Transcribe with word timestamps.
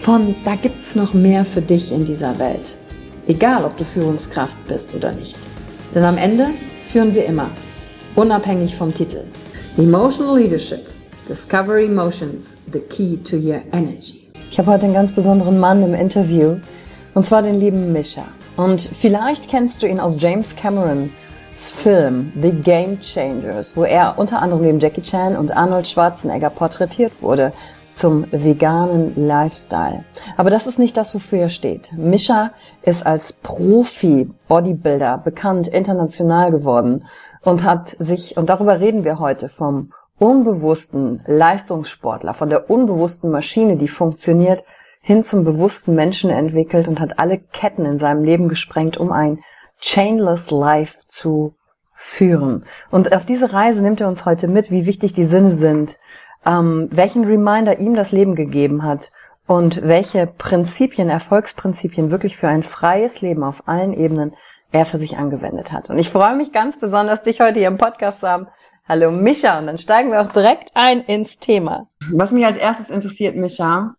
von 0.00 0.34
da 0.44 0.54
gibt's 0.54 0.94
noch 0.94 1.12
mehr 1.12 1.44
für 1.44 1.60
dich 1.60 1.92
in 1.92 2.04
dieser 2.04 2.38
Welt. 2.38 2.76
Egal, 3.26 3.64
ob 3.64 3.76
du 3.76 3.84
Führungskraft 3.84 4.56
bist 4.66 4.94
oder 4.94 5.12
nicht. 5.12 5.36
Denn 5.94 6.04
am 6.04 6.16
Ende 6.16 6.46
führen 6.90 7.14
wir 7.14 7.26
immer, 7.26 7.50
unabhängig 8.14 8.74
vom 8.74 8.94
Titel. 8.94 9.24
Emotional 9.76 10.38
Leadership. 10.38 10.88
Discover 11.28 11.78
Emotions, 11.78 12.56
the 12.72 12.78
key 12.78 13.18
to 13.18 13.36
your 13.36 13.60
energy. 13.72 14.26
Ich 14.50 14.58
habe 14.58 14.70
heute 14.70 14.86
einen 14.86 14.94
ganz 14.94 15.12
besonderen 15.12 15.60
Mann 15.60 15.82
im 15.82 15.92
Interview, 15.92 16.56
und 17.12 17.26
zwar 17.26 17.42
den 17.42 17.60
lieben 17.60 17.92
Mischa. 17.92 18.24
Und 18.56 18.80
vielleicht 18.80 19.50
kennst 19.50 19.82
du 19.82 19.86
ihn 19.86 20.00
aus 20.00 20.16
James 20.18 20.56
Camerons 20.56 21.10
Film 21.56 22.32
The 22.40 22.52
Game 22.52 23.00
Changers, 23.00 23.76
wo 23.76 23.84
er 23.84 24.14
unter 24.16 24.40
anderem 24.40 24.62
neben 24.62 24.80
Jackie 24.80 25.02
Chan 25.02 25.36
und 25.36 25.54
Arnold 25.54 25.86
Schwarzenegger 25.86 26.50
porträtiert 26.50 27.12
wurde 27.20 27.52
zum 27.98 28.26
veganen 28.30 29.14
Lifestyle. 29.16 30.04
Aber 30.36 30.50
das 30.50 30.66
ist 30.66 30.78
nicht 30.78 30.96
das, 30.96 31.14
wofür 31.14 31.40
er 31.40 31.48
steht. 31.48 31.92
Mischa 31.96 32.52
ist 32.82 33.04
als 33.04 33.32
Profi-Bodybuilder 33.32 35.18
bekannt, 35.18 35.66
international 35.66 36.52
geworden 36.52 37.04
und 37.42 37.64
hat 37.64 37.96
sich, 37.98 38.36
und 38.36 38.48
darüber 38.48 38.78
reden 38.78 39.02
wir 39.04 39.18
heute, 39.18 39.48
vom 39.48 39.92
unbewussten 40.18 41.22
Leistungssportler, 41.26 42.34
von 42.34 42.50
der 42.50 42.70
unbewussten 42.70 43.30
Maschine, 43.30 43.76
die 43.76 43.88
funktioniert, 43.88 44.64
hin 45.00 45.24
zum 45.24 45.44
bewussten 45.44 45.94
Menschen 45.94 46.30
entwickelt 46.30 46.86
und 46.86 47.00
hat 47.00 47.18
alle 47.18 47.38
Ketten 47.38 47.84
in 47.84 47.98
seinem 47.98 48.22
Leben 48.22 48.48
gesprengt, 48.48 48.96
um 48.96 49.10
ein 49.10 49.40
Chainless 49.80 50.50
Life 50.50 51.00
zu 51.08 51.54
führen. 51.92 52.64
Und 52.92 53.12
auf 53.12 53.26
diese 53.26 53.52
Reise 53.52 53.82
nimmt 53.82 54.00
er 54.00 54.06
uns 54.06 54.24
heute 54.24 54.46
mit, 54.46 54.70
wie 54.70 54.86
wichtig 54.86 55.14
die 55.14 55.24
Sinne 55.24 55.52
sind, 55.52 55.98
ähm, 56.44 56.88
welchen 56.90 57.24
Reminder 57.24 57.78
ihm 57.78 57.94
das 57.94 58.12
Leben 58.12 58.34
gegeben 58.34 58.82
hat 58.82 59.10
und 59.46 59.82
welche 59.82 60.26
Prinzipien, 60.26 61.08
Erfolgsprinzipien 61.08 62.10
wirklich 62.10 62.36
für 62.36 62.48
ein 62.48 62.62
freies 62.62 63.22
Leben 63.22 63.42
auf 63.42 63.66
allen 63.66 63.92
Ebenen 63.92 64.34
er 64.70 64.84
für 64.84 64.98
sich 64.98 65.16
angewendet 65.16 65.72
hat. 65.72 65.88
Und 65.88 65.98
ich 65.98 66.10
freue 66.10 66.36
mich 66.36 66.52
ganz 66.52 66.78
besonders, 66.78 67.22
dich 67.22 67.40
heute 67.40 67.58
hier 67.58 67.68
im 67.68 67.78
Podcast 67.78 68.20
zu 68.20 68.28
haben. 68.28 68.48
Hallo 68.86 69.10
Micha, 69.10 69.58
und 69.58 69.66
dann 69.66 69.78
steigen 69.78 70.10
wir 70.10 70.20
auch 70.20 70.32
direkt 70.32 70.70
ein 70.74 71.00
ins 71.00 71.38
Thema. 71.38 71.88
Was 72.12 72.32
mich 72.32 72.44
als 72.44 72.56
erstes 72.56 72.90
interessiert, 72.90 73.36
Micha, 73.36 73.94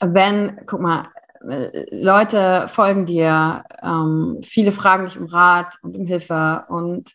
wenn, 0.00 0.60
guck 0.66 0.80
mal, 0.80 1.08
Leute 1.90 2.66
folgen 2.68 3.06
dir, 3.06 3.64
ähm, 3.82 4.40
viele 4.42 4.72
fragen 4.72 5.06
dich 5.06 5.18
um 5.18 5.26
Rat 5.26 5.78
und 5.82 5.96
um 5.96 6.06
Hilfe 6.06 6.64
und 6.68 7.12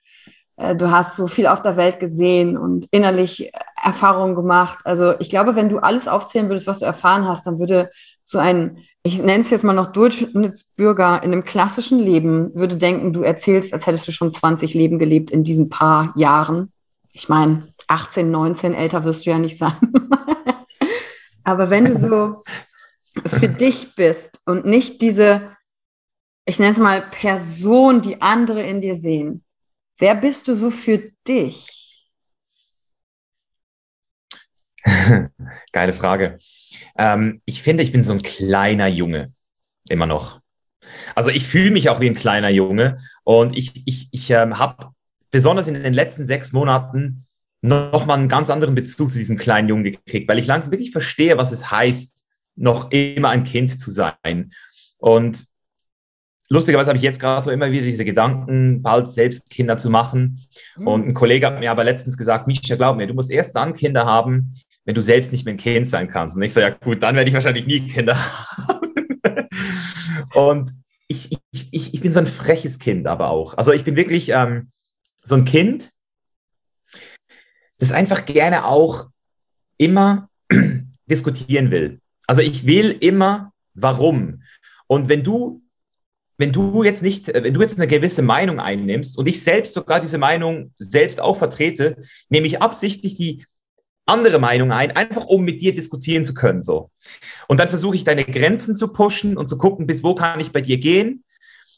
du 0.57 0.89
hast 0.89 1.17
so 1.17 1.27
viel 1.27 1.47
auf 1.47 1.61
der 1.61 1.75
Welt 1.75 1.99
gesehen 1.99 2.57
und 2.57 2.87
innerlich 2.91 3.51
Erfahrungen 3.81 4.35
gemacht. 4.35 4.79
Also 4.85 5.13
ich 5.19 5.29
glaube, 5.29 5.55
wenn 5.55 5.69
du 5.69 5.79
alles 5.79 6.07
aufzählen 6.07 6.49
würdest, 6.49 6.67
was 6.67 6.79
du 6.79 6.85
erfahren 6.85 7.27
hast, 7.27 7.45
dann 7.45 7.59
würde 7.59 7.91
so 8.23 8.37
ein, 8.37 8.79
ich 9.03 9.21
nenne 9.21 9.41
es 9.41 9.49
jetzt 9.49 9.63
mal 9.63 9.73
noch 9.73 9.91
Durchschnittsbürger 9.91 11.21
in 11.23 11.31
einem 11.31 11.43
klassischen 11.43 11.99
Leben, 11.99 12.55
würde 12.55 12.77
denken, 12.77 13.13
du 13.13 13.21
erzählst, 13.21 13.73
als 13.73 13.85
hättest 13.85 14.07
du 14.07 14.11
schon 14.11 14.31
20 14.31 14.73
Leben 14.73 14.97
gelebt 14.97 15.29
in 15.29 15.43
diesen 15.43 15.69
paar 15.69 16.13
Jahren. 16.15 16.71
Ich 17.11 17.29
meine, 17.29 17.67
18, 17.87 18.31
19, 18.31 18.73
älter 18.73 19.03
wirst 19.03 19.25
du 19.25 19.29
ja 19.29 19.37
nicht 19.37 19.57
sein. 19.57 19.75
Aber 21.43 21.69
wenn 21.69 21.85
du 21.85 21.93
so 21.93 22.41
für 23.27 23.49
dich 23.49 23.93
bist 23.95 24.41
und 24.45 24.65
nicht 24.65 25.01
diese, 25.01 25.51
ich 26.45 26.59
nenne 26.59 26.71
es 26.71 26.79
mal 26.79 27.03
Person, 27.11 28.01
die 28.01 28.21
andere 28.21 28.63
in 28.63 28.81
dir 28.81 28.95
sehen, 28.95 29.44
wer 29.97 30.15
bist 30.15 30.47
du 30.47 30.53
so 30.53 30.71
für 30.71 31.11
dich? 31.27 31.75
Geile 35.71 35.93
Frage. 35.93 36.37
Ähm, 36.97 37.39
ich 37.45 37.63
finde, 37.63 37.83
ich 37.83 37.91
bin 37.91 38.03
so 38.03 38.13
ein 38.13 38.21
kleiner 38.21 38.87
Junge. 38.87 39.31
Immer 39.89 40.05
noch. 40.05 40.41
Also 41.15 41.29
ich 41.29 41.45
fühle 41.45 41.71
mich 41.71 41.89
auch 41.89 41.99
wie 41.99 42.09
ein 42.09 42.15
kleiner 42.15 42.49
Junge 42.49 42.97
und 43.23 43.57
ich, 43.57 43.83
ich, 43.85 44.07
ich 44.11 44.29
ähm, 44.29 44.59
habe 44.59 44.91
besonders 45.31 45.67
in 45.67 45.73
den 45.73 45.93
letzten 45.93 46.25
sechs 46.25 46.53
Monaten 46.53 47.25
nochmal 47.61 48.19
einen 48.19 48.29
ganz 48.29 48.49
anderen 48.49 48.75
Bezug 48.75 49.11
zu 49.11 49.17
diesem 49.17 49.37
kleinen 49.37 49.67
Jungen 49.69 49.83
gekriegt, 49.83 50.27
weil 50.27 50.37
ich 50.37 50.47
langsam 50.47 50.71
wirklich 50.71 50.91
verstehe, 50.91 51.37
was 51.37 51.51
es 51.51 51.71
heißt, 51.71 52.25
noch 52.55 52.91
immer 52.91 53.29
ein 53.29 53.43
Kind 53.43 53.79
zu 53.79 53.91
sein. 53.91 54.51
Und 54.99 55.45
lustigerweise 56.49 56.89
habe 56.89 56.97
ich 56.97 57.03
jetzt 57.03 57.19
gerade 57.19 57.43
so 57.43 57.51
immer 57.51 57.71
wieder 57.71 57.83
diese 57.83 58.05
Gedanken, 58.05 58.81
bald 58.81 59.07
selbst 59.07 59.49
Kinder 59.49 59.77
zu 59.77 59.89
machen. 59.89 60.39
Mhm. 60.77 60.87
Und 60.87 61.07
ein 61.07 61.13
Kollege 61.13 61.47
hat 61.47 61.59
mir 61.59 61.71
aber 61.71 61.83
letztens 61.83 62.17
gesagt, 62.17 62.47
Mischa, 62.47 62.75
glaub 62.75 62.97
mir, 62.97 63.07
du 63.07 63.13
musst 63.13 63.31
erst 63.31 63.55
dann 63.55 63.73
Kinder 63.73 64.05
haben, 64.05 64.53
wenn 64.85 64.95
du 64.95 65.01
selbst 65.01 65.31
nicht 65.31 65.45
mehr 65.45 65.55
ein 65.55 65.57
Kind 65.57 65.89
sein 65.89 66.07
kannst. 66.07 66.35
Und 66.35 66.43
ich 66.43 66.53
so, 66.53 66.59
ja 66.59 66.69
gut, 66.69 67.01
dann 67.01 67.15
werde 67.15 67.29
ich 67.29 67.33
wahrscheinlich 67.33 67.65
nie 67.65 67.81
Kinder 67.87 68.15
haben. 68.17 69.47
und 70.33 70.71
ich, 71.07 71.37
ich, 71.51 71.67
ich, 71.71 71.93
ich 71.93 72.01
bin 72.01 72.13
so 72.13 72.19
ein 72.19 72.27
freches 72.27 72.79
Kind 72.79 73.07
aber 73.07 73.29
auch. 73.29 73.55
Also 73.57 73.71
ich 73.71 73.83
bin 73.83 73.95
wirklich 73.95 74.29
ähm, 74.29 74.69
so 75.23 75.35
ein 75.35 75.45
Kind, 75.45 75.91
das 77.79 77.91
einfach 77.91 78.25
gerne 78.25 78.65
auch 78.65 79.09
immer 79.77 80.29
diskutieren 81.09 81.71
will. 81.71 81.99
Also 82.27 82.41
ich 82.41 82.65
will 82.65 82.91
immer, 82.91 83.51
warum. 83.73 84.41
Und 84.87 85.09
wenn 85.09 85.23
du, 85.23 85.61
wenn 86.37 86.51
du 86.51 86.83
jetzt 86.83 87.01
nicht, 87.01 87.27
wenn 87.33 87.53
du 87.53 87.61
jetzt 87.61 87.77
eine 87.77 87.87
gewisse 87.87 88.21
Meinung 88.21 88.59
einnimmst 88.59 89.17
und 89.17 89.27
ich 89.27 89.41
selbst 89.41 89.73
sogar 89.73 89.99
diese 89.99 90.17
Meinung 90.17 90.73
selbst 90.77 91.21
auch 91.21 91.37
vertrete, 91.37 91.97
nehme 92.29 92.47
ich 92.47 92.61
absichtlich 92.61 93.15
die 93.15 93.45
andere 94.05 94.39
Meinung 94.39 94.71
ein, 94.71 94.91
einfach 94.91 95.25
um 95.25 95.43
mit 95.43 95.61
dir 95.61 95.73
diskutieren 95.73 96.25
zu 96.25 96.33
können, 96.33 96.61
so. 96.61 96.91
Und 97.47 97.59
dann 97.59 97.69
versuche 97.69 97.95
ich 97.95 98.03
deine 98.03 98.23
Grenzen 98.23 98.75
zu 98.75 98.93
pushen 98.93 99.37
und 99.37 99.47
zu 99.47 99.57
gucken, 99.57 99.87
bis 99.87 100.03
wo 100.03 100.13
kann 100.13 100.39
ich 100.39 100.51
bei 100.51 100.61
dir 100.61 100.77
gehen. 100.77 101.23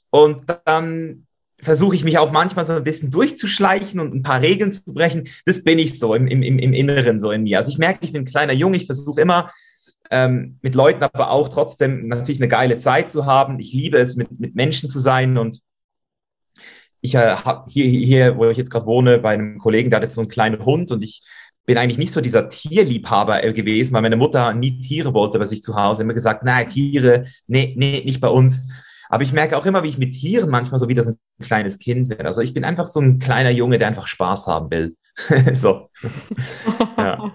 Und 0.10 0.44
dann 0.66 1.26
versuche 1.60 1.96
ich 1.96 2.04
mich 2.04 2.18
auch 2.18 2.32
manchmal 2.32 2.66
so 2.66 2.74
ein 2.74 2.84
bisschen 2.84 3.12
durchzuschleichen 3.12 4.00
und 4.00 4.14
ein 4.14 4.24
paar 4.24 4.42
Regeln 4.42 4.72
zu 4.72 4.94
brechen. 4.94 5.28
Das 5.46 5.64
bin 5.64 5.80
ich 5.80 5.98
so 5.98 6.14
im, 6.14 6.28
im, 6.28 6.44
im 6.44 6.74
Inneren 6.74 7.20
so 7.20 7.32
in 7.32 7.44
mir. 7.44 7.58
Also 7.58 7.72
ich 7.72 7.78
merke, 7.78 8.00
ich 8.02 8.14
bin 8.14 8.24
ein 8.24 8.26
kleiner 8.26 8.54
Junge, 8.54 8.78
ich 8.78 8.86
versuche 8.86 9.22
immer 9.22 9.50
ähm, 10.12 10.58
mit 10.62 10.76
Leuten 10.76 11.04
aber 11.04 11.32
auch 11.32 11.50
trotzdem 11.50 12.08
natürlich 12.08 12.42
eine 12.42 12.48
geile 12.48 12.78
Zeit 12.78 13.10
zu 13.10 13.26
haben. 13.26 13.60
Ich 13.60 13.74
liebe 13.74 13.98
es, 13.98 14.16
mit, 14.16 14.40
mit 14.40 14.56
Menschen 14.56 14.90
zu 14.90 15.00
sein 15.00 15.38
und 15.38 15.60
ich 17.02 17.16
äh, 17.16 17.36
habe 17.36 17.70
hier, 17.70 17.86
hier, 17.86 18.38
wo 18.38 18.46
ich 18.46 18.58
jetzt 18.58 18.70
gerade 18.70 18.86
wohne, 18.86 19.20
bei 19.20 19.32
einem 19.32 19.60
Kollegen, 19.60 19.90
der 19.90 19.98
hat 19.98 20.04
jetzt 20.04 20.16
so 20.16 20.22
einen 20.22 20.30
kleinen 20.30 20.66
Hund 20.66 20.92
und 20.92 21.04
ich 21.04 21.22
bin 21.66 21.78
eigentlich 21.78 21.98
nicht 21.98 22.14
so 22.14 22.22
dieser 22.22 22.50
Tierliebhaber 22.50 23.44
äh, 23.44 23.54
gewesen, 23.54 23.94
weil 23.94 24.02
meine 24.02 24.16
Mutter 24.16 24.54
nie 24.54 24.80
Tiere 24.80 25.14
wollte 25.14 25.38
bei 25.38 25.46
sich 25.46 25.62
zu 25.62 25.76
Hause, 25.76 26.04
immer 26.04 26.14
gesagt, 26.14 26.44
nein, 26.44 26.68
Tiere, 26.68 27.26
nee, 27.46 27.74
nee, 27.78 28.02
nicht 28.04 28.22
bei 28.22 28.30
uns. 28.30 28.68
Aber 29.10 29.24
ich 29.24 29.34
merke 29.34 29.58
auch 29.58 29.66
immer, 29.66 29.84
wie 29.84 29.90
ich 29.90 29.98
mit 29.98 30.14
Tieren 30.14 30.50
manchmal 30.50 30.80
so 30.80 30.90
wie 30.90 30.94
das 30.94 31.08
ein 31.08 31.18
kleines 31.42 31.80
Kind 31.80 32.10
werde. 32.10 32.26
Also 32.26 32.42
ich 32.42 32.54
bin 32.54 32.64
einfach 32.64 32.88
so 32.88 33.00
ein 33.00 33.20
kleiner 33.20 33.52
Junge, 33.52 33.78
der 33.78 33.88
einfach 33.88 34.08
Spaß 34.08 34.48
haben 34.48 34.72
will. 34.72 34.96
so. 35.54 35.90
ja. 36.98 37.32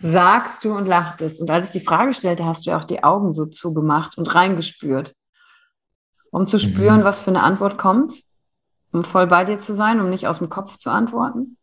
Sagst 0.00 0.64
du 0.64 0.74
und 0.74 0.86
lachtest. 0.86 1.40
Und 1.40 1.50
als 1.50 1.66
ich 1.66 1.72
die 1.72 1.86
Frage 1.86 2.14
stellte, 2.14 2.44
hast 2.44 2.64
du 2.64 2.70
ja 2.70 2.78
auch 2.78 2.84
die 2.84 3.04
Augen 3.04 3.32
so 3.32 3.46
zugemacht 3.46 4.16
und 4.18 4.34
reingespürt. 4.34 5.14
Um 6.30 6.46
zu 6.46 6.58
spüren, 6.58 7.00
mhm. 7.00 7.04
was 7.04 7.20
für 7.20 7.30
eine 7.30 7.42
Antwort 7.42 7.76
kommt. 7.76 8.14
Um 8.92 9.04
voll 9.04 9.26
bei 9.26 9.44
dir 9.44 9.58
zu 9.58 9.74
sein, 9.74 10.00
um 10.00 10.10
nicht 10.10 10.26
aus 10.26 10.38
dem 10.38 10.48
Kopf 10.48 10.78
zu 10.78 10.90
antworten. 10.90 11.56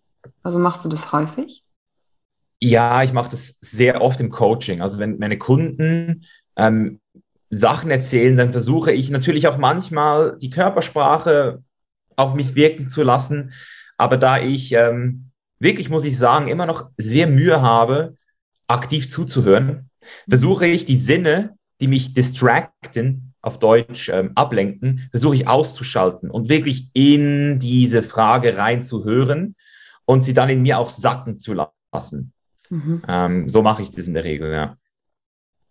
Also 0.44 0.59
machst 0.59 0.86
du 0.86 0.89
das 0.89 1.12
häufig? 1.12 1.63
Ja, 2.62 3.04
ich 3.04 3.13
mache 3.13 3.31
das 3.31 3.57
sehr 3.62 4.01
oft 4.01 4.19
im 4.19 4.30
Coaching. 4.30 4.81
Also 4.81 5.00
wenn 5.00 5.19
meine 5.19 5.38
Kunden 5.38 6.25
ähm, 6.56 7.00
Sachen 7.50 7.92
erzählen, 7.92 8.36
dann 8.36 8.51
versuche 8.51 8.92
ich 8.92 9.09
natürlich 9.09 9.48
auch 9.48 9.57
manchmal 9.57 10.38
die 10.39 10.50
Körpersprache 10.50 11.63
auf 12.15 12.33
mich 12.33 12.56
wirken 12.56 12.89
zu 12.89 13.04
lassen. 13.04 13.54
Aber 13.98 14.18
da 14.18 14.39
ich 14.39 14.74
ähm, 14.74 15.27
wirklich, 15.59 15.89
muss 15.89 16.06
ich 16.06 16.18
sagen, 16.18 16.48
immer 16.48 16.65
noch 16.65 16.89
sehr 16.98 17.27
Mühe 17.27 17.62
habe, 17.62 18.15
aktiv 18.68 19.09
zuzuhören, 19.09 19.89
versuche 20.27 20.68
ich 20.68 20.86
die 20.86 20.98
Sinne, 20.98 21.56
die 21.81 21.88
mich 21.88 22.13
distracten, 22.13 23.33
auf 23.42 23.59
Deutsch 23.59 24.09
ähm, 24.09 24.31
ablenken, 24.36 25.07
versuche 25.12 25.36
ich 25.36 25.48
auszuschalten 25.48 26.30
und 26.30 26.50
wirklich 26.50 26.89
in 26.94 27.59
diese 27.59 28.04
Frage 28.04 28.57
reinzuhören 28.57 29.56
und 30.06 30.25
sie 30.25 30.33
dann 30.33 30.50
in 30.50 30.62
mir 30.62 30.80
auch 30.80 30.89
sacken 30.89 31.39
zu 31.39 31.54
lassen. 31.54 32.33
Mhm. 32.69 33.04
Ähm, 33.07 33.50
so 33.50 33.62
mache 33.62 33.83
ich 33.83 33.89
das 33.89 34.07
in 34.07 34.13
der 34.13 34.25
Regel, 34.25 34.51
ja. 34.51 34.77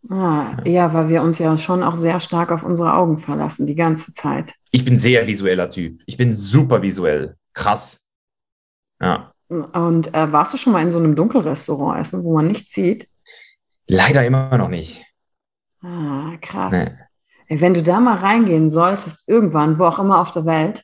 Ah, 0.08 0.62
ja, 0.64 0.92
weil 0.94 1.08
wir 1.08 1.22
uns 1.22 1.38
ja 1.38 1.56
schon 1.56 1.82
auch 1.82 1.96
sehr 1.96 2.20
stark 2.20 2.52
auf 2.52 2.62
unsere 2.62 2.94
Augen 2.94 3.18
verlassen, 3.18 3.66
die 3.66 3.74
ganze 3.74 4.12
Zeit. 4.12 4.54
Ich 4.70 4.84
bin 4.84 4.96
sehr 4.96 5.26
visueller 5.26 5.68
Typ. 5.68 6.00
Ich 6.06 6.16
bin 6.16 6.32
super 6.32 6.80
visuell. 6.80 7.36
Krass. 7.54 8.08
Ja. 9.00 9.32
Und 9.48 10.12
äh, 10.14 10.32
warst 10.32 10.52
du 10.52 10.58
schon 10.58 10.72
mal 10.72 10.82
in 10.82 10.90
so 10.90 10.98
einem 10.98 11.14
Dunkelrestaurant 11.14 12.00
essen, 12.00 12.24
wo 12.24 12.34
man 12.34 12.48
nichts 12.48 12.72
sieht? 12.72 13.08
Leider 13.86 14.24
immer 14.24 14.56
noch 14.58 14.68
nicht. 14.68 15.04
Ah, 15.82 16.36
krass. 16.40 16.72
Nee. 16.72 17.60
Wenn 17.60 17.74
du 17.74 17.82
da 17.82 18.00
mal 18.00 18.16
reingehen 18.16 18.70
solltest, 18.70 19.28
irgendwann, 19.28 19.78
wo 19.78 19.84
auch 19.84 20.00
immer 20.00 20.20
auf 20.20 20.32
der 20.32 20.46
Welt, 20.46 20.82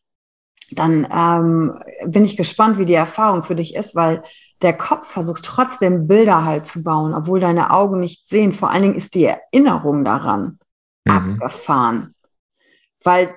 dann 0.71 1.07
ähm, 1.13 1.79
bin 2.07 2.25
ich 2.25 2.37
gespannt, 2.37 2.79
wie 2.79 2.85
die 2.85 2.95
Erfahrung 2.95 3.43
für 3.43 3.57
dich 3.57 3.75
ist, 3.75 3.97
weil 3.97 4.23
der 4.63 4.73
Kopf 4.77 5.09
versucht 5.09 5.45
trotzdem 5.45 6.07
Bilder 6.07 6.45
halt 6.45 6.67
zu 6.67 6.85
bauen, 6.85 7.15
obwohl 7.15 7.41
deine 7.41 7.71
Augen 7.71 7.99
nicht 7.99 8.29
sehen. 8.29 8.53
Vor 8.53 8.71
allen 8.71 8.83
Dingen 8.83 8.95
ist 8.95 9.15
die 9.15 9.25
Erinnerung 9.25 10.05
daran 10.05 10.61
mhm. 11.05 11.13
abgefahren. 11.13 12.15
Weil 13.03 13.35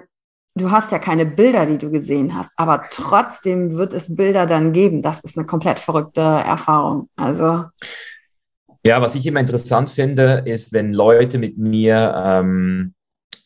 du 0.56 0.72
hast 0.72 0.92
ja 0.92 1.00
keine 1.00 1.26
Bilder, 1.26 1.66
die 1.66 1.78
du 1.78 1.92
gesehen 1.92 2.36
hast, 2.36 2.52
aber 2.56 2.86
trotzdem 2.90 3.78
wird 3.78 3.94
es 3.94 4.16
Bilder 4.16 4.46
dann 4.46 4.74
geben. 4.74 5.02
Das 5.02 5.22
ist 5.22 5.38
eine 5.38 5.46
komplett 5.46 5.80
verrückte 5.80 6.22
Erfahrung. 6.22 7.10
Also. 7.16 7.66
Ja, 8.84 9.02
was 9.02 9.16
ich 9.16 9.26
immer 9.26 9.40
interessant 9.40 9.90
finde, 9.90 10.44
ist, 10.46 10.72
wenn 10.72 10.94
Leute 10.94 11.38
mit 11.40 11.58
mir 11.58 12.14
ähm, 12.18 12.94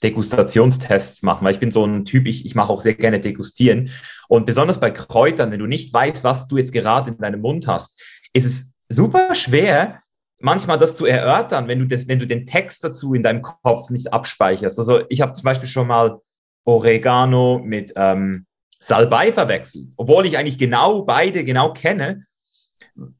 Degustationstests 0.03 1.23
machen, 1.23 1.45
weil 1.45 1.53
ich 1.53 1.59
bin 1.59 1.71
so 1.71 1.85
ein 1.85 2.05
Typ, 2.05 2.27
ich, 2.27 2.45
ich 2.45 2.55
mache 2.55 2.71
auch 2.71 2.81
sehr 2.81 2.93
gerne 2.93 3.19
degustieren. 3.19 3.89
Und 4.27 4.45
besonders 4.45 4.79
bei 4.79 4.91
Kräutern, 4.91 5.51
wenn 5.51 5.59
du 5.59 5.65
nicht 5.65 5.93
weißt, 5.93 6.23
was 6.23 6.47
du 6.47 6.57
jetzt 6.57 6.73
gerade 6.73 7.11
in 7.11 7.17
deinem 7.17 7.41
Mund 7.41 7.67
hast, 7.67 7.99
ist 8.33 8.45
es 8.45 8.73
super 8.89 9.33
schwer, 9.33 10.01
manchmal 10.39 10.77
das 10.77 10.95
zu 10.95 11.05
erörtern, 11.05 11.67
wenn 11.67 11.79
du, 11.79 11.85
das, 11.85 12.07
wenn 12.07 12.19
du 12.19 12.27
den 12.27 12.45
Text 12.45 12.83
dazu 12.83 13.13
in 13.13 13.23
deinem 13.23 13.41
Kopf 13.41 13.89
nicht 13.89 14.13
abspeicherst. 14.13 14.77
Also 14.77 15.01
ich 15.09 15.21
habe 15.21 15.33
zum 15.33 15.43
Beispiel 15.43 15.67
schon 15.67 15.87
mal 15.87 16.19
Oregano 16.75 17.59
mit 17.63 17.93
ähm, 17.95 18.45
Salbei 18.79 19.31
verwechselt, 19.31 19.89
obwohl 19.97 20.25
ich 20.25 20.37
eigentlich 20.37 20.57
genau 20.57 21.03
beide 21.03 21.43
genau 21.43 21.73
kenne. 21.73 22.23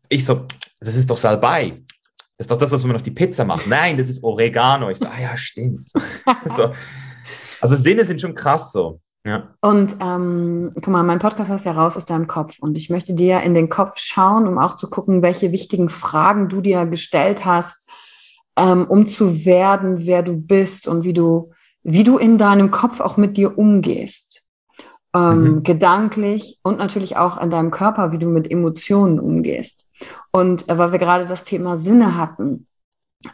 Ich 0.07 0.25
so, 0.25 0.45
das 0.79 0.95
ist 0.95 1.09
doch 1.09 1.17
Salbei. 1.17 1.81
Das 2.37 2.45
ist 2.45 2.51
doch 2.51 2.57
das, 2.57 2.71
was 2.71 2.85
man 2.85 2.95
auf 2.95 3.03
die 3.03 3.11
Pizza 3.11 3.43
macht. 3.43 3.67
Nein, 3.67 3.97
das 3.97 4.09
ist 4.09 4.23
Oregano. 4.23 4.89
Ich 4.89 4.99
so, 4.99 5.05
ah 5.05 5.19
ja, 5.21 5.35
stimmt. 5.35 5.89
so. 6.55 6.71
Also 7.61 7.75
Sinne 7.75 8.05
sind 8.05 8.21
schon 8.21 8.35
krass 8.35 8.71
so. 8.71 9.01
Ja. 9.25 9.53
Und 9.59 9.97
ähm, 9.99 10.71
guck 10.75 10.87
mal, 10.87 11.03
mein 11.03 11.19
Podcast 11.19 11.51
heißt 11.51 11.65
ja 11.65 11.73
raus 11.73 11.97
aus 11.97 12.05
deinem 12.05 12.27
Kopf 12.27 12.57
und 12.59 12.77
ich 12.77 12.89
möchte 12.89 13.13
dir 13.13 13.41
in 13.41 13.53
den 13.53 13.67
Kopf 13.67 13.97
schauen, 13.97 14.47
um 14.47 14.57
auch 14.57 14.75
zu 14.75 14.89
gucken, 14.89 15.21
welche 15.21 15.51
wichtigen 15.51 15.89
Fragen 15.89 16.47
du 16.47 16.61
dir 16.61 16.85
gestellt 16.85 17.43
hast, 17.43 17.89
ähm, 18.57 18.87
um 18.87 19.05
zu 19.05 19.45
werden, 19.45 20.05
wer 20.05 20.23
du 20.23 20.37
bist 20.37 20.87
und 20.87 21.03
wie 21.03 21.13
du, 21.13 21.51
wie 21.83 22.03
du 22.03 22.17
in 22.17 22.37
deinem 22.37 22.71
Kopf 22.71 22.99
auch 22.99 23.17
mit 23.17 23.37
dir 23.37 23.57
umgehst. 23.57 24.47
Ähm, 25.15 25.43
mhm. 25.43 25.63
Gedanklich 25.63 26.59
und 26.61 26.77
natürlich 26.77 27.17
auch 27.17 27.41
in 27.41 27.49
deinem 27.49 27.71
Körper, 27.71 28.11
wie 28.11 28.19
du 28.19 28.27
mit 28.27 28.49
Emotionen 28.49 29.19
umgehst. 29.19 29.91
Und 30.31 30.69
äh, 30.69 30.77
weil 30.77 30.91
wir 30.91 30.99
gerade 30.99 31.25
das 31.25 31.43
Thema 31.43 31.77
Sinne 31.77 32.15
hatten, 32.15 32.67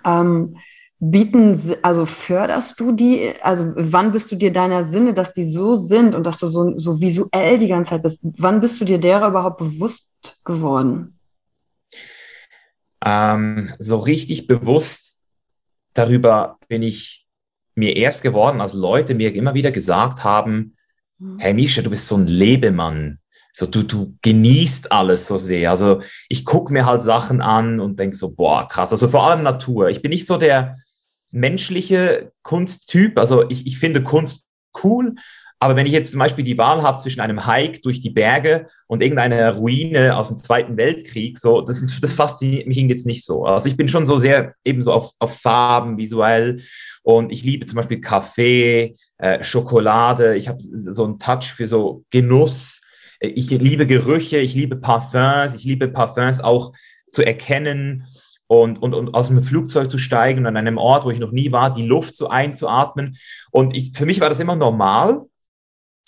ähm, 0.06 0.58
bieten, 1.00 1.60
also 1.82 2.06
förderst 2.06 2.80
du 2.80 2.94
die, 2.94 3.34
also 3.42 3.74
wann 3.76 4.12
bist 4.12 4.32
du 4.32 4.36
dir 4.36 4.54
deiner 4.54 4.86
Sinne, 4.86 5.14
dass 5.14 5.34
die 5.34 5.50
so 5.50 5.76
sind 5.76 6.16
und 6.16 6.26
dass 6.26 6.40
du 6.40 6.48
so, 6.48 6.78
so 6.78 7.02
visuell 7.02 7.58
die 7.58 7.68
ganze 7.68 7.92
Zeit 7.92 8.04
bist, 8.04 8.22
wann 8.38 8.62
bist 8.62 8.80
du 8.80 8.86
dir 8.86 8.98
derer 8.98 9.28
überhaupt 9.28 9.58
bewusst 9.58 10.12
geworden? 10.46 11.20
Ähm, 13.06 13.74
so 13.78 13.98
richtig 13.98 14.48
bewusst 14.48 15.22
darüber 15.94 16.58
bin 16.68 16.82
ich 16.82 17.25
mir 17.76 17.96
erst 17.96 18.24
geworden, 18.24 18.62
als 18.62 18.74
Leute 18.74 19.14
mir 19.14 19.34
immer 19.36 19.54
wieder 19.54 19.72
gesagt 19.72 20.24
haben, 20.24 20.76
hm. 21.20 21.38
hey 21.40 21.54
Misha, 21.54 21.82
du 21.82 21.90
bist 21.90 22.08
so 22.08 22.16
ein 22.16 22.28
Lebemann. 22.28 23.20
So, 23.54 23.66
du, 23.66 23.84
du 23.84 24.18
genießt 24.22 24.92
alles 24.92 25.28
so 25.28 25.38
sehr. 25.38 25.70
Also 25.70 26.02
ich 26.28 26.44
gucke 26.44 26.74
mir 26.74 26.86
halt 26.86 27.04
Sachen 27.04 27.42
an 27.42 27.80
und 27.80 27.98
denke 28.00 28.16
so, 28.16 28.36
boah, 28.36 28.68
krass. 28.68 28.92
Also 28.92 29.08
vor 29.08 29.26
allem 29.26 29.44
Natur. 29.44 29.90
Ich 29.90 30.02
bin 30.02 30.10
nicht 30.10 30.26
so 30.26 30.36
der 30.38 30.76
menschliche 31.32 32.34
Kunsttyp. 32.44 33.18
Also 33.18 33.50
ich, 33.50 33.66
ich 33.66 33.80
finde 33.80 34.04
Kunst 34.04 34.48
cool, 34.84 35.16
aber 35.60 35.76
wenn 35.76 35.86
ich 35.86 35.94
jetzt 35.94 36.12
zum 36.12 36.20
Beispiel 36.20 36.44
die 36.44 36.58
Wahl 36.58 36.84
habe 36.84 36.98
zwischen 37.00 37.22
einem 37.22 37.48
Hike 37.48 37.80
durch 37.82 38.02
die 38.02 38.10
Berge 38.10 38.68
und 38.88 39.02
irgendeiner 39.02 39.54
Ruine 39.56 40.18
aus 40.18 40.28
dem 40.28 40.38
Zweiten 40.38 40.76
Weltkrieg, 40.76 41.40
so, 41.40 41.62
das, 41.62 41.84
das 42.02 42.14
fasziniert 42.14 42.68
mich 42.68 42.78
jetzt 42.78 43.06
nicht 43.06 43.24
so. 43.24 43.46
Also 43.46 43.70
ich 43.70 43.78
bin 43.78 43.88
schon 43.88 44.06
so 44.06 44.20
sehr 44.20 44.54
eben 44.64 44.82
so 44.82 44.92
auf, 44.92 45.12
auf 45.20 45.40
Farben, 45.40 45.98
visuell 45.98 46.62
und 47.06 47.32
ich 47.32 47.44
liebe 47.44 47.68
zum 47.68 47.76
Beispiel 47.76 48.02
Kaffee, 48.02 48.96
äh, 49.20 49.44
Schokolade. 49.44 50.36
Ich 50.38 50.48
habe 50.48 50.58
so 50.60 51.06
einen 51.06 51.20
Touch 51.20 51.54
für 51.54 51.68
so 51.68 52.04
Genuss. 52.10 52.82
Ich 53.20 53.52
liebe 53.52 53.86
Gerüche, 53.86 54.40
ich 54.40 54.56
liebe 54.56 54.76
Parfums, 54.76 55.54
ich 55.54 55.64
liebe 55.66 55.88
Parfums 55.88 56.42
auch 56.42 56.74
zu 57.12 57.24
erkennen 57.24 58.08
und, 58.48 58.82
und, 58.82 58.96
und 58.96 59.14
aus 59.14 59.28
dem 59.28 59.44
Flugzeug 59.44 59.92
zu 59.92 60.00
steigen 60.00 60.40
und 60.40 60.48
an 60.48 60.58
einem 60.58 60.80
Ort, 60.80 61.06
wo 61.06 61.12
ich 61.12 61.20
noch 61.20 61.32
nie 61.32 61.52
war, 61.52 61.72
die 61.72 61.86
Luft 61.86 62.16
so 62.16 62.28
einzuatmen. 62.28 63.16
Und 63.52 63.78
ich, 63.78 63.92
für 63.92 64.08
mich 64.08 64.20
war 64.20 64.30
das 64.30 64.40
immer 64.40 64.56
normal. 64.56 65.22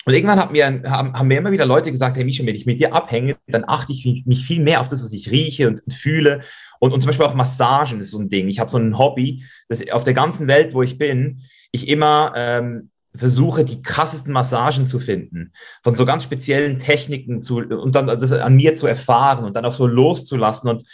Und 0.07 0.13
irgendwann 0.13 0.39
hat 0.39 0.53
mir, 0.53 0.65
haben, 0.65 1.11
haben 1.11 1.27
mir 1.27 1.37
immer 1.37 1.51
wieder 1.51 1.65
Leute 1.65 1.91
gesagt, 1.91 2.15
hey 2.15 2.23
Misha, 2.23 2.45
wenn 2.45 2.55
ich 2.55 2.65
mit 2.65 2.79
dir 2.79 2.93
abhänge, 2.93 3.35
dann 3.45 3.65
achte 3.67 3.91
ich 3.91 4.05
mich, 4.05 4.25
mich 4.25 4.45
viel 4.45 4.61
mehr 4.61 4.79
auf 4.79 4.87
das, 4.87 5.03
was 5.03 5.11
ich 5.11 5.29
rieche 5.29 5.67
und, 5.67 5.83
und 5.85 5.93
fühle. 5.93 6.39
Und, 6.79 6.93
und 6.93 7.01
zum 7.01 7.09
Beispiel 7.09 7.25
auch 7.25 7.33
Massagen 7.33 7.99
ist 7.99 8.11
so 8.11 8.19
ein 8.19 8.29
Ding. 8.29 8.47
Ich 8.47 8.59
habe 8.59 8.71
so 8.71 8.77
ein 8.77 8.97
Hobby, 8.97 9.43
dass 9.67 9.85
auf 9.91 10.05
der 10.05 10.13
ganzen 10.13 10.47
Welt, 10.47 10.73
wo 10.73 10.81
ich 10.81 10.97
bin, 10.97 11.41
ich 11.73 11.89
immer 11.89 12.31
ähm, 12.37 12.89
versuche, 13.15 13.65
die 13.65 13.81
krassesten 13.81 14.31
Massagen 14.31 14.87
zu 14.87 15.01
finden, 15.01 15.51
von 15.83 15.97
so 15.97 16.05
ganz 16.05 16.23
speziellen 16.23 16.79
Techniken 16.79 17.43
zu, 17.43 17.57
und 17.57 17.93
dann 17.93 18.07
das 18.07 18.31
an 18.31 18.55
mir 18.55 18.75
zu 18.75 18.87
erfahren 18.87 19.43
und 19.43 19.57
dann 19.57 19.65
auch 19.65 19.73
so 19.73 19.87
loszulassen. 19.87 20.69
Und 20.69 20.85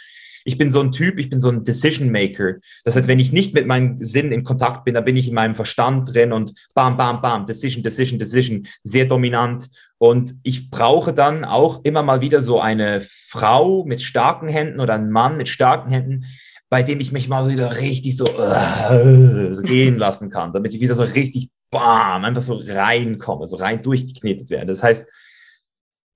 ich 0.44 0.58
bin 0.58 0.70
so 0.70 0.80
ein 0.80 0.92
Typ, 0.92 1.18
ich 1.18 1.30
bin 1.30 1.40
so 1.40 1.48
ein 1.48 1.64
Decision 1.64 2.10
Maker. 2.10 2.56
Das 2.84 2.96
heißt, 2.96 3.08
wenn 3.08 3.18
ich 3.18 3.32
nicht 3.32 3.54
mit 3.54 3.66
meinem 3.66 3.96
Sinn 4.04 4.30
in 4.30 4.44
Kontakt 4.44 4.84
bin, 4.84 4.94
dann 4.94 5.04
bin 5.04 5.16
ich 5.16 5.28
in 5.28 5.34
meinem 5.34 5.54
Verstand 5.54 6.14
drin 6.14 6.32
und 6.32 6.54
bam, 6.74 6.96
bam, 6.96 7.20
bam, 7.20 7.46
Decision, 7.46 7.82
Decision, 7.82 8.18
Decision, 8.18 8.66
sehr 8.82 9.06
dominant. 9.06 9.68
Und 9.98 10.34
ich 10.42 10.70
brauche 10.70 11.14
dann 11.14 11.44
auch 11.44 11.82
immer 11.84 12.02
mal 12.02 12.20
wieder 12.20 12.42
so 12.42 12.60
eine 12.60 13.00
Frau 13.00 13.84
mit 13.84 14.02
starken 14.02 14.48
Händen 14.48 14.80
oder 14.80 14.94
einen 14.94 15.10
Mann 15.10 15.36
mit 15.36 15.48
starken 15.48 15.90
Händen, 15.90 16.26
bei 16.68 16.82
dem 16.82 17.00
ich 17.00 17.12
mich 17.12 17.28
mal 17.28 17.48
wieder 17.48 17.80
richtig 17.80 18.16
so, 18.16 18.24
uh, 18.24 19.54
so 19.54 19.62
gehen 19.62 19.96
lassen 19.96 20.30
kann, 20.30 20.52
damit 20.52 20.74
ich 20.74 20.80
wieder 20.80 20.94
so 20.94 21.04
richtig 21.04 21.50
bam, 21.70 22.24
einfach 22.24 22.42
so 22.42 22.60
reinkomme, 22.64 23.46
so 23.46 23.56
rein 23.56 23.82
durchgeknetet 23.82 24.50
werde. 24.50 24.66
Das 24.66 24.82
heißt, 24.82 25.08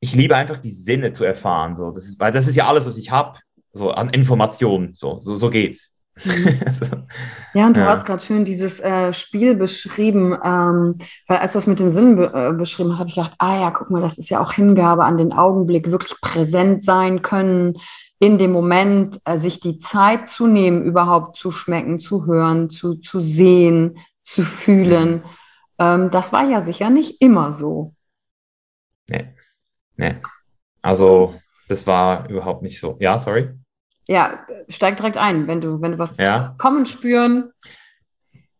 ich 0.00 0.14
liebe 0.14 0.36
einfach 0.36 0.58
die 0.58 0.70
Sinne 0.70 1.12
zu 1.12 1.24
erfahren, 1.24 1.76
so. 1.76 1.90
Das 1.90 2.04
ist, 2.04 2.20
weil 2.20 2.32
das 2.32 2.46
ist 2.46 2.56
ja 2.56 2.68
alles, 2.68 2.86
was 2.86 2.96
ich 2.96 3.10
habe, 3.10 3.38
so 3.78 3.90
an 3.90 4.10
Informationen, 4.10 4.92
so, 4.94 5.20
so, 5.20 5.36
so 5.36 5.48
geht's. 5.50 5.96
Mhm. 6.24 6.60
ja, 7.54 7.66
und 7.66 7.76
du 7.76 7.80
ja. 7.80 7.86
hast 7.86 8.04
gerade 8.04 8.22
schön 8.22 8.44
dieses 8.44 8.80
äh, 8.80 9.12
Spiel 9.12 9.54
beschrieben, 9.54 10.36
ähm, 10.44 10.98
weil 11.26 11.38
als 11.38 11.52
du 11.52 11.60
es 11.60 11.66
mit 11.66 11.78
den 11.78 11.90
Sinnen 11.90 12.16
be 12.16 12.32
äh, 12.34 12.52
beschrieben 12.52 12.92
hast, 12.92 12.98
habe 12.98 13.08
ich 13.08 13.14
gedacht, 13.14 13.34
ah 13.38 13.60
ja, 13.60 13.70
guck 13.70 13.90
mal, 13.90 14.02
das 14.02 14.18
ist 14.18 14.28
ja 14.28 14.40
auch 14.40 14.52
Hingabe 14.52 15.04
an 15.04 15.16
den 15.16 15.32
Augenblick, 15.32 15.90
wirklich 15.90 16.20
präsent 16.20 16.84
sein 16.84 17.22
können, 17.22 17.76
in 18.18 18.36
dem 18.36 18.50
Moment 18.50 19.20
äh, 19.24 19.38
sich 19.38 19.60
die 19.60 19.78
Zeit 19.78 20.28
zu 20.28 20.48
nehmen, 20.48 20.82
überhaupt 20.82 21.36
zu 21.36 21.52
schmecken, 21.52 22.00
zu 22.00 22.26
hören, 22.26 22.68
zu, 22.68 22.96
zu 22.96 23.20
sehen, 23.20 23.98
zu 24.22 24.42
fühlen. 24.42 25.18
Mhm 25.18 25.38
Ähm, 25.78 26.10
das 26.10 26.32
war 26.32 26.44
ja 26.48 26.60
sicher 26.60 26.90
nicht 26.90 27.20
immer 27.20 27.54
so. 27.54 27.94
Nee. 29.08 29.34
Nee. 29.96 30.16
Also, 30.82 31.34
das 31.68 31.86
war 31.86 32.28
überhaupt 32.28 32.62
nicht 32.62 32.80
so. 32.80 32.96
Ja, 33.00 33.18
sorry. 33.18 33.57
Ja, 34.08 34.46
steig 34.68 34.96
direkt 34.96 35.18
ein, 35.18 35.46
wenn 35.46 35.60
du, 35.60 35.80
wenn 35.80 35.92
du 35.92 35.98
was 35.98 36.16
Ja. 36.16 36.54
kommen 36.58 36.86
spüren. 36.86 37.50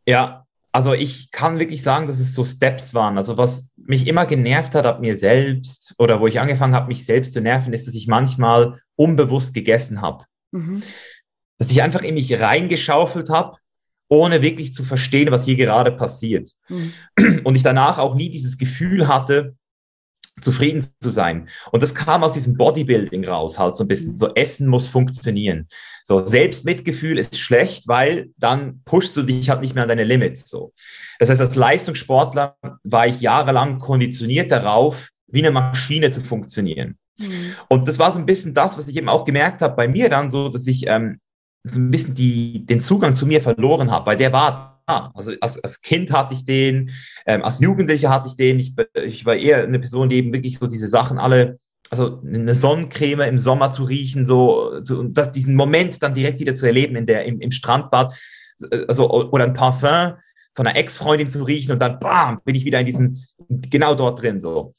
Ja, 0.07 0.45
also 0.73 0.93
ich 0.93 1.31
kann 1.31 1.59
wirklich 1.59 1.83
sagen, 1.83 2.07
dass 2.07 2.19
es 2.21 2.35
so 2.35 2.45
Steps 2.45 2.95
waren. 2.95 3.17
Also 3.17 3.37
was 3.37 3.73
mich 3.76 4.07
immer 4.07 4.26
genervt 4.26 4.75
hat 4.75 4.85
ab 4.87 5.00
mir 5.00 5.17
selbst 5.17 5.95
oder 5.99 6.21
wo 6.21 6.26
ich 6.26 6.40
angefangen 6.40 6.75
habe, 6.75 6.88
mich 6.88 7.05
selbst 7.05 7.33
zu 7.33 7.40
nerven, 7.40 7.73
ist, 7.73 7.88
dass 7.88 7.95
ich 7.95 8.07
manchmal 8.07 8.81
unbewusst 8.95 9.55
gegessen 9.55 10.02
habe. 10.02 10.25
Mhm. 10.52 10.83
Dass 11.59 11.71
ich 11.71 11.83
einfach 11.83 12.02
in 12.02 12.14
mich 12.14 12.38
reingeschaufelt 12.38 13.31
habe, 13.31 13.57
ohne 14.09 14.43
wirklich 14.43 14.75
zu 14.75 14.85
verstehen, 14.85 15.31
was 15.31 15.45
hier 15.45 15.57
gerade 15.57 15.93
passiert. 15.93 16.50
Mhm. 16.69 16.93
Und 17.45 17.57
ich 17.57 17.62
danach 17.62 17.99
auch 17.99 18.14
nie 18.14 18.31
dieses 18.31 18.59
Gefühl 18.59 19.09
hatte, 19.09 19.57
zufrieden 20.40 20.83
zu 20.83 21.11
sein. 21.11 21.49
Und 21.73 21.83
das 21.83 21.95
kam 21.95 22.25
aus 22.25 22.33
diesem 22.33 22.57
Bodybuilding 22.57 23.26
raus, 23.26 23.59
halt 23.59 23.76
so 23.76 23.85
ein 23.85 23.88
bisschen. 23.88 24.16
So 24.16 24.35
Essen 24.35 24.66
muss 24.66 24.88
funktionieren. 24.88 25.68
So 26.04 26.25
Selbstmitgefühl 26.25 27.18
ist 27.18 27.38
schlecht, 27.38 27.87
weil 27.88 28.30
dann 28.37 28.83
pushst 28.85 29.16
du 29.16 29.23
dich 29.23 29.50
halt 29.50 29.61
nicht 29.61 29.75
mehr 29.75 29.83
an 29.83 29.88
deine 29.88 30.04
Limits. 30.04 30.49
So. 30.49 30.73
Das 31.18 31.28
heißt, 31.28 31.40
als 31.40 31.54
Leistungssportler 31.54 32.57
war 32.83 33.07
ich 33.07 33.21
jahrelang 33.21 33.78
konditioniert 33.78 34.50
darauf, 34.50 35.11
wie 35.26 35.40
eine 35.40 35.50
Maschine 35.50 36.11
zu 36.11 36.21
funktionieren. 36.21 36.99
Mhm. 37.18 37.52
Und 37.68 37.88
das 37.88 37.99
war 37.99 38.12
so 38.12 38.18
ein 38.18 38.26
bisschen 38.26 38.54
das, 38.54 38.78
was 38.78 38.88
ich 38.88 38.97
eben 38.97 39.09
auch 39.09 39.25
gemerkt 39.25 39.61
habe 39.61 39.76
bei 39.76 39.88
mir 39.88 40.09
dann 40.09 40.30
so, 40.30 40.49
dass 40.49 40.66
ich 40.66 40.87
ähm, 40.87 41.21
so 41.64 41.78
ein 41.78 41.90
bisschen 41.90 42.14
die, 42.14 42.64
den 42.64 42.80
Zugang 42.80 43.14
zu 43.14 43.26
mir 43.26 43.42
verloren 43.42 43.90
habe, 43.90 44.07
weil 44.07 44.16
der 44.16 44.33
war. 44.33 44.77
Also 44.88 45.33
als, 45.40 45.62
als 45.62 45.83
Kind 45.83 46.11
hatte 46.11 46.35
ich 46.35 46.45
den, 46.45 46.90
ähm, 47.26 47.45
als 47.45 47.61
Jugendlicher 47.61 48.09
hatte 48.09 48.28
ich 48.28 48.37
den. 48.37 48.59
Ich, 48.59 48.75
ich 49.04 49.26
war 49.26 49.37
eher 49.37 49.62
eine 49.62 49.78
Person, 49.78 50.09
die 50.09 50.16
eben 50.16 50.33
wirklich 50.33 50.59
so 50.59 50.66
diese 50.66 50.88
Sachen 50.88 51.18
alle, 51.18 51.59
also 51.90 52.23
eine 52.25 52.54
Sonnencreme 52.54 53.21
im 53.28 53.38
Sommer 53.38 53.71
zu 53.71 53.85
riechen, 53.85 54.26
so, 54.26 54.83
so 54.83 54.99
und 54.99 55.16
das, 55.18 55.30
diesen 55.30 55.54
Moment 55.54 56.02
dann 56.02 56.14
direkt 56.14 56.40
wieder 56.40 56.57
zu 56.57 56.66
erleben 56.66 56.97
in 56.97 57.07
der, 57.07 57.26
im, 57.26 57.40
im 57.40 57.50
Strandbad, 57.50 58.14
also 58.88 59.11
oder 59.11 59.45
ein 59.45 59.54
Parfum 59.54 60.14
von 60.54 60.66
einer 60.66 60.76
Ex-Freundin 60.76 61.30
zu 61.30 61.45
riechen 61.45 61.73
und 61.73 61.78
dann 61.80 62.00
bam, 62.00 62.40
bin 62.45 62.54
ich 62.54 62.64
wieder 62.64 62.80
in 62.80 62.87
diesem, 62.87 63.25
genau 63.49 63.95
dort 63.95 64.23
drin 64.23 64.40
so. 64.40 64.75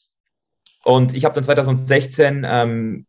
Und 0.83 1.13
ich 1.13 1.23
habe 1.23 1.35
dann 1.35 1.43
2016 1.43 2.45
ähm, 2.49 3.05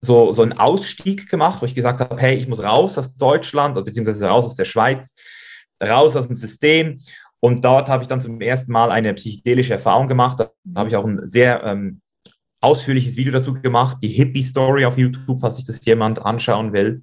so, 0.00 0.32
so 0.32 0.42
einen 0.42 0.52
Ausstieg 0.52 1.28
gemacht, 1.28 1.60
wo 1.60 1.66
ich 1.66 1.74
gesagt 1.74 2.00
habe, 2.00 2.16
hey, 2.20 2.36
ich 2.36 2.46
muss 2.46 2.62
raus 2.62 2.98
aus 2.98 3.16
Deutschland, 3.16 3.74
beziehungsweise 3.84 4.26
raus 4.26 4.46
aus 4.46 4.54
der 4.54 4.64
Schweiz, 4.64 5.14
raus 5.82 6.16
aus 6.16 6.26
dem 6.26 6.36
System. 6.36 6.98
Und 7.40 7.64
dort 7.64 7.88
habe 7.88 8.02
ich 8.02 8.08
dann 8.08 8.20
zum 8.20 8.40
ersten 8.40 8.72
Mal 8.72 8.90
eine 8.90 9.12
psychedelische 9.14 9.74
Erfahrung 9.74 10.08
gemacht. 10.08 10.40
Da 10.40 10.50
habe 10.74 10.88
ich 10.88 10.96
auch 10.96 11.04
ein 11.04 11.26
sehr 11.26 11.62
ähm, 11.64 12.00
ausführliches 12.60 13.16
Video 13.16 13.32
dazu 13.32 13.52
gemacht, 13.52 13.98
die 14.00 14.08
Hippie-Story 14.08 14.86
auf 14.86 14.96
YouTube, 14.96 15.40
falls 15.40 15.56
sich 15.56 15.66
das 15.66 15.84
jemand 15.84 16.24
anschauen 16.24 16.72
will. 16.72 17.02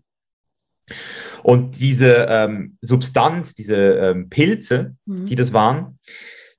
Und 1.44 1.80
diese 1.80 2.26
ähm, 2.30 2.78
Substanz, 2.82 3.54
diese 3.54 3.76
ähm, 3.76 4.30
Pilze, 4.30 4.96
Mhm. 5.06 5.26
die 5.28 5.36
das 5.36 5.54
waren, 5.54 6.00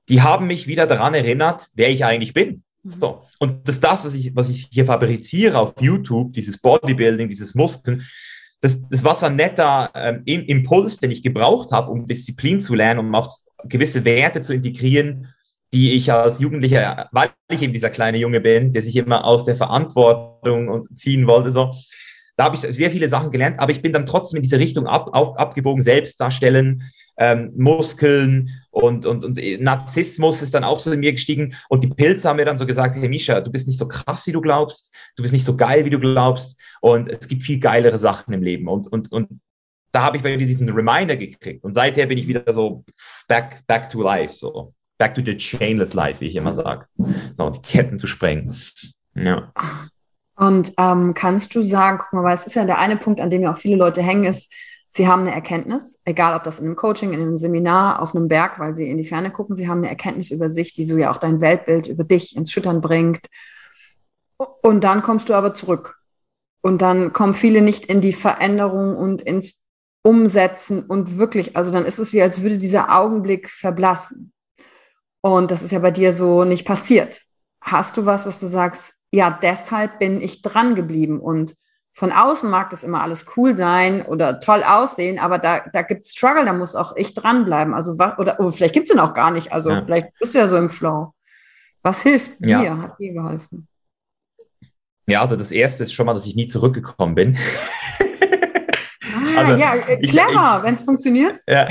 die 0.09 0.21
haben 0.21 0.47
mich 0.47 0.67
wieder 0.67 0.87
daran 0.87 1.13
erinnert, 1.13 1.69
wer 1.75 1.89
ich 1.89 2.05
eigentlich 2.05 2.33
bin. 2.33 2.63
Mhm. 2.83 2.89
So. 2.89 3.23
Und 3.39 3.67
das 3.67 3.79
das, 3.79 4.03
was 4.05 4.13
ich, 4.13 4.35
was 4.35 4.49
ich 4.49 4.69
hier 4.71 4.85
fabriziere 4.85 5.57
auf 5.57 5.73
YouTube, 5.79 6.33
dieses 6.33 6.57
Bodybuilding, 6.57 7.29
dieses 7.29 7.55
Muskeln. 7.55 8.03
Das, 8.63 8.87
das 8.87 9.03
war 9.03 9.13
so 9.13 9.25
ein 9.25 9.35
netter 9.35 9.91
ähm, 9.93 10.21
Im- 10.23 10.45
Impuls, 10.45 10.97
den 10.97 11.11
ich 11.11 11.21
gebraucht 11.21 11.73
habe, 11.73 11.91
um 11.91 12.07
Disziplin 12.07 12.61
zu 12.61 12.75
lernen, 12.75 13.01
um 13.01 13.13
auch 13.13 13.29
gewisse 13.65 14.05
Werte 14.05 14.39
zu 14.39 14.53
integrieren, 14.53 15.27
die 15.73 15.91
ich 15.91 16.11
als 16.13 16.39
Jugendlicher, 16.39 17.09
weil 17.11 17.31
ich 17.51 17.61
eben 17.61 17.73
dieser 17.73 17.89
kleine 17.89 18.17
Junge 18.17 18.39
bin, 18.39 18.71
der 18.71 18.81
sich 18.81 18.95
immer 18.95 19.25
aus 19.25 19.43
der 19.43 19.57
Verantwortung 19.57 20.87
ziehen 20.95 21.27
wollte, 21.27 21.51
so. 21.51 21.73
Da 22.37 22.45
habe 22.45 22.55
ich 22.55 22.61
sehr 22.61 22.89
viele 22.89 23.09
Sachen 23.09 23.31
gelernt, 23.31 23.59
aber 23.59 23.73
ich 23.73 23.81
bin 23.81 23.91
dann 23.91 24.05
trotzdem 24.05 24.37
in 24.37 24.43
diese 24.43 24.59
Richtung 24.59 24.87
ab, 24.87 25.09
auch 25.11 25.35
abgebogen, 25.35 25.83
Selbstdarstellen, 25.83 26.83
ähm, 27.17 27.51
Muskeln 27.55 28.49
und, 28.71 29.05
und, 29.05 29.23
und 29.23 29.39
Narzissmus 29.61 30.41
ist 30.41 30.53
dann 30.53 30.63
auch 30.63 30.79
so 30.79 30.91
in 30.91 30.99
mir 30.99 31.11
gestiegen. 31.11 31.55
Und 31.69 31.83
die 31.83 31.89
Pilze 31.89 32.27
haben 32.27 32.37
mir 32.37 32.45
dann 32.45 32.57
so 32.57 32.65
gesagt, 32.65 32.95
hey 32.95 33.07
Misha, 33.07 33.39
du 33.41 33.51
bist 33.51 33.67
nicht 33.67 33.77
so 33.77 33.87
krass, 33.87 34.25
wie 34.25 34.31
du 34.31 34.41
glaubst, 34.41 34.93
du 35.15 35.21
bist 35.21 35.33
nicht 35.33 35.45
so 35.45 35.55
geil, 35.55 35.85
wie 35.85 35.91
du 35.91 35.99
glaubst. 35.99 36.59
Und 36.81 37.07
es 37.07 37.27
gibt 37.27 37.43
viel 37.43 37.59
geilere 37.59 37.99
Sachen 37.99 38.33
im 38.33 38.41
Leben. 38.41 38.67
Und, 38.67 38.87
und, 38.87 39.11
und 39.11 39.39
da 39.91 40.03
habe 40.03 40.17
ich 40.17 40.23
wieder 40.23 40.37
diesen 40.37 40.69
Reminder 40.69 41.15
gekriegt. 41.15 41.63
Und 41.63 41.75
seither 41.75 42.07
bin 42.07 42.17
ich 42.17 42.27
wieder 42.27 42.51
so 42.51 42.83
back, 43.27 43.59
back 43.67 43.89
to 43.89 44.01
life, 44.01 44.33
so 44.33 44.73
back 44.97 45.13
to 45.13 45.21
the 45.23 45.37
chainless 45.37 45.93
life, 45.93 46.19
wie 46.21 46.27
ich 46.27 46.35
immer 46.35 46.53
sage. 46.53 46.87
So, 47.37 47.49
die 47.51 47.61
Ketten 47.61 47.99
zu 47.99 48.07
sprengen. 48.07 48.55
Ja. 49.15 49.53
Und 50.35 50.73
ähm, 50.79 51.13
kannst 51.13 51.53
du 51.53 51.61
sagen, 51.61 51.99
guck 51.99 52.13
mal, 52.13 52.23
weil 52.23 52.35
es 52.35 52.47
ist 52.47 52.55
ja 52.55 52.65
der 52.65 52.79
eine 52.79 52.97
Punkt, 52.97 53.21
an 53.21 53.29
dem 53.29 53.43
ja 53.43 53.51
auch 53.51 53.57
viele 53.57 53.75
Leute 53.75 54.01
hängen, 54.01 54.23
ist, 54.23 54.51
sie 54.95 55.07
haben 55.07 55.21
eine 55.21 55.33
Erkenntnis, 55.33 55.99
egal 56.05 56.35
ob 56.35 56.43
das 56.43 56.59
in 56.59 56.65
einem 56.65 56.75
Coaching, 56.75 57.13
in 57.13 57.21
einem 57.21 57.37
Seminar, 57.37 58.01
auf 58.01 58.15
einem 58.15 58.27
Berg, 58.27 58.59
weil 58.59 58.75
sie 58.75 58.89
in 58.89 58.97
die 58.97 59.03
Ferne 59.03 59.31
gucken, 59.31 59.55
sie 59.55 59.67
haben 59.67 59.79
eine 59.79 59.89
Erkenntnis 59.89 60.29
über 60.29 60.49
sich, 60.49 60.73
die 60.73 60.85
so 60.85 60.97
ja 60.97 61.09
auch 61.09 61.17
dein 61.17 61.41
Weltbild 61.41 61.87
über 61.87 62.03
dich 62.03 62.35
ins 62.35 62.51
Schüttern 62.51 62.79
bringt. 62.79 63.25
Und 64.37 64.83
dann 64.83 65.01
kommst 65.01 65.29
du 65.29 65.33
aber 65.33 65.55
zurück. 65.55 65.97
Und 66.61 66.81
dann 66.81 67.11
kommen 67.11 67.33
viele 67.33 67.61
nicht 67.61 67.87
in 67.87 68.01
die 68.01 68.13
Veränderung 68.13 68.95
und 68.95 69.21
ins 69.23 69.65
Umsetzen 70.03 70.83
und 70.83 71.17
wirklich, 71.17 71.57
also 71.57 71.71
dann 71.71 71.85
ist 71.85 71.97
es 71.97 72.13
wie, 72.13 72.21
als 72.21 72.43
würde 72.43 72.57
dieser 72.59 72.95
Augenblick 72.95 73.49
verblassen. 73.49 74.31
Und 75.21 75.49
das 75.49 75.63
ist 75.63 75.71
ja 75.71 75.79
bei 75.79 75.91
dir 75.91 76.13
so 76.13 76.43
nicht 76.43 76.65
passiert. 76.65 77.21
Hast 77.61 77.97
du 77.97 78.05
was, 78.05 78.25
was 78.27 78.39
du 78.39 78.45
sagst, 78.45 78.95
ja, 79.11 79.39
deshalb 79.41 79.99
bin 79.99 80.21
ich 80.21 80.41
dran 80.41 80.75
geblieben 80.75 81.19
und 81.19 81.55
von 81.95 82.11
außen 82.11 82.49
mag 82.49 82.71
das 82.71 82.83
immer 82.83 83.01
alles 83.03 83.25
cool 83.37 83.55
sein 83.55 84.03
oder 84.05 84.39
toll 84.39 84.63
aussehen, 84.63 85.19
aber 85.19 85.37
da, 85.37 85.59
da 85.71 85.83
gibt 85.83 86.05
es 86.05 86.11
Struggle, 86.13 86.43
da 86.45 86.53
muss 86.53 86.75
auch 86.75 86.95
ich 86.95 87.13
dranbleiben. 87.13 87.73
Also, 87.73 87.93
oder, 87.93 88.39
oder 88.39 88.51
vielleicht 88.51 88.73
gibt 88.73 88.89
es 88.89 88.95
ihn 88.95 88.99
auch 88.99 89.13
gar 89.13 89.29
nicht. 89.31 89.51
Also, 89.53 89.69
Ja. 89.69 89.81
vielleicht 89.83 90.07
bist 90.19 90.33
du 90.33 90.39
ja 90.39 90.47
so 90.47 90.57
im 90.57 90.69
Flow. 90.69 91.13
Was 91.83 92.01
hilft 92.01 92.31
Ja. 92.39 92.61
dir? 92.61 92.77
Hat 92.81 92.99
dir 92.99 93.13
geholfen? 93.13 93.67
ja, 95.05 95.21
also 95.21 95.35
das 95.35 95.51
erste 95.51 95.83
ist 95.83 95.93
schon 95.93 96.05
mal, 96.05 96.13
dass 96.13 96.25
ich 96.25 96.35
nie 96.35 96.47
zurückgekommen 96.47 97.13
bin. 97.13 97.37
Ah, 99.15 99.39
Also, 99.39 99.59
ja, 99.59 99.75
clever, 99.77 100.61
wenn 100.63 100.73
es 100.75 100.83
funktioniert. 100.83 101.39
Ja. 101.47 101.67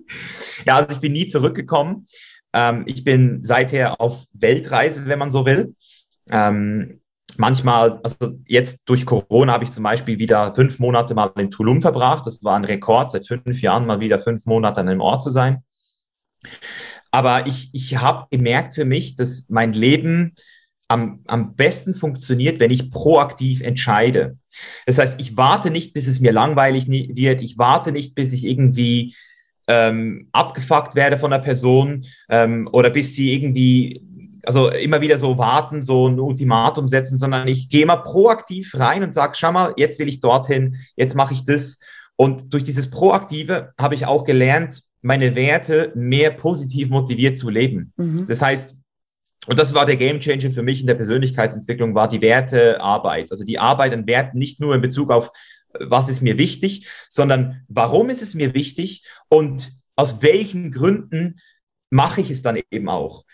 ja, 0.66 0.76
also 0.76 0.92
ich 0.92 1.00
bin 1.00 1.12
nie 1.12 1.26
zurückgekommen. 1.26 2.06
Ähm, 2.54 2.84
ich 2.86 3.02
bin 3.04 3.42
seither 3.42 4.00
auf 4.00 4.24
Weltreise, 4.32 5.06
wenn 5.06 5.18
man 5.18 5.30
so 5.30 5.44
will. 5.44 5.74
Ähm, 6.30 7.01
manchmal, 7.38 8.00
also 8.02 8.38
jetzt 8.46 8.88
durch 8.88 9.06
Corona 9.06 9.52
habe 9.52 9.64
ich 9.64 9.70
zum 9.70 9.84
Beispiel 9.84 10.18
wieder 10.18 10.54
fünf 10.54 10.78
Monate 10.78 11.14
mal 11.14 11.30
in 11.36 11.50
Tulum 11.50 11.82
verbracht. 11.82 12.26
Das 12.26 12.42
war 12.42 12.56
ein 12.56 12.64
Rekord, 12.64 13.10
seit 13.10 13.26
fünf 13.26 13.60
Jahren 13.60 13.86
mal 13.86 14.00
wieder 14.00 14.20
fünf 14.20 14.46
Monate 14.46 14.80
an 14.80 14.88
einem 14.88 15.00
Ort 15.00 15.22
zu 15.22 15.30
sein. 15.30 15.62
Aber 17.10 17.46
ich, 17.46 17.70
ich 17.72 17.96
habe 17.98 18.26
gemerkt 18.30 18.74
für 18.74 18.84
mich, 18.84 19.16
dass 19.16 19.48
mein 19.50 19.72
Leben 19.72 20.34
am, 20.88 21.20
am 21.26 21.54
besten 21.54 21.94
funktioniert, 21.94 22.60
wenn 22.60 22.70
ich 22.70 22.90
proaktiv 22.90 23.60
entscheide. 23.60 24.38
Das 24.86 24.98
heißt, 24.98 25.20
ich 25.20 25.36
warte 25.36 25.70
nicht, 25.70 25.94
bis 25.94 26.06
es 26.06 26.20
mir 26.20 26.32
langweilig 26.32 26.88
wird. 26.88 27.42
Ich 27.42 27.58
warte 27.58 27.92
nicht, 27.92 28.14
bis 28.14 28.32
ich 28.32 28.44
irgendwie 28.44 29.14
ähm, 29.68 30.28
abgefuckt 30.32 30.94
werde 30.94 31.18
von 31.18 31.30
der 31.30 31.38
Person 31.38 32.04
ähm, 32.28 32.68
oder 32.72 32.90
bis 32.90 33.14
sie 33.14 33.32
irgendwie, 33.32 34.02
also 34.44 34.68
immer 34.70 35.00
wieder 35.00 35.18
so 35.18 35.38
warten, 35.38 35.82
so 35.82 36.08
ein 36.08 36.18
Ultimatum 36.18 36.88
setzen, 36.88 37.18
sondern 37.18 37.48
ich 37.48 37.68
gehe 37.68 37.82
immer 37.82 37.98
proaktiv 37.98 38.74
rein 38.78 39.02
und 39.02 39.14
sage, 39.14 39.34
schau 39.36 39.52
mal, 39.52 39.74
jetzt 39.76 39.98
will 39.98 40.08
ich 40.08 40.20
dorthin, 40.20 40.76
jetzt 40.96 41.14
mache 41.14 41.34
ich 41.34 41.44
das. 41.44 41.80
Und 42.16 42.52
durch 42.52 42.64
dieses 42.64 42.90
Proaktive 42.90 43.72
habe 43.78 43.94
ich 43.94 44.06
auch 44.06 44.24
gelernt, 44.24 44.82
meine 45.00 45.34
Werte 45.34 45.92
mehr 45.94 46.30
positiv 46.30 46.88
motiviert 46.88 47.36
zu 47.36 47.50
leben. 47.50 47.92
Mhm. 47.96 48.26
Das 48.28 48.40
heißt, 48.40 48.76
und 49.46 49.58
das 49.58 49.74
war 49.74 49.86
der 49.86 49.96
Gamechanger 49.96 50.50
für 50.50 50.62
mich 50.62 50.80
in 50.80 50.86
der 50.86 50.94
Persönlichkeitsentwicklung, 50.94 51.96
war 51.96 52.08
die 52.08 52.20
Wertearbeit. 52.20 53.32
Also 53.32 53.44
die 53.44 53.58
Arbeit 53.58 53.92
an 53.92 54.06
Werten 54.06 54.38
nicht 54.38 54.60
nur 54.60 54.74
in 54.74 54.80
Bezug 54.80 55.10
auf, 55.10 55.32
was 55.80 56.08
ist 56.08 56.22
mir 56.22 56.38
wichtig, 56.38 56.86
sondern 57.08 57.64
warum 57.68 58.10
ist 58.10 58.22
es 58.22 58.34
mir 58.34 58.54
wichtig 58.54 59.04
und 59.28 59.72
aus 59.96 60.22
welchen 60.22 60.70
Gründen 60.70 61.40
mache 61.90 62.20
ich 62.20 62.30
es 62.30 62.42
dann 62.42 62.60
eben 62.70 62.88
auch. 62.88 63.24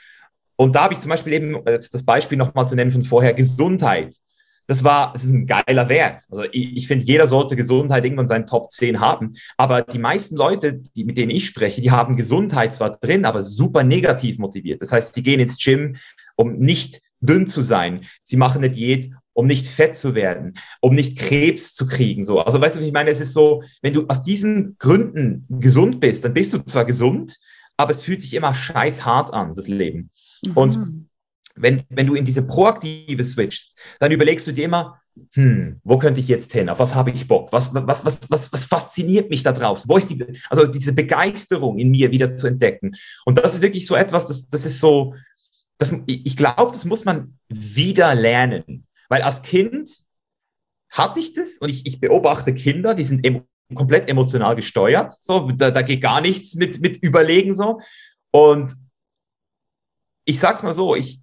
Und 0.60 0.74
da 0.74 0.82
habe 0.84 0.94
ich 0.94 1.00
zum 1.00 1.10
Beispiel 1.10 1.34
eben, 1.34 1.56
jetzt 1.66 1.94
das 1.94 2.04
Beispiel 2.04 2.36
nochmal 2.36 2.68
zu 2.68 2.74
nennen 2.74 2.90
von 2.90 3.04
vorher, 3.04 3.32
Gesundheit. 3.32 4.16
Das 4.66 4.84
war, 4.84 5.14
es 5.14 5.24
ist 5.24 5.30
ein 5.30 5.46
geiler 5.46 5.88
Wert. 5.88 6.24
Also 6.30 6.44
ich, 6.50 6.76
ich 6.76 6.88
finde, 6.88 7.04
jeder 7.06 7.26
sollte 7.26 7.56
Gesundheit 7.56 8.04
irgendwann 8.04 8.28
seinen 8.28 8.46
Top 8.46 8.70
10 8.70 9.00
haben. 9.00 9.32
Aber 9.56 9.82
die 9.82 9.98
meisten 9.98 10.36
Leute, 10.36 10.74
die, 10.74 11.04
mit 11.04 11.16
denen 11.16 11.30
ich 11.30 11.46
spreche, 11.46 11.80
die 11.80 11.92
haben 11.92 12.16
Gesundheit 12.16 12.74
zwar 12.74 12.98
drin, 12.98 13.24
aber 13.24 13.40
super 13.42 13.84
negativ 13.84 14.38
motiviert. 14.38 14.82
Das 14.82 14.92
heißt, 14.92 15.14
sie 15.14 15.22
gehen 15.22 15.40
ins 15.40 15.56
Gym, 15.56 15.96
um 16.34 16.58
nicht 16.58 17.00
dünn 17.20 17.46
zu 17.46 17.62
sein. 17.62 18.04
Sie 18.24 18.36
machen 18.36 18.58
eine 18.58 18.70
Diät, 18.70 19.12
um 19.32 19.46
nicht 19.46 19.66
fett 19.66 19.96
zu 19.96 20.16
werden, 20.16 20.54
um 20.80 20.94
nicht 20.94 21.16
Krebs 21.16 21.74
zu 21.74 21.86
kriegen. 21.86 22.24
So. 22.24 22.40
Also 22.40 22.60
weißt 22.60 22.76
du, 22.76 22.80
ich 22.80 22.92
meine? 22.92 23.10
Es 23.10 23.20
ist 23.20 23.32
so, 23.32 23.62
wenn 23.80 23.94
du 23.94 24.06
aus 24.08 24.22
diesen 24.22 24.76
Gründen 24.78 25.46
gesund 25.48 26.00
bist, 26.00 26.24
dann 26.24 26.34
bist 26.34 26.52
du 26.52 26.58
zwar 26.64 26.84
gesund, 26.84 27.38
aber 27.78 27.92
es 27.92 28.02
fühlt 28.02 28.20
sich 28.20 28.34
immer 28.34 28.54
scheiß 28.54 29.06
hart 29.06 29.32
an, 29.32 29.54
das 29.54 29.68
Leben. 29.68 30.10
Mhm. 30.42 30.52
Und 30.56 31.08
wenn, 31.54 31.82
wenn 31.88 32.06
du 32.06 32.14
in 32.14 32.24
diese 32.24 32.42
Proaktive 32.42 33.24
switchst, 33.24 33.78
dann 34.00 34.12
überlegst 34.12 34.46
du 34.46 34.52
dir 34.52 34.64
immer, 34.64 35.00
hm, 35.32 35.80
wo 35.82 35.98
könnte 35.98 36.20
ich 36.20 36.28
jetzt 36.28 36.52
hin? 36.52 36.68
Auf 36.68 36.78
was 36.78 36.94
habe 36.94 37.10
ich 37.10 37.26
Bock? 37.26 37.52
Was, 37.52 37.74
was, 37.74 38.04
was, 38.04 38.30
was, 38.30 38.52
was 38.52 38.64
fasziniert 38.64 39.30
mich 39.30 39.42
da 39.42 39.52
draußen? 39.52 39.88
Wo 39.88 39.96
ist 39.96 40.10
die, 40.10 40.24
also 40.50 40.66
diese 40.66 40.92
Begeisterung 40.92 41.78
in 41.78 41.90
mir 41.90 42.10
wieder 42.10 42.36
zu 42.36 42.46
entdecken? 42.46 42.94
Und 43.24 43.38
das 43.38 43.54
ist 43.54 43.62
wirklich 43.62 43.86
so 43.86 43.94
etwas, 43.94 44.26
das, 44.26 44.48
das 44.48 44.66
ist 44.66 44.80
so, 44.80 45.14
das, 45.78 45.94
ich 46.06 46.36
glaube, 46.36 46.72
das 46.72 46.84
muss 46.84 47.04
man 47.04 47.38
wieder 47.48 48.14
lernen. 48.14 48.86
Weil 49.08 49.22
als 49.22 49.42
Kind 49.42 49.90
hatte 50.90 51.20
ich 51.20 51.32
das 51.34 51.58
und 51.58 51.68
ich, 51.68 51.86
ich 51.86 52.00
beobachte 52.00 52.54
Kinder, 52.54 52.94
die 52.94 53.04
sind 53.04 53.24
komplett 53.74 54.08
emotional 54.08 54.56
gesteuert. 54.56 55.12
So, 55.12 55.50
da, 55.50 55.70
da 55.70 55.82
geht 55.82 56.00
gar 56.00 56.20
nichts 56.20 56.54
mit, 56.54 56.80
mit 56.80 56.96
Überlegen 56.98 57.54
so. 57.54 57.80
Und 58.30 58.74
ich 60.24 60.38
sag's 60.38 60.62
mal 60.62 60.74
so, 60.74 60.94
ich, 60.94 61.20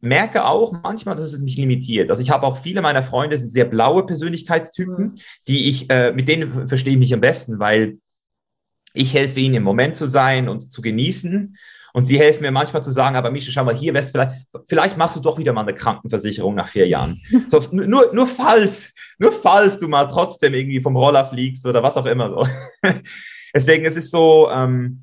merke 0.00 0.44
auch 0.44 0.72
manchmal, 0.72 1.16
dass 1.16 1.32
es 1.32 1.40
mich 1.40 1.56
limitiert. 1.56 2.10
Also 2.10 2.22
ich 2.22 2.30
habe 2.30 2.46
auch 2.46 2.58
viele 2.58 2.82
meiner 2.82 3.02
Freunde 3.02 3.38
sind 3.38 3.50
sehr 3.50 3.64
blaue 3.64 4.04
Persönlichkeitstypen, 4.04 5.04
mhm. 5.04 5.14
die 5.48 5.68
ich, 5.68 5.90
äh, 5.90 6.12
mit 6.12 6.28
denen 6.28 6.68
verstehe 6.68 6.94
ich 6.94 6.98
mich 6.98 7.14
am 7.14 7.20
besten, 7.20 7.58
weil 7.58 7.98
ich 8.94 9.14
helfe 9.14 9.40
ihnen 9.40 9.56
im 9.56 9.62
Moment 9.62 9.96
zu 9.96 10.06
sein 10.06 10.48
und 10.48 10.72
zu 10.72 10.80
genießen. 10.82 11.56
Und 11.92 12.04
sie 12.04 12.18
helfen 12.18 12.42
mir 12.42 12.50
manchmal 12.50 12.84
zu 12.84 12.90
sagen, 12.90 13.16
aber 13.16 13.30
Mischa, 13.30 13.50
schau 13.50 13.64
mal, 13.64 13.74
hier 13.74 13.94
wär's 13.94 14.10
vielleicht, 14.10 14.46
vielleicht 14.68 14.98
machst 14.98 15.16
du 15.16 15.20
doch 15.20 15.38
wieder 15.38 15.54
mal 15.54 15.62
eine 15.62 15.74
Krankenversicherung 15.74 16.54
nach 16.54 16.68
vier 16.68 16.86
Jahren. 16.86 17.20
So, 17.48 17.62
nur, 17.72 18.12
nur 18.12 18.26
falls, 18.26 18.92
nur 19.18 19.32
falls 19.32 19.78
du 19.78 19.88
mal 19.88 20.06
trotzdem 20.06 20.54
irgendwie 20.54 20.80
vom 20.80 20.96
Roller 20.96 21.26
fliegst 21.26 21.66
oder 21.66 21.82
was 21.82 21.96
auch 21.96 22.06
immer 22.06 22.30
so. 22.30 22.46
Deswegen, 23.54 23.86
es 23.86 23.96
ist 23.96 24.10
so, 24.10 24.50
ähm, 24.50 25.02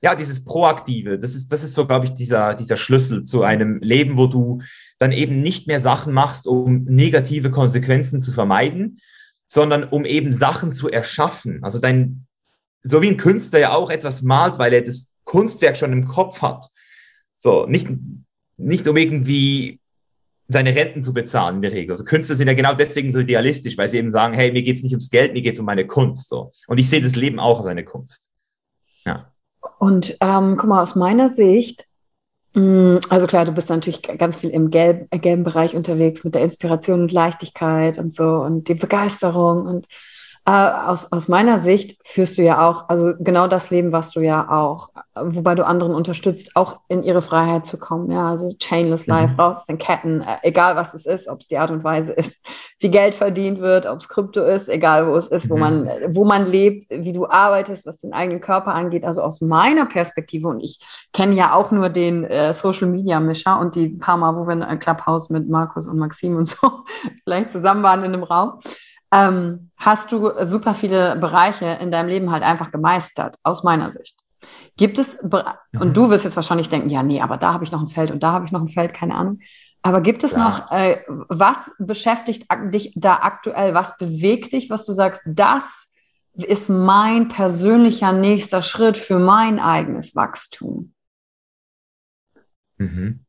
ja, 0.00 0.14
dieses 0.14 0.44
Proaktive, 0.44 1.18
das 1.18 1.34
ist, 1.34 1.52
das 1.52 1.64
ist 1.64 1.74
so, 1.74 1.86
glaube 1.86 2.06
ich, 2.06 2.12
dieser, 2.12 2.54
dieser 2.54 2.76
Schlüssel 2.76 3.24
zu 3.24 3.42
einem 3.42 3.80
Leben, 3.80 4.16
wo 4.16 4.26
du 4.26 4.62
dann 4.98 5.12
eben 5.12 5.40
nicht 5.40 5.66
mehr 5.66 5.80
Sachen 5.80 6.12
machst, 6.12 6.46
um 6.46 6.84
negative 6.84 7.50
Konsequenzen 7.50 8.20
zu 8.20 8.32
vermeiden, 8.32 9.00
sondern 9.46 9.84
um 9.84 10.04
eben 10.04 10.32
Sachen 10.32 10.72
zu 10.72 10.88
erschaffen. 10.88 11.62
Also 11.62 11.78
dein, 11.78 12.26
so 12.82 13.02
wie 13.02 13.08
ein 13.08 13.16
Künstler 13.16 13.60
ja 13.60 13.72
auch 13.72 13.90
etwas 13.90 14.22
malt, 14.22 14.58
weil 14.58 14.72
er 14.72 14.82
das 14.82 15.14
Kunstwerk 15.24 15.76
schon 15.76 15.92
im 15.92 16.06
Kopf 16.06 16.42
hat. 16.42 16.68
So, 17.38 17.66
nicht, 17.66 17.88
nicht 18.56 18.86
um 18.88 18.96
irgendwie 18.96 19.80
seine 20.48 20.74
Renten 20.74 21.02
zu 21.02 21.12
bezahlen 21.12 21.56
in 21.56 21.62
der 21.62 21.72
Regel. 21.72 21.92
Also 21.92 22.04
Künstler 22.04 22.34
sind 22.34 22.48
ja 22.48 22.54
genau 22.54 22.74
deswegen 22.74 23.12
so 23.12 23.18
idealistisch, 23.18 23.76
weil 23.76 23.90
sie 23.90 23.98
eben 23.98 24.10
sagen, 24.10 24.32
hey, 24.32 24.50
mir 24.50 24.62
geht's 24.62 24.82
nicht 24.82 24.92
ums 24.92 25.10
Geld, 25.10 25.34
mir 25.34 25.42
geht's 25.42 25.60
um 25.60 25.66
meine 25.66 25.86
Kunst. 25.86 26.30
So. 26.30 26.50
Und 26.66 26.78
ich 26.78 26.88
sehe 26.88 27.02
das 27.02 27.16
Leben 27.16 27.38
auch 27.38 27.58
als 27.58 27.66
eine 27.66 27.84
Kunst. 27.84 28.30
Ja. 29.04 29.16
Und 29.78 30.16
ähm, 30.20 30.56
guck 30.56 30.68
mal, 30.68 30.82
aus 30.82 30.96
meiner 30.96 31.28
Sicht, 31.28 31.84
mh, 32.54 32.62
mm, 32.62 33.00
also 33.10 33.26
klar, 33.26 33.44
du 33.44 33.52
bist 33.52 33.68
natürlich 33.68 34.02
ganz 34.02 34.38
viel 34.38 34.50
im 34.50 34.70
gelb, 34.70 35.06
äh, 35.10 35.18
gelben 35.18 35.44
Bereich 35.44 35.76
unterwegs 35.76 36.24
mit 36.24 36.34
der 36.34 36.42
Inspiration 36.42 37.02
und 37.02 37.12
Leichtigkeit 37.12 37.98
und 37.98 38.14
so 38.14 38.36
und 38.36 38.68
die 38.68 38.74
Begeisterung 38.74 39.66
und 39.66 39.86
äh, 40.46 40.50
aus, 40.50 41.12
aus 41.12 41.28
meiner 41.28 41.58
Sicht 41.58 41.98
führst 42.04 42.38
du 42.38 42.42
ja 42.42 42.66
auch, 42.66 42.88
also 42.88 43.12
genau 43.18 43.48
das 43.48 43.70
Leben, 43.70 43.92
was 43.92 44.12
du 44.12 44.20
ja 44.20 44.50
auch, 44.50 44.88
wobei 45.14 45.54
du 45.54 45.66
anderen 45.66 45.94
unterstützt, 45.94 46.52
auch 46.54 46.80
in 46.88 47.02
ihre 47.02 47.22
Freiheit 47.22 47.66
zu 47.66 47.78
kommen. 47.78 48.10
Ja, 48.10 48.30
also 48.30 48.54
Chainless 48.58 49.06
mhm. 49.06 49.14
Life, 49.14 49.36
raus 49.36 49.58
aus 49.58 49.64
den 49.66 49.78
Ketten, 49.78 50.22
äh, 50.22 50.36
egal 50.42 50.76
was 50.76 50.94
es 50.94 51.06
ist, 51.06 51.28
ob 51.28 51.40
es 51.40 51.48
die 51.48 51.58
Art 51.58 51.70
und 51.70 51.84
Weise 51.84 52.12
ist, 52.12 52.44
wie 52.80 52.90
Geld 52.90 53.14
verdient 53.14 53.60
wird, 53.60 53.86
ob 53.86 53.98
es 53.98 54.08
Krypto 54.08 54.42
ist, 54.42 54.68
egal 54.68 55.06
wo 55.06 55.16
es 55.16 55.28
ist, 55.28 55.46
mhm. 55.46 55.50
wo 55.50 55.56
man, 55.58 55.90
wo 56.08 56.24
man 56.24 56.50
lebt, 56.50 56.86
wie 56.90 57.12
du 57.12 57.28
arbeitest, 57.28 57.86
was 57.86 57.98
den 57.98 58.12
eigenen 58.12 58.40
Körper 58.40 58.74
angeht. 58.74 59.04
Also 59.04 59.22
aus 59.22 59.40
meiner 59.40 59.86
Perspektive, 59.86 60.48
und 60.48 60.60
ich 60.60 60.80
kenne 61.12 61.34
ja 61.34 61.52
auch 61.52 61.70
nur 61.70 61.88
den 61.88 62.24
äh, 62.24 62.54
Social 62.54 62.88
Media 62.88 63.20
Mischer 63.20 63.60
und 63.60 63.74
die 63.74 63.88
paar 63.88 64.16
Mal, 64.16 64.34
wo 64.36 64.46
wir 64.46 64.52
in 64.52 64.78
Clubhouse 64.78 65.30
mit 65.30 65.48
Markus 65.48 65.88
und 65.88 65.98
Maxim 65.98 66.36
und 66.36 66.48
so 66.48 66.84
vielleicht 67.24 67.50
zusammen 67.50 67.82
waren 67.82 68.04
in 68.04 68.14
einem 68.14 68.22
Raum 68.22 68.60
ähm, 69.12 69.70
hast 69.76 70.12
du 70.12 70.30
super 70.44 70.74
viele 70.74 71.16
Bereiche 71.16 71.78
in 71.80 71.90
deinem 71.90 72.08
Leben 72.08 72.30
halt 72.30 72.42
einfach 72.42 72.70
gemeistert, 72.70 73.36
aus 73.42 73.62
meiner 73.62 73.90
Sicht. 73.90 74.20
Gibt 74.76 74.98
es, 74.98 75.22
mhm. 75.22 75.80
und 75.80 75.96
du 75.96 76.10
wirst 76.10 76.24
jetzt 76.24 76.36
wahrscheinlich 76.36 76.68
denken, 76.68 76.90
ja, 76.90 77.02
nee, 77.02 77.20
aber 77.20 77.36
da 77.36 77.52
habe 77.52 77.64
ich 77.64 77.72
noch 77.72 77.80
ein 77.80 77.88
Feld 77.88 78.10
und 78.10 78.22
da 78.22 78.32
habe 78.32 78.44
ich 78.44 78.52
noch 78.52 78.60
ein 78.60 78.68
Feld, 78.68 78.94
keine 78.94 79.14
Ahnung. 79.14 79.40
Aber 79.82 80.00
gibt 80.00 80.24
es 80.24 80.32
ja. 80.32 80.38
noch, 80.38 80.70
äh, 80.70 81.02
was 81.28 81.70
beschäftigt 81.78 82.46
dich 82.72 82.92
da 82.94 83.16
aktuell, 83.22 83.74
was 83.74 83.96
bewegt 83.96 84.52
dich, 84.52 84.70
was 84.70 84.84
du 84.84 84.92
sagst, 84.92 85.22
das 85.24 85.88
ist 86.34 86.68
mein 86.68 87.28
persönlicher 87.28 88.12
nächster 88.12 88.62
Schritt 88.62 88.96
für 88.96 89.18
mein 89.18 89.58
eigenes 89.58 90.14
Wachstum? 90.14 90.94
Mhm. 92.76 93.24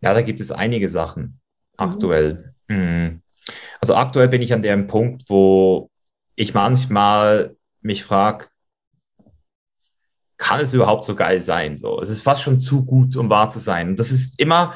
Ja, 0.00 0.14
da 0.14 0.22
gibt 0.22 0.40
es 0.40 0.52
einige 0.52 0.88
Sachen 0.88 1.40
aktuell. 1.76 2.54
Mhm. 2.68 3.22
Also 3.80 3.94
aktuell 3.94 4.28
bin 4.28 4.42
ich 4.42 4.52
an 4.52 4.62
dem 4.62 4.86
Punkt, 4.86 5.24
wo 5.28 5.90
ich 6.34 6.54
manchmal 6.54 7.56
mich 7.80 8.04
frage, 8.04 8.46
kann 10.36 10.60
es 10.60 10.72
überhaupt 10.72 11.04
so 11.04 11.14
geil 11.14 11.42
sein? 11.42 11.76
So, 11.76 12.00
es 12.00 12.08
ist 12.08 12.22
fast 12.22 12.42
schon 12.42 12.60
zu 12.60 12.84
gut, 12.84 13.16
um 13.16 13.28
wahr 13.28 13.50
zu 13.50 13.58
sein. 13.58 13.96
Das 13.96 14.10
ist 14.10 14.38
immer, 14.38 14.74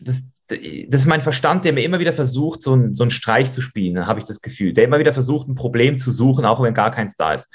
das, 0.00 0.26
das 0.48 1.00
ist 1.00 1.06
mein 1.06 1.22
Verstand, 1.22 1.64
der 1.64 1.72
mir 1.72 1.82
immer 1.82 1.98
wieder 1.98 2.12
versucht, 2.12 2.62
so, 2.62 2.74
ein, 2.74 2.94
so 2.94 3.02
einen 3.02 3.10
Streich 3.10 3.50
zu 3.50 3.60
spielen, 3.60 4.06
habe 4.06 4.20
ich 4.20 4.26
das 4.26 4.40
Gefühl. 4.40 4.72
Der 4.72 4.84
immer 4.84 4.98
wieder 4.98 5.12
versucht, 5.12 5.48
ein 5.48 5.56
Problem 5.56 5.98
zu 5.98 6.12
suchen, 6.12 6.44
auch 6.44 6.62
wenn 6.62 6.74
gar 6.74 6.92
keins 6.92 7.16
da 7.16 7.34
ist. 7.34 7.52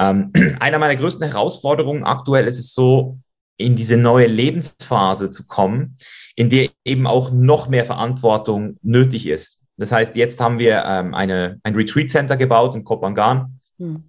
Ähm, 0.00 0.32
einer 0.60 0.78
meiner 0.78 0.96
größten 0.96 1.26
Herausforderungen 1.26 2.04
aktuell 2.04 2.46
ist 2.46 2.58
es 2.58 2.74
so, 2.74 3.18
in 3.56 3.76
diese 3.76 3.96
neue 3.96 4.26
Lebensphase 4.26 5.30
zu 5.30 5.46
kommen, 5.46 5.96
in 6.34 6.50
der 6.50 6.70
eben 6.84 7.06
auch 7.06 7.30
noch 7.30 7.68
mehr 7.68 7.84
Verantwortung 7.84 8.78
nötig 8.82 9.26
ist. 9.26 9.63
Das 9.76 9.92
heißt, 9.92 10.16
jetzt 10.16 10.40
haben 10.40 10.58
wir 10.58 10.84
ähm, 10.86 11.14
eine, 11.14 11.58
ein 11.62 11.74
Retreat 11.74 12.10
Center 12.10 12.36
gebaut 12.36 12.74
in 12.74 12.84
Kopangan. 12.84 13.60
Hm. 13.78 14.04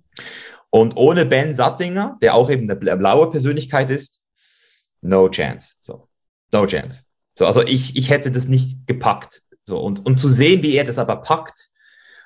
Und 0.70 0.98
ohne 0.98 1.26
Ben 1.26 1.56
Sattinger, 1.56 2.18
der 2.22 2.36
auch 2.36 2.50
eben 2.50 2.70
eine 2.70 2.98
blaue 2.98 3.30
Persönlichkeit 3.30 3.90
ist, 3.90 4.24
no 5.02 5.30
chance. 5.30 5.76
So, 5.80 6.08
no 6.52 6.66
chance. 6.66 7.06
So, 7.38 7.46
also 7.46 7.62
ich, 7.62 7.96
ich 7.96 8.10
hätte 8.10 8.32
das 8.32 8.48
nicht 8.48 8.86
gepackt. 8.88 9.42
So, 9.64 9.80
und, 9.80 10.06
und 10.06 10.20
zu 10.20 10.30
sehen, 10.30 10.62
wie 10.64 10.76
er 10.76 10.84
das 10.84 10.98
aber 10.98 11.18
packt 11.18 11.70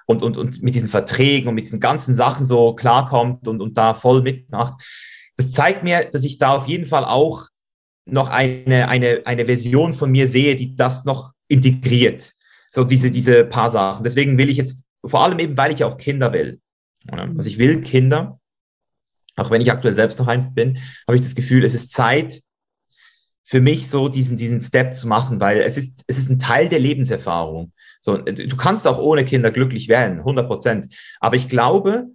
und, 0.06 0.24
und, 0.24 0.38
und 0.38 0.62
mit 0.62 0.76
diesen 0.76 0.90
Verträgen 0.90 1.48
und 1.48 1.56
mit 1.56 1.66
diesen 1.66 1.80
ganzen 1.80 2.16
Sachen 2.16 2.46
so 2.46 2.74
klarkommt 2.74 3.48
und, 3.48 3.62
und 3.62 3.78
da 3.78 3.94
voll 3.94 4.22
mitmacht, 4.22 4.82
das 5.38 5.52
zeigt 5.52 5.84
mir, 5.84 6.10
dass 6.12 6.26
ich 6.26 6.38
da 6.38 6.56
auf 6.56 6.68
jeden 6.68 6.86
Fall 6.86 7.06
auch 7.06 7.48
noch 8.06 8.30
eine, 8.30 8.88
eine, 8.90 9.22
eine 9.26 9.46
Version 9.46 9.94
von 9.94 10.12
mir 10.12 10.28
sehe, 10.28 10.56
die 10.56 10.76
das 10.76 11.06
noch 11.06 11.32
integriert. 11.48 12.34
So 12.70 12.84
diese, 12.84 13.12
diese 13.12 13.46
paar 13.46 13.70
Sachen. 13.70 14.04
Deswegen 14.04 14.38
will 14.38 14.50
ich 14.50 14.58
jetzt, 14.58 14.84
vor 15.04 15.24
allem 15.24 15.40
eben, 15.40 15.58
weil 15.58 15.72
ich 15.72 15.84
auch 15.84 15.98
Kinder 15.98 16.34
will. 16.34 16.60
Also 17.08 17.50
ich 17.50 17.58
will 17.58 17.82
Kinder. 17.82 18.40
Auch 19.36 19.52
wenn 19.52 19.62
ich 19.62 19.72
aktuell 19.72 19.96
selbst 19.96 20.20
noch 20.20 20.28
eins 20.28 20.54
bin, 20.54 20.80
habe 21.08 21.16
ich 21.16 21.22
das 21.22 21.36
Gefühl, 21.36 21.64
es 21.64 21.74
ist 21.74 21.92
Zeit 21.92 22.42
für 23.46 23.62
mich 23.62 23.90
so 23.90 24.10
diesen, 24.10 24.38
diesen 24.38 24.62
Step 24.62 24.94
zu 24.94 25.08
machen, 25.08 25.40
weil 25.40 25.62
es 25.62 25.76
ist, 25.76 26.04
es 26.06 26.20
ist 26.20 26.30
ein 26.30 26.38
Teil 26.38 26.70
der 26.70 26.78
Lebenserfahrung. 26.78 27.74
So, 28.00 28.18
du 28.18 28.56
kannst 28.56 28.86
auch 28.86 29.00
ohne 29.00 29.26
Kinder 29.26 29.50
glücklich 29.50 29.88
werden, 29.88 30.20
100 30.20 30.46
Prozent. 30.46 30.88
Aber 31.20 31.36
ich 31.36 31.50
glaube, 31.50 32.10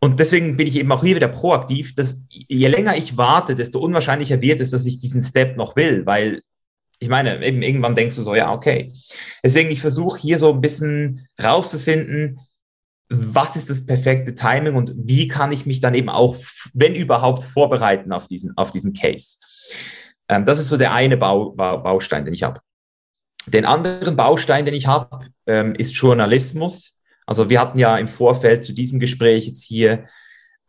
und 0.00 0.20
deswegen 0.20 0.56
bin 0.56 0.68
ich 0.68 0.76
eben 0.76 0.90
auch 0.90 1.02
hier 1.02 1.16
wieder 1.16 1.28
proaktiv, 1.28 1.94
dass 1.94 2.24
je 2.30 2.68
länger 2.68 2.96
ich 2.96 3.16
warte, 3.16 3.56
desto 3.56 3.80
unwahrscheinlicher 3.80 4.40
wird 4.40 4.60
es, 4.60 4.70
dass 4.70 4.86
ich 4.86 4.98
diesen 4.98 5.22
Step 5.22 5.56
noch 5.56 5.76
will, 5.76 6.06
weil 6.06 6.42
ich 7.00 7.08
meine, 7.08 7.44
eben 7.44 7.62
irgendwann 7.62 7.94
denkst 7.94 8.16
du 8.16 8.22
so, 8.22 8.34
ja, 8.34 8.52
okay. 8.52 8.92
Deswegen, 9.42 9.70
ich 9.70 9.80
versuche 9.80 10.18
hier 10.18 10.38
so 10.38 10.52
ein 10.52 10.60
bisschen 10.60 11.28
rauszufinden, 11.42 12.40
was 13.08 13.56
ist 13.56 13.70
das 13.70 13.86
perfekte 13.86 14.34
Timing 14.34 14.74
und 14.74 14.92
wie 14.96 15.28
kann 15.28 15.52
ich 15.52 15.64
mich 15.64 15.80
dann 15.80 15.94
eben 15.94 16.10
auch, 16.10 16.36
wenn 16.74 16.94
überhaupt, 16.94 17.42
vorbereiten 17.42 18.12
auf 18.12 18.26
diesen, 18.26 18.56
auf 18.56 18.70
diesen 18.70 18.92
Case. 18.92 19.36
Ähm, 20.28 20.44
das 20.44 20.58
ist 20.58 20.68
so 20.68 20.76
der 20.76 20.92
eine 20.92 21.16
Bau, 21.16 21.50
Bau, 21.50 21.78
Baustein, 21.78 22.24
den 22.24 22.34
ich 22.34 22.42
habe. 22.42 22.60
Den 23.46 23.64
anderen 23.64 24.16
Baustein, 24.16 24.66
den 24.66 24.74
ich 24.74 24.86
habe, 24.86 25.26
ähm, 25.46 25.74
ist 25.74 25.94
Journalismus. 25.94 27.00
Also 27.24 27.48
wir 27.48 27.60
hatten 27.60 27.78
ja 27.78 27.96
im 27.96 28.08
Vorfeld 28.08 28.64
zu 28.64 28.72
diesem 28.72 28.98
Gespräch 28.98 29.46
jetzt 29.46 29.64
hier 29.64 30.06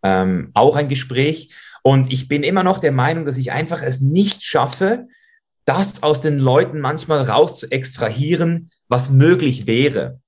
ähm, 0.03 0.51
auch 0.53 0.75
ein 0.75 0.87
Gespräch. 0.87 1.53
Und 1.83 2.13
ich 2.13 2.27
bin 2.27 2.43
immer 2.43 2.63
noch 2.63 2.77
der 2.77 2.91
Meinung, 2.91 3.25
dass 3.25 3.37
ich 3.37 3.51
einfach 3.51 3.81
es 3.81 3.99
nicht 3.99 4.43
schaffe, 4.43 5.07
das 5.69 6.01
aus 6.01 6.19
den 6.19 6.39
Leuten 6.39 6.79
manchmal 6.79 7.21
raus 7.21 7.59
zu 7.59 7.71
extrahieren, 7.71 8.71
was 8.87 9.11
möglich 9.11 9.67
wäre. 9.67 10.19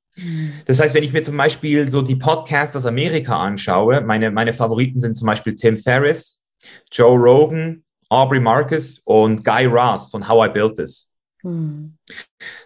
Das 0.66 0.80
heißt, 0.80 0.94
wenn 0.94 1.04
ich 1.04 1.14
mir 1.14 1.24
zum 1.24 1.36
Beispiel 1.36 1.90
so 1.90 2.04
die 2.04 2.16
Podcasts 2.16 2.76
aus 2.76 2.86
Amerika 2.86 3.40
anschaue, 3.40 4.02
meine, 4.02 4.30
meine 4.30 4.54
Favoriten 4.54 5.00
sind 5.00 5.16
zum 5.16 5.26
Beispiel 5.26 5.56
Tim 5.56 5.78
Ferriss, 5.78 6.46
Joe 6.92 7.18
Rogan, 7.18 7.84
Aubrey 8.10 8.40
Marcus 8.40 9.00
und 9.00 9.44
Guy 9.44 9.66
Raz 9.66 10.12
von 10.12 10.28
How 10.28 10.48
I 10.48 10.50
Built 10.50 10.76
This. 10.76 11.12
Mhm. 11.42 11.98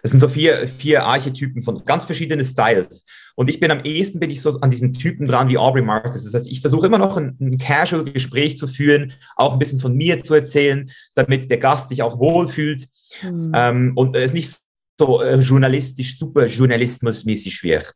Das 0.02 0.10
sind 0.10 0.20
so 0.20 0.28
vier, 0.28 0.68
vier 0.68 1.02
Archetypen 1.02 1.62
von 1.62 1.82
ganz 1.86 2.04
verschiedenen 2.04 2.44
Styles. 2.44 3.06
Und 3.36 3.48
ich 3.48 3.60
bin 3.60 3.70
am 3.70 3.84
ehesten 3.84 4.18
bin 4.18 4.30
ich 4.30 4.40
so 4.40 4.58
an 4.60 4.70
diesen 4.70 4.92
Typen 4.94 5.26
dran 5.26 5.48
wie 5.48 5.58
Aubrey 5.58 5.82
Marcus. 5.82 6.24
Das 6.24 6.34
heißt, 6.34 6.50
ich 6.50 6.60
versuche 6.62 6.86
immer 6.86 6.98
noch 6.98 7.16
ein, 7.16 7.36
ein 7.38 7.58
Casual-Gespräch 7.58 8.56
zu 8.56 8.66
führen, 8.66 9.12
auch 9.36 9.52
ein 9.52 9.58
bisschen 9.58 9.78
von 9.78 9.94
mir 9.94 10.18
zu 10.24 10.34
erzählen, 10.34 10.90
damit 11.14 11.50
der 11.50 11.58
Gast 11.58 11.90
sich 11.90 12.02
auch 12.02 12.18
wohlfühlt 12.18 12.88
mhm. 13.22 13.52
ähm, 13.54 13.92
und 13.94 14.16
es 14.16 14.32
nicht 14.32 14.58
so 14.98 15.20
äh, 15.20 15.36
journalistisch, 15.36 16.18
super 16.18 16.46
journalismusmäßig 16.46 17.62
wird. 17.62 17.92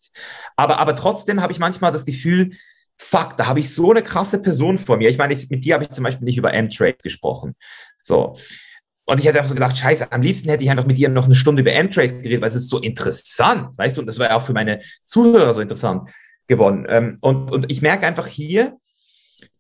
Aber, 0.57 0.79
aber 0.79 0.95
trotzdem 0.95 1.41
habe 1.41 1.53
ich 1.53 1.59
manchmal 1.59 1.91
das 1.91 2.05
Gefühl, 2.05 2.53
fuck, 2.99 3.39
da 3.39 3.47
habe 3.47 3.61
ich 3.61 3.73
so 3.73 3.91
eine 3.91 4.03
krasse 4.03 4.43
Person 4.43 4.77
vor 4.77 4.99
mir. 4.99 5.09
Ich 5.09 5.17
meine, 5.17 5.33
ich, 5.33 5.49
mit 5.49 5.65
dir 5.65 5.75
habe 5.75 5.85
ich 5.85 5.91
zum 5.91 6.05
Beispiel 6.05 6.27
nicht 6.27 6.37
über 6.37 6.53
M-Trade 6.53 6.99
gesprochen. 7.03 7.55
So. 8.03 8.37
Und 9.11 9.19
ich 9.19 9.27
hätte 9.27 9.39
einfach 9.39 9.49
so 9.49 9.55
gedacht, 9.55 9.77
scheiße, 9.77 10.13
am 10.13 10.23
liebsten 10.23 10.49
hätte 10.51 10.63
ich 10.63 10.71
einfach 10.71 10.87
mit 10.87 10.97
dir 10.97 11.09
noch 11.09 11.25
eine 11.25 11.35
Stunde 11.35 11.63
über 11.63 11.73
M-Trace 11.73 12.23
geredet, 12.23 12.43
weil 12.43 12.49
es 12.49 12.55
ist 12.55 12.69
so 12.69 12.79
interessant, 12.79 13.77
weißt 13.77 13.97
du, 13.97 14.03
und 14.03 14.07
das 14.07 14.21
war 14.21 14.29
ja 14.29 14.37
auch 14.37 14.43
für 14.43 14.53
meine 14.53 14.83
Zuhörer 15.03 15.53
so 15.53 15.61
interessant 15.61 16.09
geworden. 16.47 16.87
Ähm, 16.89 17.19
und, 17.21 17.51
und 17.51 17.69
ich 17.73 17.83
merke 17.83 18.07
einfach 18.07 18.29
hier, 18.29 18.77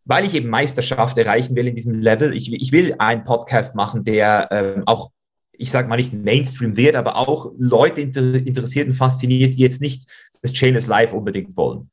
weil 0.04 0.24
ich 0.24 0.34
eben 0.34 0.48
Meisterschaft 0.48 1.18
erreichen 1.18 1.56
will 1.56 1.66
in 1.66 1.74
diesem 1.74 1.94
Level, 1.94 2.32
ich, 2.32 2.52
ich 2.52 2.70
will 2.70 2.94
einen 3.00 3.24
Podcast 3.24 3.74
machen, 3.74 4.04
der 4.04 4.46
ähm, 4.52 4.84
auch, 4.86 5.10
ich 5.50 5.72
sage 5.72 5.88
mal 5.88 5.96
nicht 5.96 6.12
Mainstream 6.12 6.76
wird, 6.76 6.94
aber 6.94 7.16
auch 7.16 7.50
Leute 7.58 8.02
inter 8.02 8.34
interessiert 8.34 8.86
und 8.86 8.94
fasziniert, 8.94 9.54
die 9.54 9.62
jetzt 9.62 9.80
nicht 9.80 10.08
das 10.42 10.52
Chain 10.52 10.76
is 10.76 10.86
Live 10.86 11.12
unbedingt 11.12 11.56
wollen. 11.56 11.90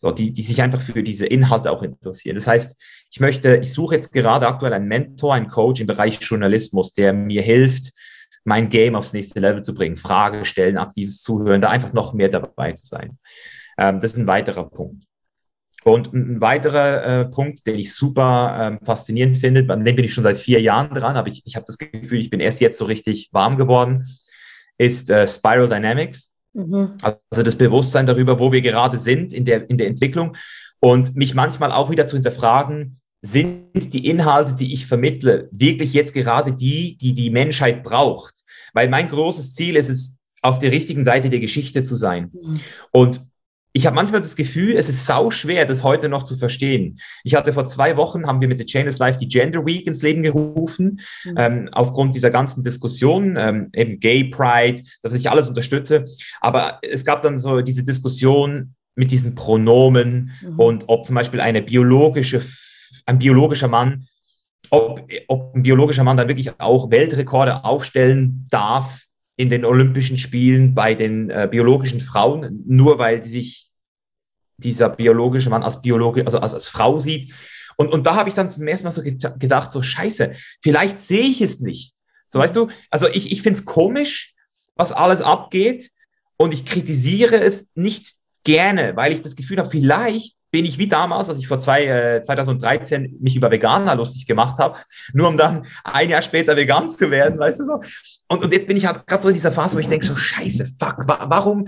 So, 0.00 0.10
die, 0.10 0.32
die 0.32 0.42
sich 0.42 0.62
einfach 0.62 0.80
für 0.80 1.02
diese 1.02 1.26
Inhalte 1.26 1.70
auch 1.70 1.82
interessieren. 1.82 2.34
Das 2.34 2.46
heißt, 2.46 2.80
ich 3.10 3.20
möchte, 3.20 3.56
ich 3.56 3.70
suche 3.70 3.96
jetzt 3.96 4.14
gerade 4.14 4.48
aktuell 4.48 4.72
einen 4.72 4.88
Mentor, 4.88 5.34
einen 5.34 5.48
Coach 5.48 5.82
im 5.82 5.86
Bereich 5.86 6.18
Journalismus, 6.22 6.94
der 6.94 7.12
mir 7.12 7.42
hilft, 7.42 7.92
mein 8.42 8.70
Game 8.70 8.94
aufs 8.94 9.12
nächste 9.12 9.40
Level 9.40 9.60
zu 9.60 9.74
bringen, 9.74 9.96
Frage 9.96 10.46
stellen, 10.46 10.78
aktives 10.78 11.20
Zuhören, 11.20 11.60
da 11.60 11.68
einfach 11.68 11.92
noch 11.92 12.14
mehr 12.14 12.30
dabei 12.30 12.72
zu 12.72 12.86
sein. 12.86 13.18
Ähm, 13.76 14.00
das 14.00 14.12
ist 14.12 14.16
ein 14.16 14.26
weiterer 14.26 14.70
Punkt. 14.70 15.04
Und 15.84 16.14
ein 16.14 16.40
weiterer 16.40 17.04
äh, 17.04 17.24
Punkt, 17.26 17.66
den 17.66 17.78
ich 17.78 17.92
super 17.92 18.56
ähm, 18.58 18.78
faszinierend 18.82 19.36
finde, 19.36 19.70
an 19.70 19.84
dem 19.84 19.96
bin 19.96 20.06
ich 20.06 20.14
schon 20.14 20.24
seit 20.24 20.38
vier 20.38 20.62
Jahren 20.62 20.94
dran, 20.94 21.18
aber 21.18 21.28
ich, 21.28 21.42
ich 21.44 21.56
habe 21.56 21.66
das 21.66 21.76
Gefühl, 21.76 22.20
ich 22.20 22.30
bin 22.30 22.40
erst 22.40 22.62
jetzt 22.62 22.78
so 22.78 22.86
richtig 22.86 23.28
warm 23.32 23.58
geworden, 23.58 24.06
ist 24.78 25.10
äh, 25.10 25.28
Spiral 25.28 25.68
Dynamics. 25.68 26.38
Mhm. 26.52 26.92
Also 27.02 27.42
das 27.42 27.56
Bewusstsein 27.56 28.06
darüber, 28.06 28.38
wo 28.38 28.52
wir 28.52 28.62
gerade 28.62 28.98
sind 28.98 29.32
in 29.32 29.44
der, 29.44 29.68
in 29.70 29.78
der 29.78 29.86
Entwicklung 29.86 30.36
und 30.80 31.14
mich 31.16 31.34
manchmal 31.34 31.72
auch 31.72 31.90
wieder 31.90 32.06
zu 32.06 32.16
hinterfragen, 32.16 33.00
sind 33.22 33.92
die 33.92 34.06
Inhalte, 34.06 34.54
die 34.54 34.72
ich 34.72 34.86
vermittle, 34.86 35.48
wirklich 35.52 35.92
jetzt 35.92 36.14
gerade 36.14 36.52
die, 36.52 36.96
die 36.96 37.12
die 37.12 37.30
Menschheit 37.30 37.82
braucht? 37.82 38.34
Weil 38.72 38.88
mein 38.88 39.08
großes 39.08 39.54
Ziel 39.54 39.76
ist 39.76 39.90
es, 39.90 40.18
auf 40.42 40.58
der 40.58 40.72
richtigen 40.72 41.04
Seite 41.04 41.28
der 41.28 41.40
Geschichte 41.40 41.82
zu 41.82 41.96
sein. 41.96 42.30
Mhm. 42.32 42.60
Und 42.92 43.20
ich 43.72 43.86
habe 43.86 43.94
manchmal 43.94 44.20
das 44.20 44.34
Gefühl, 44.34 44.74
es 44.74 44.88
ist 44.88 45.06
sau 45.06 45.30
schwer, 45.30 45.64
das 45.64 45.84
heute 45.84 46.08
noch 46.08 46.24
zu 46.24 46.36
verstehen. 46.36 46.98
Ich 47.22 47.34
hatte 47.34 47.52
vor 47.52 47.66
zwei 47.66 47.96
Wochen, 47.96 48.26
haben 48.26 48.40
wir 48.40 48.48
mit 48.48 48.58
der 48.58 48.66
Chainless 48.66 48.98
Life 48.98 49.18
die 49.18 49.28
Gender 49.28 49.64
Week 49.64 49.86
ins 49.86 50.02
Leben 50.02 50.22
gerufen, 50.22 51.00
mhm. 51.24 51.34
ähm, 51.36 51.68
aufgrund 51.72 52.14
dieser 52.14 52.30
ganzen 52.30 52.64
Diskussion, 52.64 53.36
ähm, 53.38 53.70
eben 53.72 54.00
Gay 54.00 54.24
Pride, 54.24 54.82
dass 55.02 55.14
ich 55.14 55.30
alles 55.30 55.48
unterstütze. 55.48 56.04
Aber 56.40 56.78
es 56.82 57.04
gab 57.04 57.22
dann 57.22 57.38
so 57.38 57.60
diese 57.60 57.84
Diskussion 57.84 58.74
mit 58.96 59.12
diesen 59.12 59.36
Pronomen 59.36 60.32
mhm. 60.42 60.58
und 60.58 60.84
ob 60.88 61.06
zum 61.06 61.14
Beispiel 61.14 61.40
eine 61.40 61.62
biologische, 61.62 62.42
ein 63.06 63.18
biologischer 63.20 63.68
Mann, 63.68 64.08
ob, 64.70 65.08
ob 65.28 65.54
ein 65.54 65.62
biologischer 65.62 66.04
Mann 66.04 66.16
dann 66.16 66.28
wirklich 66.28 66.58
auch 66.58 66.90
Weltrekorde 66.90 67.64
aufstellen 67.64 68.46
darf 68.50 69.06
in 69.40 69.48
den 69.48 69.64
Olympischen 69.64 70.18
Spielen 70.18 70.74
bei 70.74 70.94
den 70.94 71.30
äh, 71.30 71.48
biologischen 71.50 72.02
Frauen, 72.02 72.62
nur 72.66 72.98
weil 72.98 73.24
sich 73.24 73.70
dieser 74.58 74.90
biologische 74.90 75.48
Mann 75.48 75.62
als 75.62 75.80
Biologe, 75.80 76.26
also 76.26 76.40
als, 76.40 76.52
als 76.52 76.68
Frau 76.68 77.00
sieht. 77.00 77.32
Und, 77.78 77.90
und 77.90 78.06
da 78.06 78.16
habe 78.16 78.28
ich 78.28 78.34
dann 78.34 78.50
zum 78.50 78.68
ersten 78.68 78.86
Mal 78.86 78.92
so 78.92 79.00
gedacht, 79.02 79.72
so 79.72 79.80
scheiße, 79.80 80.34
vielleicht 80.62 81.00
sehe 81.00 81.24
ich 81.24 81.40
es 81.40 81.60
nicht. 81.60 81.94
So 82.28 82.38
weißt 82.38 82.54
du, 82.54 82.68
also 82.90 83.08
ich, 83.08 83.32
ich 83.32 83.40
finde 83.40 83.58
es 83.58 83.64
komisch, 83.64 84.34
was 84.76 84.92
alles 84.92 85.22
abgeht 85.22 85.90
und 86.36 86.52
ich 86.52 86.66
kritisiere 86.66 87.36
es 87.36 87.70
nicht 87.74 88.12
gerne, 88.44 88.94
weil 88.94 89.14
ich 89.14 89.22
das 89.22 89.36
Gefühl 89.36 89.56
habe, 89.56 89.70
vielleicht 89.70 90.36
bin 90.50 90.64
ich 90.64 90.78
wie 90.78 90.88
damals, 90.88 91.28
als 91.28 91.38
ich 91.38 91.48
vor 91.48 91.58
zwei, 91.58 91.84
äh, 91.86 92.22
2013 92.22 93.16
mich 93.20 93.36
über 93.36 93.50
Veganer 93.50 93.94
lustig 93.94 94.26
gemacht 94.26 94.58
habe, 94.58 94.78
nur 95.12 95.28
um 95.28 95.36
dann 95.36 95.66
ein 95.84 96.08
Jahr 96.08 96.22
später 96.22 96.56
vegan 96.56 96.90
zu 96.90 97.10
werden, 97.10 97.38
weißt 97.38 97.60
du 97.60 97.64
so. 97.64 97.80
Und, 98.28 98.44
und 98.44 98.52
jetzt 98.52 98.66
bin 98.66 98.76
ich 98.76 98.86
halt 98.86 99.06
gerade 99.06 99.22
so 99.22 99.28
in 99.28 99.34
dieser 99.34 99.52
Phase, 99.52 99.76
wo 99.76 99.80
ich 99.80 99.88
denke 99.88 100.06
so, 100.06 100.16
scheiße, 100.16 100.66
fuck, 100.78 100.96
wa 101.06 101.26
warum, 101.28 101.66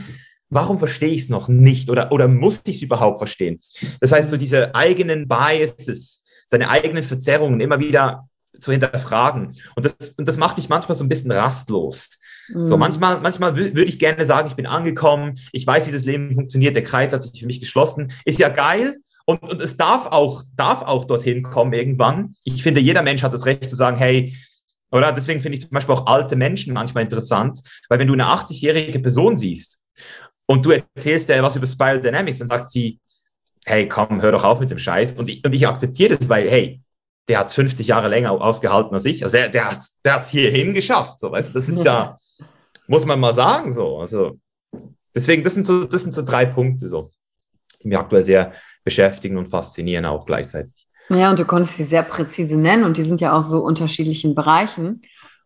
warum 0.48 0.78
verstehe 0.78 1.10
ich 1.10 1.22
es 1.22 1.28
noch 1.28 1.48
nicht 1.48 1.90
oder, 1.90 2.12
oder 2.12 2.28
muss 2.28 2.62
ich 2.66 2.76
es 2.76 2.82
überhaupt 2.82 3.18
verstehen? 3.18 3.60
Das 4.00 4.12
heißt, 4.12 4.30
so 4.30 4.36
diese 4.36 4.74
eigenen 4.74 5.28
Biases, 5.28 6.24
seine 6.46 6.68
eigenen 6.68 7.02
Verzerrungen 7.02 7.60
immer 7.60 7.78
wieder 7.78 8.28
zu 8.60 8.72
hinterfragen. 8.72 9.56
Und 9.74 9.86
das, 9.86 10.14
und 10.18 10.28
das 10.28 10.36
macht 10.36 10.56
mich 10.56 10.68
manchmal 10.68 10.96
so 10.96 11.04
ein 11.04 11.08
bisschen 11.08 11.32
rastlos. 11.32 12.10
Mhm. 12.48 12.64
So 12.64 12.76
manchmal, 12.76 13.20
manchmal 13.20 13.56
würde 13.56 13.84
ich 13.84 13.98
gerne 13.98 14.24
sagen, 14.24 14.48
ich 14.48 14.56
bin 14.56 14.66
angekommen, 14.66 15.38
ich 15.52 15.66
weiß, 15.66 15.86
wie 15.86 15.92
das 15.92 16.04
Leben 16.04 16.34
funktioniert, 16.34 16.76
der 16.76 16.84
Kreis 16.84 17.12
hat 17.12 17.22
sich 17.22 17.40
für 17.40 17.46
mich 17.46 17.60
geschlossen. 17.60 18.12
Ist 18.24 18.38
ja 18.38 18.48
geil, 18.48 18.98
und, 19.24 19.42
und, 19.42 19.60
es 19.60 19.76
darf 19.76 20.06
auch, 20.06 20.42
darf 20.56 20.82
auch 20.82 21.04
dorthin 21.04 21.42
kommen 21.42 21.72
irgendwann. 21.72 22.34
Ich 22.44 22.62
finde, 22.62 22.80
jeder 22.80 23.02
Mensch 23.02 23.22
hat 23.22 23.32
das 23.32 23.46
Recht 23.46 23.68
zu 23.68 23.76
sagen, 23.76 23.96
hey, 23.96 24.34
oder 24.90 25.12
deswegen 25.12 25.40
finde 25.40 25.56
ich 25.56 25.62
zum 25.62 25.70
Beispiel 25.70 25.94
auch 25.94 26.06
alte 26.06 26.36
Menschen 26.36 26.74
manchmal 26.74 27.04
interessant, 27.04 27.60
weil 27.88 27.98
wenn 27.98 28.08
du 28.08 28.14
eine 28.14 28.26
80-jährige 28.26 28.98
Person 28.98 29.36
siehst 29.36 29.84
und 30.46 30.66
du 30.66 30.72
erzählst 30.72 31.28
dir 31.28 31.42
was 31.42 31.56
über 31.56 31.66
Spiral 31.66 32.02
Dynamics, 32.02 32.38
dann 32.38 32.48
sagt 32.48 32.68
sie, 32.68 33.00
hey, 33.64 33.88
komm, 33.88 34.20
hör 34.20 34.32
doch 34.32 34.44
auf 34.44 34.60
mit 34.60 34.70
dem 34.70 34.78
Scheiß. 34.78 35.12
Und 35.12 35.28
ich, 35.28 35.44
und 35.44 35.54
ich 35.54 35.66
akzeptiere 35.66 36.16
das, 36.16 36.28
weil, 36.28 36.50
hey, 36.50 36.80
der 37.28 37.38
hat 37.38 37.48
es 37.48 37.54
50 37.54 37.86
Jahre 37.86 38.08
länger 38.08 38.32
ausgehalten 38.32 38.94
als 38.94 39.04
ich. 39.04 39.24
Also 39.24 39.36
der, 39.36 39.48
der 39.48 39.70
hat 39.70 39.78
es 39.80 39.98
der 40.04 40.24
hierhin 40.24 40.74
geschafft. 40.74 41.20
So, 41.20 41.30
weißt 41.30 41.50
du, 41.50 41.54
das 41.54 41.68
ist 41.68 41.84
ja, 41.84 42.16
muss 42.86 43.04
man 43.04 43.20
mal 43.20 43.34
sagen, 43.34 43.72
so. 43.72 43.98
Also 43.98 44.38
deswegen, 45.14 45.44
das 45.44 45.54
sind 45.54 45.64
so, 45.64 45.84
das 45.84 46.02
sind 46.02 46.14
so 46.14 46.22
drei 46.22 46.46
Punkte, 46.46 46.88
so, 46.88 47.10
die 47.82 47.88
mich 47.88 47.98
aktuell 47.98 48.24
sehr 48.24 48.52
beschäftigen 48.84 49.36
und 49.36 49.48
faszinieren 49.48 50.04
auch 50.04 50.26
gleichzeitig. 50.26 50.88
Ja, 51.08 51.30
und 51.30 51.38
du 51.38 51.44
konntest 51.44 51.76
sie 51.76 51.84
sehr 51.84 52.02
präzise 52.02 52.56
nennen 52.56 52.84
und 52.84 52.96
die 52.96 53.02
sind 53.02 53.20
ja 53.20 53.32
auch 53.32 53.42
so 53.42 53.60
unterschiedlichen 53.62 54.34
Bereichen. 54.34 55.02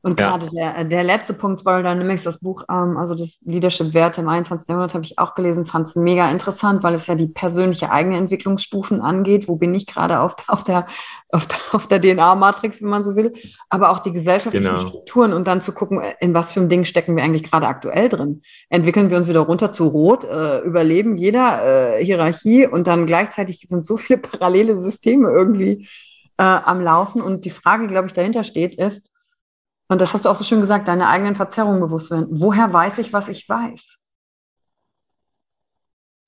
Und 0.07 0.21
ja. 0.21 0.37
gerade 0.37 0.49
der, 0.51 0.85
der 0.85 1.03
letzte 1.03 1.35
Punkt, 1.35 1.59
Spiral 1.59 1.83
Dynamics, 1.83 2.23
das 2.23 2.39
Buch, 2.39 2.63
ähm, 2.71 2.97
also 2.97 3.17
das 3.17 3.43
Leadership-Werte 3.45 4.21
im 4.21 4.29
21. 4.29 4.69
Jahrhundert, 4.69 4.95
habe 4.95 5.05
ich 5.05 5.19
auch 5.19 5.35
gelesen, 5.35 5.67
fand 5.67 5.89
es 5.89 5.97
mega 5.97 6.31
interessant, 6.31 6.85
weil 6.85 6.95
es 6.95 7.09
ja 7.09 7.17
die 7.17 7.27
persönliche 7.27 7.91
eigene 7.91 8.17
Entwicklungsstufen 8.17 9.01
angeht. 9.01 9.49
Wo 9.49 9.57
bin 9.57 9.75
ich 9.75 9.85
gerade 9.85 10.21
auf, 10.21 10.37
auf 10.47 10.63
der, 10.63 10.87
auf 11.31 11.49
der, 11.49 11.59
auf 11.73 11.89
der 11.89 12.01
DNA-Matrix, 12.01 12.81
wenn 12.83 12.89
man 12.89 13.03
so 13.03 13.17
will, 13.17 13.33
aber 13.69 13.91
auch 13.91 13.99
die 13.99 14.13
gesellschaftlichen 14.13 14.77
genau. 14.77 14.87
Strukturen 14.87 15.33
und 15.33 15.49
dann 15.49 15.61
zu 15.61 15.73
gucken, 15.73 16.01
in 16.21 16.35
was 16.35 16.53
für 16.53 16.61
ein 16.61 16.69
Ding 16.69 16.85
stecken 16.85 17.17
wir 17.17 17.25
eigentlich 17.25 17.51
gerade 17.51 17.67
aktuell 17.67 18.09
drin. 18.09 18.43
Entwickeln 18.69 19.11
wir 19.11 19.17
uns 19.17 19.27
wieder 19.27 19.41
runter 19.41 19.73
zu 19.73 19.89
Rot, 19.89 20.23
äh, 20.23 20.61
überleben 20.61 21.17
jeder 21.17 21.97
äh, 21.99 22.05
Hierarchie 22.05 22.69
und 22.69 22.87
dann 22.87 23.07
gleichzeitig 23.07 23.67
sind 23.69 23.85
so 23.85 23.97
viele 23.97 24.19
parallele 24.21 24.77
Systeme 24.77 25.33
irgendwie 25.33 25.89
äh, 26.39 26.45
am 26.45 26.81
Laufen. 26.81 27.21
Und 27.23 27.45
die 27.45 27.51
Frage, 27.51 27.89
glaube 27.89 28.07
ich, 28.07 28.13
dahinter 28.13 28.45
steht, 28.45 28.77
ist, 28.77 29.11
und 29.89 30.01
das 30.01 30.13
hast 30.13 30.25
du 30.25 30.29
auch 30.29 30.37
so 30.37 30.45
schön 30.45 30.61
gesagt, 30.61 30.89
deine 30.89 31.09
eigenen 31.09 31.37
Verzerrungen 31.37 31.81
bewusst 31.81 32.11
werden. 32.11 32.29
Woher 32.31 32.73
weiß 32.73 32.99
ich, 32.99 33.13
was 33.13 33.29
ich 33.29 33.49
weiß? 33.49 33.99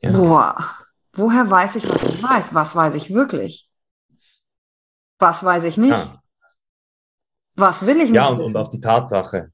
Ja. 0.01 0.12
Boah, 0.12 0.57
woher 1.12 1.51
weiß 1.51 1.77
ich, 1.77 1.88
was 1.88 2.03
ich 2.05 2.23
weiß? 2.23 2.55
Was 2.55 2.77
weiß 2.77 2.94
ich 2.94 3.12
wirklich? 3.12 3.68
Was 5.18 5.42
weiß 5.42 5.64
ich 5.64 5.77
nicht? 5.77 5.90
Ja. 5.90 6.23
Was 7.57 7.85
will 7.85 7.97
ich 7.97 8.11
nicht? 8.11 8.14
Ja, 8.14 8.29
und, 8.29 8.40
und 8.40 8.57
auch 8.57 8.68
die 8.68 8.81
Tatsache. 8.81 9.53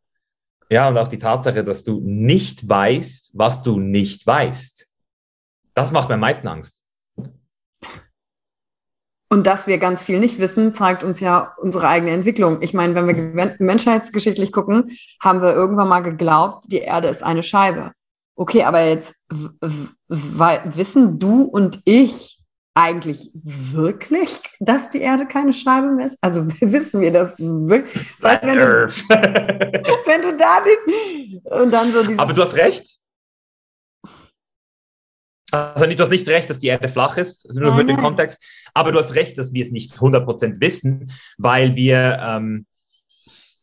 Ja, 0.68 0.88
und 0.88 0.98
auch 0.98 1.08
die 1.08 1.18
Tatsache, 1.18 1.64
dass 1.64 1.84
du 1.84 2.00
nicht 2.02 2.68
weißt, 2.68 3.30
was 3.34 3.62
du 3.62 3.80
nicht 3.80 4.26
weißt. 4.26 4.86
Das 5.72 5.90
macht 5.90 6.08
mir 6.08 6.14
am 6.14 6.20
meisten 6.20 6.46
Angst. 6.48 6.83
Und 9.34 9.48
dass 9.48 9.66
wir 9.66 9.78
ganz 9.78 10.04
viel 10.04 10.20
nicht 10.20 10.38
wissen, 10.38 10.74
zeigt 10.74 11.02
uns 11.02 11.18
ja 11.18 11.56
unsere 11.56 11.88
eigene 11.88 12.12
Entwicklung. 12.12 12.62
Ich 12.62 12.72
meine, 12.72 12.94
wenn 12.94 13.08
wir 13.08 13.56
menschheitsgeschichtlich 13.58 14.52
gucken, 14.52 14.92
haben 15.20 15.42
wir 15.42 15.52
irgendwann 15.52 15.88
mal 15.88 16.02
geglaubt, 16.02 16.66
die 16.68 16.78
Erde 16.78 17.08
ist 17.08 17.24
eine 17.24 17.42
Scheibe. 17.42 17.90
Okay, 18.36 18.62
aber 18.62 18.84
jetzt 18.84 19.16
wissen 20.08 21.18
du 21.18 21.42
und 21.42 21.80
ich 21.84 22.40
eigentlich 22.74 23.32
wirklich, 23.34 24.38
dass 24.60 24.90
die 24.90 25.00
Erde 25.00 25.26
keine 25.26 25.52
Scheibe 25.52 25.90
mehr 25.90 26.06
ist? 26.06 26.18
Also 26.20 26.46
wissen 26.60 27.00
wir 27.00 27.12
das 27.12 27.40
wirklich? 27.40 28.06
Wenn 28.20 28.58
du, 28.58 28.86
wenn 30.06 30.22
du 30.22 30.36
da 30.36 30.60
nicht 30.60 31.44
und 31.46 31.72
dann 31.72 31.90
so 31.90 32.04
dieses, 32.04 32.20
Aber 32.20 32.32
du 32.32 32.40
hast 32.40 32.54
recht. 32.54 33.00
Also 35.54 35.86
nicht, 35.86 35.98
du 35.98 36.02
hast 36.02 36.10
nicht 36.10 36.28
recht, 36.28 36.50
dass 36.50 36.58
die 36.58 36.66
Erde 36.68 36.88
flach 36.88 37.16
ist, 37.16 37.52
nur 37.52 37.70
nein, 37.70 37.78
für 37.78 37.84
den 37.84 37.96
Kontext, 37.96 38.42
aber 38.74 38.92
du 38.92 38.98
hast 38.98 39.14
recht, 39.14 39.38
dass 39.38 39.52
wir 39.52 39.64
es 39.64 39.70
nicht 39.70 39.92
100% 39.92 40.60
wissen, 40.60 41.12
weil 41.38 41.76
wir, 41.76 42.18
ähm, 42.20 42.66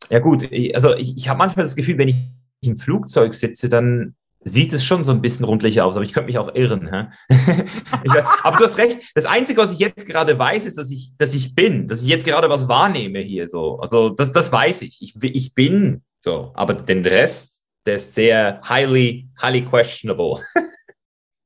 ja 0.10 0.20
gut, 0.20 0.50
also 0.74 0.96
ich, 0.96 1.18
ich 1.18 1.30
habe 1.30 1.38
manchmal 1.38 1.66
das 1.66 1.76
Gefühl, 1.76 1.98
wenn 1.98 2.10
ich 2.10 2.16
im 2.62 2.78
Flugzeug 2.78 3.34
sitze, 3.34 3.70
dann 3.70 4.16
sieht 4.44 4.74
es 4.74 4.84
schon 4.84 5.04
so 5.04 5.12
ein 5.12 5.22
bisschen 5.22 5.46
rundlicher 5.46 5.86
aus, 5.86 5.96
aber 5.96 6.06
ich 6.06 6.14
könnte 6.14 6.28
mich 6.28 6.38
auch 6.38 6.54
irren. 6.56 7.14
ich, 7.30 8.12
aber 8.44 8.58
du 8.58 8.64
hast 8.64 8.78
recht. 8.78 9.00
Das 9.14 9.26
Einzige, 9.26 9.62
was 9.62 9.72
ich 9.72 9.80
jetzt 9.80 10.06
gerade 10.08 10.38
weiß, 10.38 10.66
ist, 10.66 10.78
dass 10.78 10.90
ich, 10.90 11.12
dass 11.18 11.34
ich 11.34 11.54
bin, 11.54 11.88
dass 11.88 12.02
ich 12.02 12.08
jetzt 12.08 12.26
gerade 12.26 12.50
was 12.50 12.68
wahrnehme 12.68 13.20
hier. 13.20 13.48
So, 13.48 13.80
also 13.80 14.10
das, 14.10 14.32
das 14.32 14.52
weiß 14.52 14.82
ich. 14.82 15.02
ich. 15.02 15.16
Ich 15.22 15.54
bin 15.54 16.02
so, 16.24 16.52
aber 16.56 16.74
den 16.74 17.06
Rest, 17.06 17.64
der 17.86 17.96
ist 17.96 18.16
sehr 18.16 18.62
highly, 18.68 19.30
highly 19.40 19.62
questionable. 19.62 20.40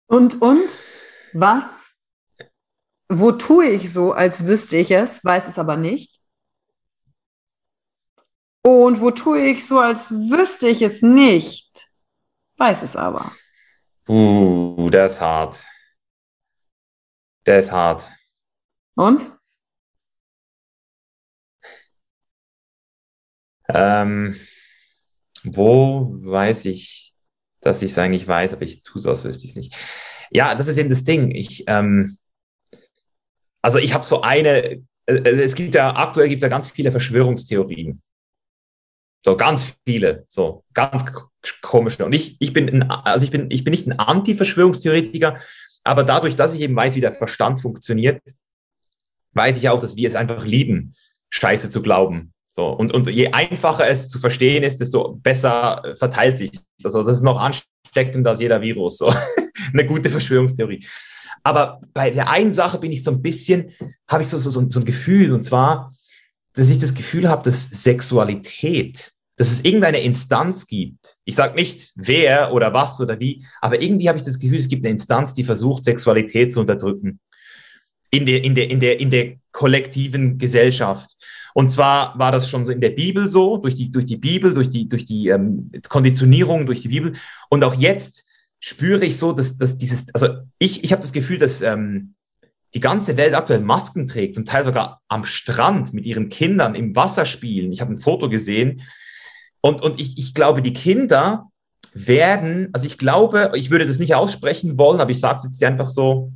und 0.07 0.41
und 0.41 0.69
was? 1.33 1.63
Wo 3.09 3.31
tue 3.31 3.67
ich 3.67 3.93
so, 3.93 4.13
als 4.13 4.45
wüsste 4.45 4.77
ich 4.77 4.91
es, 4.91 5.23
weiß 5.23 5.47
es 5.47 5.59
aber 5.59 5.77
nicht? 5.77 6.19
Und 8.63 8.99
wo 8.99 9.11
tue 9.11 9.41
ich 9.47 9.67
so, 9.67 9.79
als 9.79 10.09
wüsste 10.09 10.67
ich 10.67 10.81
es 10.81 11.03
nicht? 11.03 11.87
Weiß 12.57 12.81
es 12.81 12.95
aber. 12.95 13.31
Uh, 14.07 14.89
der 14.89 15.05
ist 15.05 15.21
hart. 15.21 15.63
Der 17.45 17.59
ist 17.59 17.71
hart. 17.71 18.09
Und? 18.95 19.31
Ähm, 23.67 24.35
wo 25.43 26.11
weiß 26.23 26.65
ich, 26.65 27.04
dass 27.65 27.81
ich 27.81 27.91
es 27.91 27.97
eigentlich 27.97 28.27
weiß, 28.27 28.53
aber 28.53 28.61
ich 28.61 28.83
tue 28.83 28.99
es 28.99 29.07
aus, 29.07 29.23
wüsste 29.23 29.45
ich 29.45 29.51
es 29.51 29.55
nicht. 29.55 29.75
Ja, 30.31 30.53
das 30.53 30.67
ist 30.67 30.77
eben 30.77 30.89
das 30.89 31.03
Ding. 31.03 31.31
Ich, 31.31 31.63
ähm, 31.67 32.15
also 33.61 33.79
ich 33.79 33.93
habe 33.93 34.05
so 34.05 34.21
eine, 34.21 34.83
äh, 35.07 35.13
es 35.29 35.55
gibt 35.55 35.73
ja, 35.73 35.95
aktuell 35.95 36.29
gibt 36.29 36.39
es 36.39 36.43
ja 36.43 36.49
ganz 36.49 36.69
viele 36.69 36.91
Verschwörungstheorien. 36.91 38.01
So 39.25 39.35
ganz 39.35 39.77
viele, 39.83 40.25
so 40.29 40.63
ganz 40.73 41.03
komische. 41.63 42.05
Und 42.05 42.13
ich, 42.13 42.37
ich 42.39 42.53
bin, 42.53 42.69
ein, 42.69 42.83
also 42.83 43.25
ich 43.25 43.31
bin, 43.31 43.49
ich 43.49 43.63
bin 43.63 43.71
nicht 43.71 43.87
ein 43.87 43.97
Anti-Verschwörungstheoretiker, 43.97 45.39
aber 45.83 46.03
dadurch, 46.03 46.35
dass 46.35 46.53
ich 46.53 46.61
eben 46.61 46.75
weiß, 46.75 46.93
wie 46.93 47.01
der 47.01 47.13
Verstand 47.13 47.59
funktioniert, 47.59 48.21
weiß 49.33 49.57
ich 49.57 49.69
auch, 49.69 49.79
dass 49.79 49.95
wir 49.95 50.07
es 50.07 50.15
einfach 50.15 50.45
lieben, 50.45 50.93
Scheiße 51.29 51.69
zu 51.69 51.81
glauben. 51.81 52.33
So, 52.51 52.67
und, 52.67 52.93
und 52.93 53.09
je 53.09 53.33
einfacher 53.33 53.87
es 53.87 54.07
zu 54.07 54.19
verstehen 54.19 54.63
ist, 54.63 54.79
desto 54.79 55.15
besser 55.15 55.95
verteilt 55.97 56.37
sich 56.37 56.51
Also 56.83 57.03
das 57.03 57.17
ist 57.17 57.23
noch 57.23 57.39
ansteckender 57.39 58.31
als 58.31 58.39
jeder 58.39 58.61
Virus. 58.61 58.97
So. 58.97 59.13
Eine 59.73 59.85
gute 59.85 60.09
Verschwörungstheorie. 60.09 60.85
Aber 61.43 61.81
bei 61.93 62.09
der 62.09 62.29
einen 62.29 62.53
Sache 62.53 62.79
bin 62.79 62.91
ich 62.91 63.03
so 63.03 63.11
ein 63.11 63.21
bisschen, 63.21 63.71
habe 64.07 64.23
ich 64.23 64.29
so, 64.29 64.39
so, 64.39 64.51
so 64.51 64.79
ein 64.79 64.85
Gefühl, 64.85 65.31
und 65.31 65.43
zwar, 65.43 65.93
dass 66.53 66.69
ich 66.69 66.79
das 66.79 66.93
Gefühl 66.93 67.29
habe, 67.29 67.43
dass 67.43 67.69
Sexualität 67.69 69.11
dass 69.37 69.51
es 69.51 69.65
irgendeine 69.65 69.99
Instanz 69.99 70.65
gibt. 70.67 71.17
Ich 71.25 71.35
sage 71.35 71.55
nicht 71.55 71.91
wer 71.95 72.53
oder 72.53 72.73
was 72.73 72.99
oder 73.01 73.19
wie, 73.19 73.45
aber 73.61 73.81
irgendwie 73.81 74.07
habe 74.07 74.17
ich 74.17 74.23
das 74.23 74.39
Gefühl, 74.39 74.59
es 74.59 74.67
gibt 74.67 74.85
eine 74.85 74.91
Instanz, 74.91 75.33
die 75.33 75.43
versucht, 75.43 75.83
Sexualität 75.83 76.51
zu 76.51 76.61
unterdrücken. 76.61 77.19
In 78.11 78.25
der, 78.25 78.43
in 78.43 78.55
der, 78.55 78.69
in 78.69 78.79
der, 78.79 78.99
in 78.99 79.11
der 79.11 79.35
kollektiven 79.55 80.37
Gesellschaft. 80.37 81.15
Und 81.53 81.69
zwar 81.69 82.19
war 82.19 82.33
das 82.33 82.49
schon 82.49 82.65
so 82.65 82.73
in 82.73 82.81
der 82.81 82.89
Bibel 82.89 83.29
so, 83.29 83.55
durch 83.55 83.73
die, 83.73 83.89
durch 83.89 84.03
die 84.03 84.17
Bibel, 84.17 84.53
durch 84.53 84.69
die, 84.69 84.89
durch 84.89 85.05
die 85.05 85.29
ähm, 85.29 85.71
Konditionierung, 85.87 86.65
durch 86.65 86.81
die 86.81 86.89
Bibel. 86.89 87.13
Und 87.49 87.63
auch 87.63 87.73
jetzt 87.73 88.25
spüre 88.59 89.05
ich 89.05 89.17
so, 89.17 89.31
dass, 89.31 89.55
dass 89.55 89.77
dieses, 89.77 90.13
also 90.13 90.27
ich, 90.59 90.83
ich 90.83 90.91
habe 90.91 91.01
das 91.01 91.13
Gefühl, 91.13 91.37
dass 91.37 91.61
ähm, 91.61 92.15
die 92.73 92.81
ganze 92.81 93.15
Welt 93.15 93.33
aktuell 93.33 93.61
Masken 93.61 94.07
trägt, 94.07 94.35
zum 94.35 94.43
Teil 94.43 94.65
sogar 94.65 95.01
am 95.07 95.23
Strand 95.23 95.93
mit 95.93 96.05
ihren 96.05 96.27
Kindern 96.27 96.75
im 96.75 96.93
Wasser 96.93 97.25
spielen. 97.25 97.71
Ich 97.71 97.79
habe 97.79 97.93
ein 97.93 98.01
Foto 98.01 98.27
gesehen, 98.27 98.81
und, 99.61 99.81
und 99.81 99.99
ich, 99.99 100.19
ich 100.19 100.35
glaube, 100.35 100.61
die 100.61 100.73
Kinder 100.73 101.49
werden, 101.93 102.69
also 102.73 102.85
ich 102.85 102.99
glaube, 102.99 103.51
ich 103.55 103.71
würde 103.71 103.87
das 103.87 103.97
nicht 103.97 104.13
aussprechen 104.13 104.77
wollen, 104.77 105.01
aber 105.01 105.09
ich 105.09 105.19
sage 105.19 105.39
es 105.39 105.45
jetzt 105.45 105.63
einfach 105.63 105.87
so, 105.87 106.33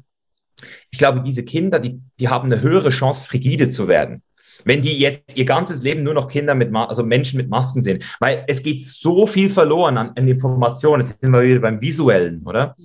ich 0.91 0.99
glaube, 0.99 1.21
diese 1.21 1.43
Kinder, 1.43 1.79
die, 1.79 1.99
die 2.19 2.29
haben 2.29 2.51
eine 2.51 2.61
höhere 2.61 2.89
Chance, 2.89 3.25
frigide 3.25 3.69
zu 3.69 3.87
werden. 3.87 4.21
Wenn 4.65 4.81
die 4.81 4.97
jetzt 4.99 5.37
ihr 5.37 5.45
ganzes 5.45 5.83
Leben 5.83 6.03
nur 6.03 6.13
noch 6.13 6.27
Kinder 6.27 6.53
mit, 6.55 6.73
also 6.75 7.03
Menschen 7.03 7.37
mit 7.37 7.49
Masken 7.49 7.81
sehen, 7.81 8.03
weil 8.19 8.43
es 8.47 8.61
geht 8.61 8.85
so 8.85 9.25
viel 9.25 9.49
verloren 9.49 9.97
an, 9.97 10.11
an 10.15 10.27
Informationen. 10.27 11.05
Jetzt 11.05 11.21
sind 11.21 11.31
wir 11.31 11.43
wieder 11.43 11.61
beim 11.61 11.81
Visuellen, 11.81 12.43
oder? 12.45 12.75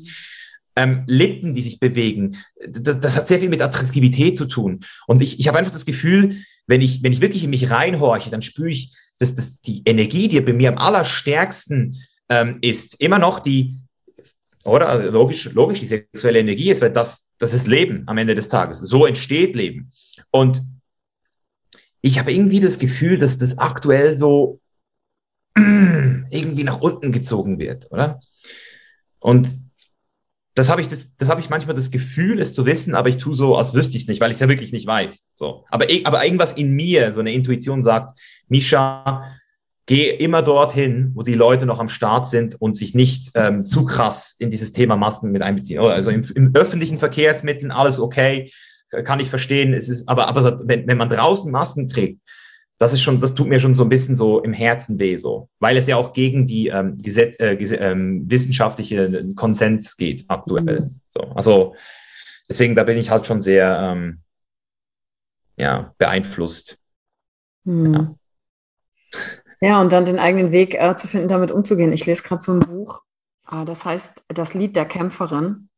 Ähm, 0.76 1.04
Lippen, 1.06 1.54
die 1.54 1.62
sich 1.62 1.78
bewegen, 1.78 2.36
das, 2.66 2.98
das 2.98 3.16
hat 3.16 3.28
sehr 3.28 3.38
viel 3.38 3.48
mit 3.48 3.62
Attraktivität 3.62 4.36
zu 4.36 4.46
tun. 4.46 4.80
Und 5.06 5.22
ich, 5.22 5.38
ich 5.38 5.48
habe 5.48 5.58
einfach 5.58 5.72
das 5.72 5.86
Gefühl, 5.86 6.36
wenn 6.66 6.80
ich, 6.80 7.02
wenn 7.02 7.12
ich 7.12 7.20
wirklich 7.20 7.44
in 7.44 7.50
mich 7.50 7.70
reinhorche, 7.70 8.30
dann 8.30 8.42
spüre 8.42 8.70
ich, 8.70 8.92
dass 9.18 9.34
das 9.34 9.60
die 9.60 9.82
Energie, 9.84 10.28
die 10.28 10.40
bei 10.40 10.52
mir 10.52 10.70
am 10.70 10.78
allerstärksten 10.78 12.02
ähm, 12.28 12.58
ist, 12.60 13.00
immer 13.00 13.18
noch 13.18 13.38
die, 13.38 13.83
oder 14.64 14.88
also 14.88 15.10
logisch, 15.10 15.52
logisch, 15.52 15.80
die 15.80 15.86
sexuelle 15.86 16.38
Energie 16.38 16.70
ist, 16.70 16.80
weil 16.80 16.92
das, 16.92 17.32
das 17.38 17.52
ist 17.52 17.66
Leben 17.66 18.04
am 18.06 18.18
Ende 18.18 18.34
des 18.34 18.48
Tages. 18.48 18.78
So 18.78 19.06
entsteht 19.06 19.54
Leben. 19.54 19.90
Und 20.30 20.62
ich 22.00 22.18
habe 22.18 22.32
irgendwie 22.32 22.60
das 22.60 22.78
Gefühl, 22.78 23.18
dass 23.18 23.38
das 23.38 23.58
aktuell 23.58 24.16
so 24.16 24.60
irgendwie 25.56 26.64
nach 26.64 26.80
unten 26.80 27.12
gezogen 27.12 27.58
wird, 27.58 27.90
oder? 27.90 28.18
Und 29.18 29.48
das 30.54 30.70
habe 30.70 30.80
ich, 30.80 30.88
das, 30.88 31.16
das 31.16 31.28
habe 31.28 31.40
ich 31.40 31.50
manchmal 31.50 31.74
das 31.74 31.90
Gefühl, 31.90 32.38
es 32.38 32.52
zu 32.52 32.64
wissen, 32.64 32.94
aber 32.94 33.08
ich 33.08 33.18
tue 33.18 33.34
so, 33.34 33.56
als 33.56 33.74
wüsste 33.74 33.96
ich 33.96 34.04
es 34.04 34.08
nicht, 34.08 34.20
weil 34.20 34.30
ich 34.30 34.36
es 34.36 34.40
ja 34.40 34.48
wirklich 34.48 34.72
nicht 34.72 34.86
weiß. 34.86 35.32
So. 35.34 35.64
Aber, 35.68 35.86
aber 36.04 36.24
irgendwas 36.24 36.52
in 36.52 36.72
mir, 36.72 37.12
so 37.12 37.20
eine 37.20 37.32
Intuition 37.32 37.82
sagt, 37.82 38.20
Misha, 38.48 39.32
geh 39.86 40.10
immer 40.10 40.42
dorthin, 40.42 41.12
wo 41.14 41.22
die 41.22 41.34
Leute 41.34 41.66
noch 41.66 41.78
am 41.78 41.88
Start 41.88 42.26
sind 42.26 42.60
und 42.60 42.76
sich 42.76 42.94
nicht 42.94 43.32
ähm, 43.34 43.66
zu 43.66 43.84
krass 43.84 44.36
in 44.38 44.50
dieses 44.50 44.72
Thema 44.72 44.96
Masken 44.96 45.30
mit 45.30 45.42
einbeziehen. 45.42 45.80
Also 45.80 46.10
im, 46.10 46.24
im 46.34 46.54
öffentlichen 46.54 46.98
Verkehrsmitteln 46.98 47.70
alles 47.70 48.00
okay, 48.00 48.50
kann 49.04 49.20
ich 49.20 49.28
verstehen. 49.28 49.74
Es 49.74 49.88
ist, 49.88 50.08
aber, 50.08 50.28
aber 50.28 50.60
wenn, 50.66 50.86
wenn 50.86 50.96
man 50.96 51.08
draußen 51.08 51.50
Masken 51.50 51.88
trägt, 51.88 52.20
das 52.78 52.92
ist 52.92 53.02
schon, 53.02 53.20
das 53.20 53.34
tut 53.34 53.48
mir 53.48 53.60
schon 53.60 53.74
so 53.74 53.84
ein 53.84 53.88
bisschen 53.88 54.16
so 54.16 54.40
im 54.40 54.52
Herzen 54.52 54.98
weh, 54.98 55.16
so, 55.16 55.48
weil 55.60 55.76
es 55.76 55.86
ja 55.86 55.96
auch 55.96 56.12
gegen 56.12 56.46
die 56.46 56.68
ähm, 56.68 56.98
Gesetz, 56.98 57.38
äh, 57.38 57.54
ähm, 57.54 58.28
wissenschaftliche 58.28 59.32
Konsens 59.36 59.96
geht 59.96 60.24
aktuell. 60.28 60.80
Mhm. 60.80 61.00
So, 61.08 61.20
also 61.34 61.74
deswegen, 62.48 62.74
da 62.74 62.84
bin 62.84 62.98
ich 62.98 63.10
halt 63.10 63.26
schon 63.26 63.40
sehr 63.40 63.78
ähm, 63.80 64.20
ja, 65.56 65.94
beeinflusst. 65.98 66.78
Mhm. 67.64 67.94
Ja. 67.94 68.14
Ja. 69.66 69.80
und 69.80 69.92
dann 69.92 70.04
den 70.04 70.18
eigenen 70.18 70.52
Weg 70.52 70.74
äh, 70.74 70.96
zu 70.96 71.08
finden, 71.08 71.28
damit 71.28 71.52
umzugehen. 71.52 71.92
Ich 71.92 72.06
lese 72.06 72.22
gerade 72.22 72.42
so 72.42 72.52
ein 72.52 72.60
Buch, 72.60 73.02
äh, 73.50 73.64
das 73.64 73.84
heißt 73.84 74.24
Das 74.28 74.54
Lied 74.54 74.76
der 74.76 74.86
Kämpferin. 74.86 75.68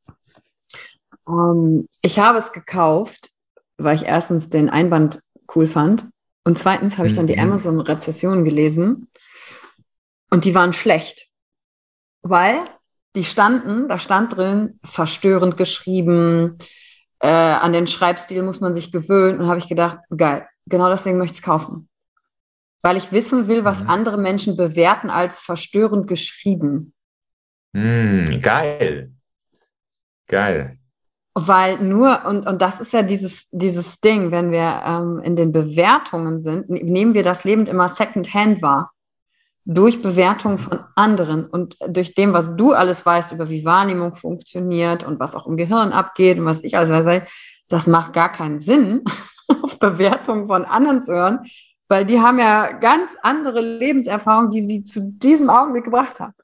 Ähm, 1.29 1.89
ich 2.03 2.19
habe 2.19 2.39
es 2.39 2.53
gekauft, 2.53 3.31
weil 3.79 3.97
ich 3.97 4.05
erstens 4.05 4.49
den 4.49 4.71
Einband 4.71 5.21
cool 5.55 5.67
fand 5.67 6.07
und 6.45 6.59
zweitens 6.59 6.99
habe 6.99 7.09
ich 7.09 7.15
dann 7.15 7.27
die 7.27 7.37
mhm. 7.37 7.43
Amazon-Rezessionen 7.43 8.45
gelesen 8.45 9.09
und 10.31 10.45
die 10.45 10.55
waren 10.55 10.73
schlecht, 10.73 11.29
weil 12.23 12.59
die 13.15 13.25
standen, 13.25 13.89
da 13.89 13.99
stand 13.99 14.37
drin, 14.37 14.79
verstörend 14.85 15.57
geschrieben, 15.57 16.59
äh, 17.21 17.29
an 17.29 17.73
den 17.73 17.87
Schreibstil 17.87 18.43
muss 18.43 18.61
man 18.61 18.75
sich 18.75 18.93
gewöhnen 18.93 19.41
und 19.41 19.49
habe 19.49 19.59
ich 19.59 19.69
gedacht, 19.69 19.99
geil, 20.15 20.47
genau 20.67 20.91
deswegen 20.91 21.19
möchte 21.19 21.35
ich 21.35 21.39
es 21.41 21.45
kaufen. 21.45 21.89
Weil 22.87 22.99
ich 22.99 23.11
wissen 23.11 23.49
will, 23.49 23.65
was 23.65 23.83
mhm. 23.83 23.91
andere 23.91 24.17
Menschen 24.17 24.57
bewerten 24.57 25.11
als 25.11 25.41
verstörend 25.41 26.07
geschrieben. 26.07 26.95
Mm, 27.73 28.39
geil. 28.41 29.11
Geil. 30.29 30.79
Weil 31.35 31.81
nur, 31.81 32.25
und, 32.27 32.47
und 32.47 32.63
das 32.63 32.79
ist 32.79 32.93
ja 32.93 33.03
dieses, 33.03 33.49
dieses 33.51 33.99
Ding, 34.01 34.31
wenn 34.31 34.53
wir 34.53 34.85
ähm, 34.87 35.21
in 35.25 35.35
den 35.35 35.51
Bewertungen 35.51 36.39
sind, 36.39 36.71
nehmen 36.71 37.15
wir 37.15 37.25
das 37.25 37.43
Leben 37.43 37.67
immer 37.67 37.89
second-hand 37.89 38.63
wahr. 38.63 38.93
Durch 39.65 40.01
Bewertungen 40.01 40.59
von 40.59 40.79
anderen 40.95 41.45
und 41.45 41.77
durch 41.89 42.15
dem, 42.15 42.33
was 42.35 42.55
du 42.55 42.73
alles 42.73 43.05
weißt 43.05 43.33
über 43.33 43.51
wie 43.51 43.65
Wahrnehmung 43.65 44.15
funktioniert 44.15 45.03
und 45.03 45.19
was 45.19 45.35
auch 45.35 45.49
im 45.49 45.57
Gehirn 45.57 45.91
abgeht 45.91 46.39
und 46.39 46.45
was 46.45 46.63
ich 46.63 46.77
alles 46.77 46.91
weiß, 46.91 47.25
das 47.67 47.89
macht 47.89 48.13
gar 48.13 48.31
keinen 48.31 48.61
Sinn, 48.61 49.03
auf 49.63 49.77
Bewertungen 49.81 50.47
von 50.47 50.65
anderen 50.65 51.03
zu 51.03 51.15
hören, 51.15 51.41
weil 51.89 52.05
die 52.05 52.21
haben 52.21 52.39
ja 52.39 52.73
ganz 52.73 53.11
andere 53.23 53.61
Lebenserfahrungen, 53.61 54.51
die 54.51 54.63
sie 54.63 54.85
zu 54.85 55.01
diesem 55.03 55.51
Augenblick 55.51 55.85
gebracht 55.85 56.21
haben. 56.21 56.35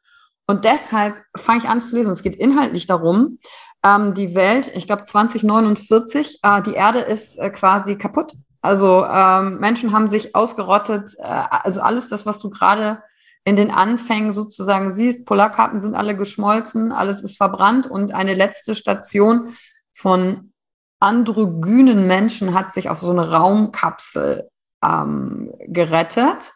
Und 0.47 0.65
deshalb 0.65 1.17
fange 1.37 1.59
ich 1.59 1.69
an 1.69 1.81
zu 1.81 1.97
lesen. 1.97 2.13
Es 2.13 2.23
geht 2.23 2.37
inhaltlich 2.37 2.87
darum, 2.87 3.39
ähm, 3.85 4.15
die 4.15 4.35
Welt, 4.35 4.71
ich 4.75 4.87
glaube 4.87 5.05
2049, 5.05 6.41
äh, 6.43 6.63
die 6.63 6.75
Erde 6.75 7.01
ist 7.01 7.39
äh, 7.39 7.51
quasi 7.51 7.97
kaputt. 7.97 8.33
Also 8.61 9.05
ähm, 9.05 9.59
Menschen 9.59 9.93
haben 9.93 10.09
sich 10.09 10.35
ausgerottet. 10.37 11.15
Äh, 11.19 11.23
also 11.23 11.81
alles 11.81 12.09
das, 12.09 12.27
was 12.27 12.39
du 12.39 12.51
gerade 12.51 13.03
in 13.45 13.57
den 13.57 13.73
Anfängen 13.73 14.33
sozusagen 14.33 14.93
siehst, 14.93 15.27
Polarkarten 15.27 15.81
sind 15.81 15.97
alle 15.97 16.17
geschmolzen, 16.17 16.93
alles 16.93 17.23
ist 17.23 17.37
verbrannt 17.37 17.89
und 17.89 18.15
eine 18.15 18.35
letzte 18.35 18.77
Station 18.77 19.49
von 19.93 20.53
androgynen 21.01 22.07
Menschen 22.07 22.55
hat 22.55 22.73
sich 22.73 22.89
auf 22.89 23.01
so 23.01 23.11
eine 23.11 23.33
Raumkapsel 23.33 24.49
ähm, 24.83 25.53
gerettet 25.61 26.53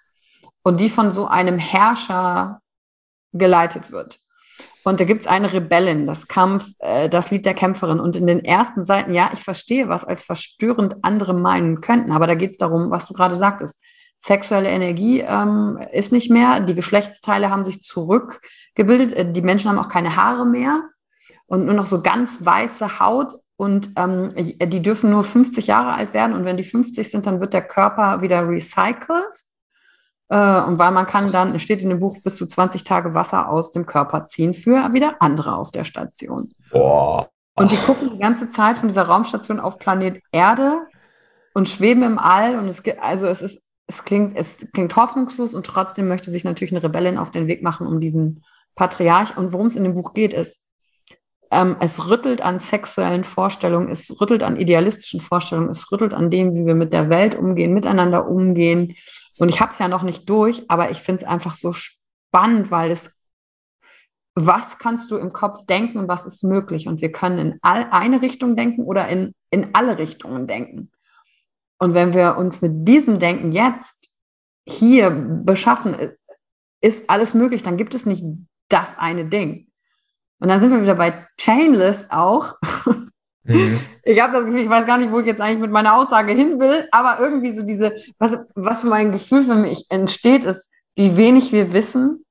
und 0.62 0.80
die 0.80 0.90
von 0.90 1.12
so 1.12 1.26
einem 1.26 1.58
Herrscher 1.58 2.60
geleitet 3.32 3.90
wird. 3.92 4.20
Und 4.84 5.00
da 5.00 5.04
gibt 5.04 5.22
es 5.22 5.26
eine 5.26 5.52
Rebellin, 5.52 6.06
das 6.06 6.28
Kampf, 6.28 6.64
äh, 6.78 7.08
das 7.08 7.30
Lied 7.30 7.44
der 7.44 7.54
Kämpferin. 7.54 7.98
Und 7.98 8.14
in 8.14 8.26
den 8.26 8.44
ersten 8.44 8.84
Seiten, 8.84 9.14
ja, 9.14 9.30
ich 9.32 9.40
verstehe, 9.40 9.88
was 9.88 10.04
als 10.04 10.22
verstörend 10.22 10.96
andere 11.02 11.34
meinen 11.34 11.80
könnten, 11.80 12.12
aber 12.12 12.26
da 12.26 12.34
geht 12.34 12.52
es 12.52 12.56
darum, 12.56 12.90
was 12.90 13.06
du 13.06 13.14
gerade 13.14 13.36
sagtest. 13.36 13.82
Sexuelle 14.18 14.68
Energie 14.68 15.20
ähm, 15.20 15.78
ist 15.92 16.12
nicht 16.12 16.30
mehr, 16.30 16.60
die 16.60 16.74
Geschlechtsteile 16.74 17.50
haben 17.50 17.66
sich 17.66 17.82
zurückgebildet, 17.82 19.12
äh, 19.12 19.32
die 19.32 19.42
Menschen 19.42 19.70
haben 19.70 19.78
auch 19.78 19.88
keine 19.88 20.16
Haare 20.16 20.46
mehr 20.46 20.82
und 21.46 21.64
nur 21.64 21.74
noch 21.74 21.86
so 21.86 22.00
ganz 22.00 22.44
weiße 22.44 23.00
Haut 23.00 23.34
und 23.56 23.90
ähm, 23.96 24.34
die 24.36 24.82
dürfen 24.82 25.10
nur 25.10 25.24
50 25.24 25.66
Jahre 25.66 25.94
alt 25.94 26.12
werden 26.12 26.34
und 26.34 26.44
wenn 26.44 26.56
die 26.56 26.64
50 26.64 27.10
sind, 27.10 27.26
dann 27.26 27.40
wird 27.40 27.54
der 27.54 27.62
Körper 27.62 28.20
wieder 28.20 28.46
recycelt. 28.48 29.44
Äh, 30.28 30.60
und 30.62 30.78
weil 30.78 30.90
man 30.90 31.06
kann 31.06 31.32
dann, 31.32 31.54
es 31.54 31.62
steht 31.62 31.82
in 31.82 31.88
dem 31.88 32.00
Buch, 32.00 32.18
bis 32.22 32.36
zu 32.36 32.46
20 32.46 32.84
Tage 32.84 33.14
Wasser 33.14 33.48
aus 33.48 33.70
dem 33.70 33.86
Körper 33.86 34.26
ziehen 34.26 34.54
für 34.54 34.92
wieder 34.92 35.16
andere 35.20 35.56
auf 35.56 35.70
der 35.70 35.84
Station. 35.84 36.50
Boah. 36.70 37.28
Und 37.54 37.72
die 37.72 37.76
gucken 37.76 38.10
die 38.12 38.18
ganze 38.18 38.50
Zeit 38.50 38.76
von 38.76 38.88
dieser 38.88 39.04
Raumstation 39.04 39.60
auf 39.60 39.78
Planet 39.78 40.22
Erde 40.30 40.86
und 41.54 41.68
schweben 41.68 42.02
im 42.02 42.18
All 42.18 42.58
und 42.58 42.68
es 42.68 42.82
gibt, 42.82 43.02
also 43.02 43.26
es 43.26 43.40
ist, 43.40 43.62
es 43.86 44.04
klingt, 44.04 44.36
es 44.36 44.58
klingt 44.74 44.94
hoffnungslos 44.94 45.54
und 45.54 45.64
trotzdem 45.64 46.08
möchte 46.08 46.30
sich 46.30 46.44
natürlich 46.44 46.72
eine 46.72 46.82
Rebellin 46.82 47.16
auf 47.16 47.30
den 47.30 47.46
Weg 47.46 47.62
machen, 47.62 47.86
um 47.86 48.00
diesen 48.00 48.44
Patriarch. 48.74 49.38
Und 49.38 49.54
worum 49.54 49.68
es 49.68 49.76
in 49.76 49.84
dem 49.84 49.94
Buch 49.94 50.12
geht, 50.12 50.34
ist, 50.34 50.65
ähm, 51.50 51.76
es 51.80 52.08
rüttelt 52.08 52.42
an 52.42 52.58
sexuellen 52.58 53.24
Vorstellungen, 53.24 53.90
es 53.90 54.20
rüttelt 54.20 54.42
an 54.42 54.56
idealistischen 54.56 55.20
Vorstellungen, 55.20 55.70
es 55.70 55.90
rüttelt 55.92 56.14
an 56.14 56.30
dem, 56.30 56.54
wie 56.54 56.66
wir 56.66 56.74
mit 56.74 56.92
der 56.92 57.08
Welt 57.08 57.34
umgehen, 57.34 57.74
miteinander 57.74 58.28
umgehen. 58.28 58.96
Und 59.38 59.48
ich 59.48 59.60
habe 59.60 59.72
es 59.72 59.78
ja 59.78 59.88
noch 59.88 60.02
nicht 60.02 60.28
durch, 60.28 60.64
aber 60.68 60.90
ich 60.90 60.98
finde 60.98 61.22
es 61.22 61.28
einfach 61.28 61.54
so 61.54 61.72
spannend, 61.72 62.70
weil 62.70 62.90
es, 62.90 63.14
was 64.34 64.78
kannst 64.78 65.10
du 65.10 65.16
im 65.16 65.32
Kopf 65.32 65.66
denken 65.66 65.98
und 65.98 66.08
was 66.08 66.26
ist 66.26 66.42
möglich? 66.42 66.88
Und 66.88 67.00
wir 67.00 67.12
können 67.12 67.38
in 67.38 67.58
all, 67.62 67.88
eine 67.90 68.22
Richtung 68.22 68.56
denken 68.56 68.84
oder 68.84 69.08
in, 69.08 69.34
in 69.50 69.74
alle 69.74 69.98
Richtungen 69.98 70.46
denken. 70.46 70.90
Und 71.78 71.94
wenn 71.94 72.14
wir 72.14 72.36
uns 72.36 72.62
mit 72.62 72.88
diesem 72.88 73.18
Denken 73.18 73.52
jetzt 73.52 74.10
hier 74.66 75.10
beschaffen, 75.10 75.96
ist 76.80 77.08
alles 77.08 77.34
möglich, 77.34 77.62
dann 77.62 77.76
gibt 77.76 77.94
es 77.94 78.06
nicht 78.06 78.24
das 78.68 78.96
eine 78.98 79.26
Ding. 79.26 79.65
Und 80.38 80.48
dann 80.48 80.60
sind 80.60 80.70
wir 80.70 80.82
wieder 80.82 80.94
bei 80.94 81.26
Chainless 81.38 82.06
auch. 82.10 82.54
Mhm. 83.48 83.80
Ich 84.02 84.20
habe 84.20 84.32
das 84.32 84.44
Gefühl, 84.44 84.60
ich 84.60 84.68
weiß 84.68 84.86
gar 84.86 84.98
nicht, 84.98 85.12
wo 85.12 85.20
ich 85.20 85.26
jetzt 85.26 85.40
eigentlich 85.40 85.60
mit 85.60 85.70
meiner 85.70 85.96
Aussage 85.96 86.32
hin 86.32 86.58
will, 86.58 86.88
aber 86.90 87.20
irgendwie 87.20 87.52
so 87.52 87.62
diese, 87.62 87.94
was, 88.18 88.44
was 88.54 88.80
für 88.80 88.88
mein 88.88 89.12
Gefühl 89.12 89.44
für 89.44 89.54
mich 89.54 89.86
entsteht, 89.88 90.44
ist, 90.44 90.68
wie 90.96 91.16
wenig 91.16 91.52
wir 91.52 91.72
wissen, 91.72 92.24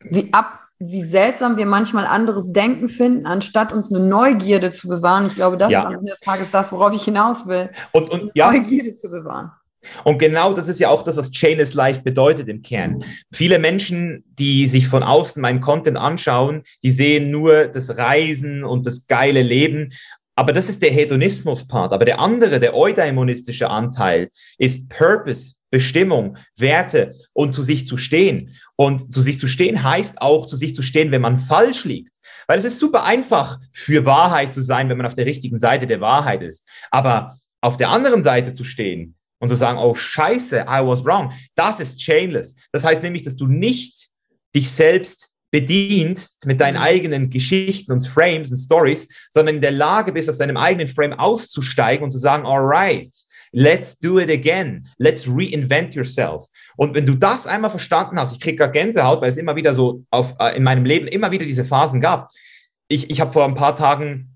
wie 0.00 0.32
ab, 0.32 0.60
wie 0.78 1.04
seltsam 1.04 1.56
wir 1.56 1.66
manchmal 1.66 2.06
anderes 2.06 2.52
Denken 2.52 2.88
finden, 2.88 3.26
anstatt 3.26 3.72
uns 3.72 3.92
eine 3.92 4.06
Neugierde 4.06 4.72
zu 4.72 4.88
bewahren. 4.88 5.26
Ich 5.26 5.34
glaube, 5.34 5.56
das 5.56 5.70
ja. 5.70 5.80
ist 5.80 5.86
am 5.86 5.94
Ende 5.94 6.10
des 6.10 6.20
Tages 6.20 6.50
das, 6.50 6.72
worauf 6.72 6.94
ich 6.94 7.02
hinaus 7.02 7.46
will. 7.46 7.70
Und, 7.92 8.10
und 8.10 8.30
ja. 8.34 8.50
Neugierde 8.50 8.96
zu 8.96 9.10
bewahren. 9.10 9.52
Und 10.04 10.18
genau 10.18 10.52
das 10.54 10.68
ist 10.68 10.80
ja 10.80 10.88
auch 10.88 11.02
das, 11.02 11.16
was 11.16 11.30
Chainless 11.30 11.74
Life 11.74 12.02
bedeutet 12.02 12.48
im 12.48 12.62
Kern. 12.62 13.04
Viele 13.32 13.58
Menschen, 13.58 14.24
die 14.38 14.66
sich 14.66 14.88
von 14.88 15.02
außen 15.02 15.40
meinen 15.40 15.60
Content 15.60 15.96
anschauen, 15.96 16.62
die 16.82 16.92
sehen 16.92 17.30
nur 17.30 17.66
das 17.66 17.96
Reisen 17.96 18.64
und 18.64 18.86
das 18.86 19.06
geile 19.06 19.42
Leben. 19.42 19.90
Aber 20.36 20.52
das 20.52 20.68
ist 20.68 20.82
der 20.82 20.90
Hedonismus-Part. 20.90 21.92
Aber 21.92 22.04
der 22.04 22.18
andere, 22.18 22.58
der 22.58 22.74
eudaimonistische 22.74 23.70
Anteil, 23.70 24.30
ist 24.58 24.90
Purpose, 24.90 25.54
Bestimmung, 25.70 26.36
Werte 26.56 27.12
und 27.32 27.52
zu 27.52 27.62
sich 27.62 27.86
zu 27.86 27.96
stehen. 27.96 28.56
Und 28.76 29.12
zu 29.12 29.20
sich 29.22 29.38
zu 29.38 29.46
stehen 29.46 29.82
heißt 29.82 30.22
auch, 30.22 30.46
zu 30.46 30.56
sich 30.56 30.74
zu 30.74 30.82
stehen, 30.82 31.10
wenn 31.10 31.22
man 31.22 31.38
falsch 31.38 31.84
liegt. 31.84 32.14
Weil 32.46 32.58
es 32.58 32.64
ist 32.64 32.78
super 32.78 33.04
einfach, 33.04 33.58
für 33.72 34.04
Wahrheit 34.04 34.52
zu 34.52 34.62
sein, 34.62 34.88
wenn 34.88 34.96
man 34.96 35.06
auf 35.06 35.14
der 35.14 35.26
richtigen 35.26 35.58
Seite 35.58 35.86
der 35.86 36.00
Wahrheit 36.00 36.42
ist. 36.42 36.68
Aber 36.90 37.36
auf 37.60 37.76
der 37.76 37.90
anderen 37.90 38.22
Seite 38.22 38.52
zu 38.52 38.64
stehen, 38.64 39.16
und 39.38 39.48
zu 39.48 39.56
sagen, 39.56 39.78
oh 39.78 39.94
scheiße, 39.94 40.60
I 40.68 40.80
was 40.84 41.04
wrong, 41.04 41.32
das 41.54 41.80
ist 41.80 41.98
chainless. 41.98 42.56
Das 42.72 42.84
heißt 42.84 43.02
nämlich, 43.02 43.22
dass 43.22 43.36
du 43.36 43.46
nicht 43.46 44.08
dich 44.54 44.70
selbst 44.70 45.30
bedienst 45.50 46.46
mit 46.46 46.60
deinen 46.60 46.76
eigenen 46.76 47.30
Geschichten 47.30 47.92
und 47.92 48.04
Frames 48.06 48.50
und 48.50 48.56
Stories, 48.56 49.08
sondern 49.30 49.56
in 49.56 49.60
der 49.60 49.70
Lage 49.70 50.12
bist, 50.12 50.28
aus 50.28 50.38
deinem 50.38 50.56
eigenen 50.56 50.88
Frame 50.88 51.12
auszusteigen 51.12 52.02
und 52.02 52.10
zu 52.10 52.18
sagen, 52.18 52.44
all 52.44 52.64
right, 52.64 53.14
let's 53.52 53.96
do 53.96 54.18
it 54.18 54.30
again, 54.30 54.88
let's 54.98 55.28
reinvent 55.28 55.94
yourself. 55.94 56.46
Und 56.76 56.94
wenn 56.94 57.06
du 57.06 57.14
das 57.14 57.46
einmal 57.46 57.70
verstanden 57.70 58.18
hast, 58.18 58.32
ich 58.32 58.40
kriege 58.40 58.56
gar 58.56 58.68
Gänsehaut, 58.68 59.20
weil 59.20 59.30
es 59.30 59.36
immer 59.36 59.54
wieder 59.54 59.72
so 59.74 60.02
auf, 60.10 60.34
äh, 60.40 60.56
in 60.56 60.64
meinem 60.64 60.84
Leben 60.84 61.06
immer 61.06 61.30
wieder 61.30 61.44
diese 61.44 61.64
Phasen 61.64 62.00
gab. 62.00 62.30
Ich, 62.88 63.08
ich 63.10 63.20
habe 63.20 63.32
vor 63.32 63.44
ein 63.44 63.54
paar 63.54 63.76
Tagen 63.76 64.33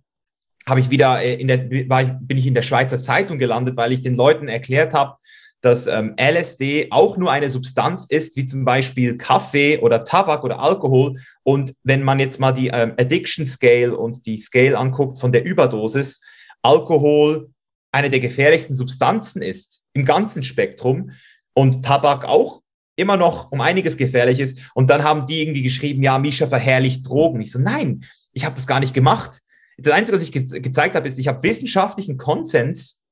habe 0.69 0.81
ich 0.81 0.91
wieder 0.91 1.21
äh, 1.23 1.35
in 1.35 1.49
der, 1.49 1.71
war 1.89 2.03
ich, 2.03 2.11
bin 2.21 2.39
ich 2.39 2.47
in 2.47 2.55
der 2.55 2.63
Schweizer 2.63 3.01
Zeitung 3.01 3.39
gelandet, 3.39 3.77
weil 3.77 3.93
ich 3.93 4.03
den 4.03 4.15
Leuten 4.15 4.49
erklärt 4.49 4.95
habe, 4.95 5.17
dass 5.61 5.87
ähm, 5.87 6.15
LSD 6.21 6.89
auch 6.91 7.17
nur 7.17 7.33
eine 7.33 7.51
Substanz 7.51 8.07
ist, 8.07 8.37
wie 8.37 8.47
zum 8.47 8.65
Beispiel 8.65 9.17
Kaffee 9.17 9.79
oder 9.79 10.05
Tabak 10.05 10.45
oder 10.45 10.61
Alkohol. 10.61 11.19
Und 11.43 11.75
wenn 11.83 12.03
man 12.03 12.21
jetzt 12.21 12.39
mal 12.39 12.53
die 12.53 12.69
ähm, 12.69 12.95
Addiction 12.97 13.47
Scale 13.47 13.97
und 13.97 14.27
die 14.27 14.39
Scale 14.39 14.79
anguckt 14.79 15.19
von 15.19 15.33
der 15.33 15.45
Überdosis, 15.45 16.21
Alkohol 16.63 17.51
eine 17.91 18.11
der 18.11 18.21
gefährlichsten 18.21 18.77
Substanzen 18.77 19.43
ist 19.43 19.85
im 19.95 20.05
ganzen 20.05 20.43
Spektrum 20.43 21.13
und 21.55 21.85
Tabak 21.85 22.25
auch 22.25 22.63
immer 22.95 23.17
noch 23.17 23.51
um 23.51 23.61
einiges 23.61 23.97
gefährlich 23.97 24.41
ist. 24.41 24.59
Und 24.75 24.91
dann 24.91 25.05
haben 25.05 25.27
die 25.27 25.41
irgendwie 25.41 25.63
geschrieben, 25.63 26.03
ja, 26.03 26.19
Misha 26.19 26.47
verherrlicht 26.47 27.09
Drogen. 27.09 27.41
Ich 27.41 27.53
so, 27.53 27.59
nein, 27.59 28.05
ich 28.33 28.45
habe 28.45 28.55
das 28.55 28.67
gar 28.67 28.81
nicht 28.81 28.93
gemacht. 28.93 29.41
Das 29.79 29.93
Einzige, 29.93 30.17
was 30.17 30.25
ich 30.25 30.33
ge 30.33 30.61
gezeigt 30.61 30.95
habe, 30.95 31.07
ist, 31.07 31.19
ich 31.19 31.29
habe 31.29 31.43
wissenschaftlichen 31.43 32.17
Konsens 32.17 33.05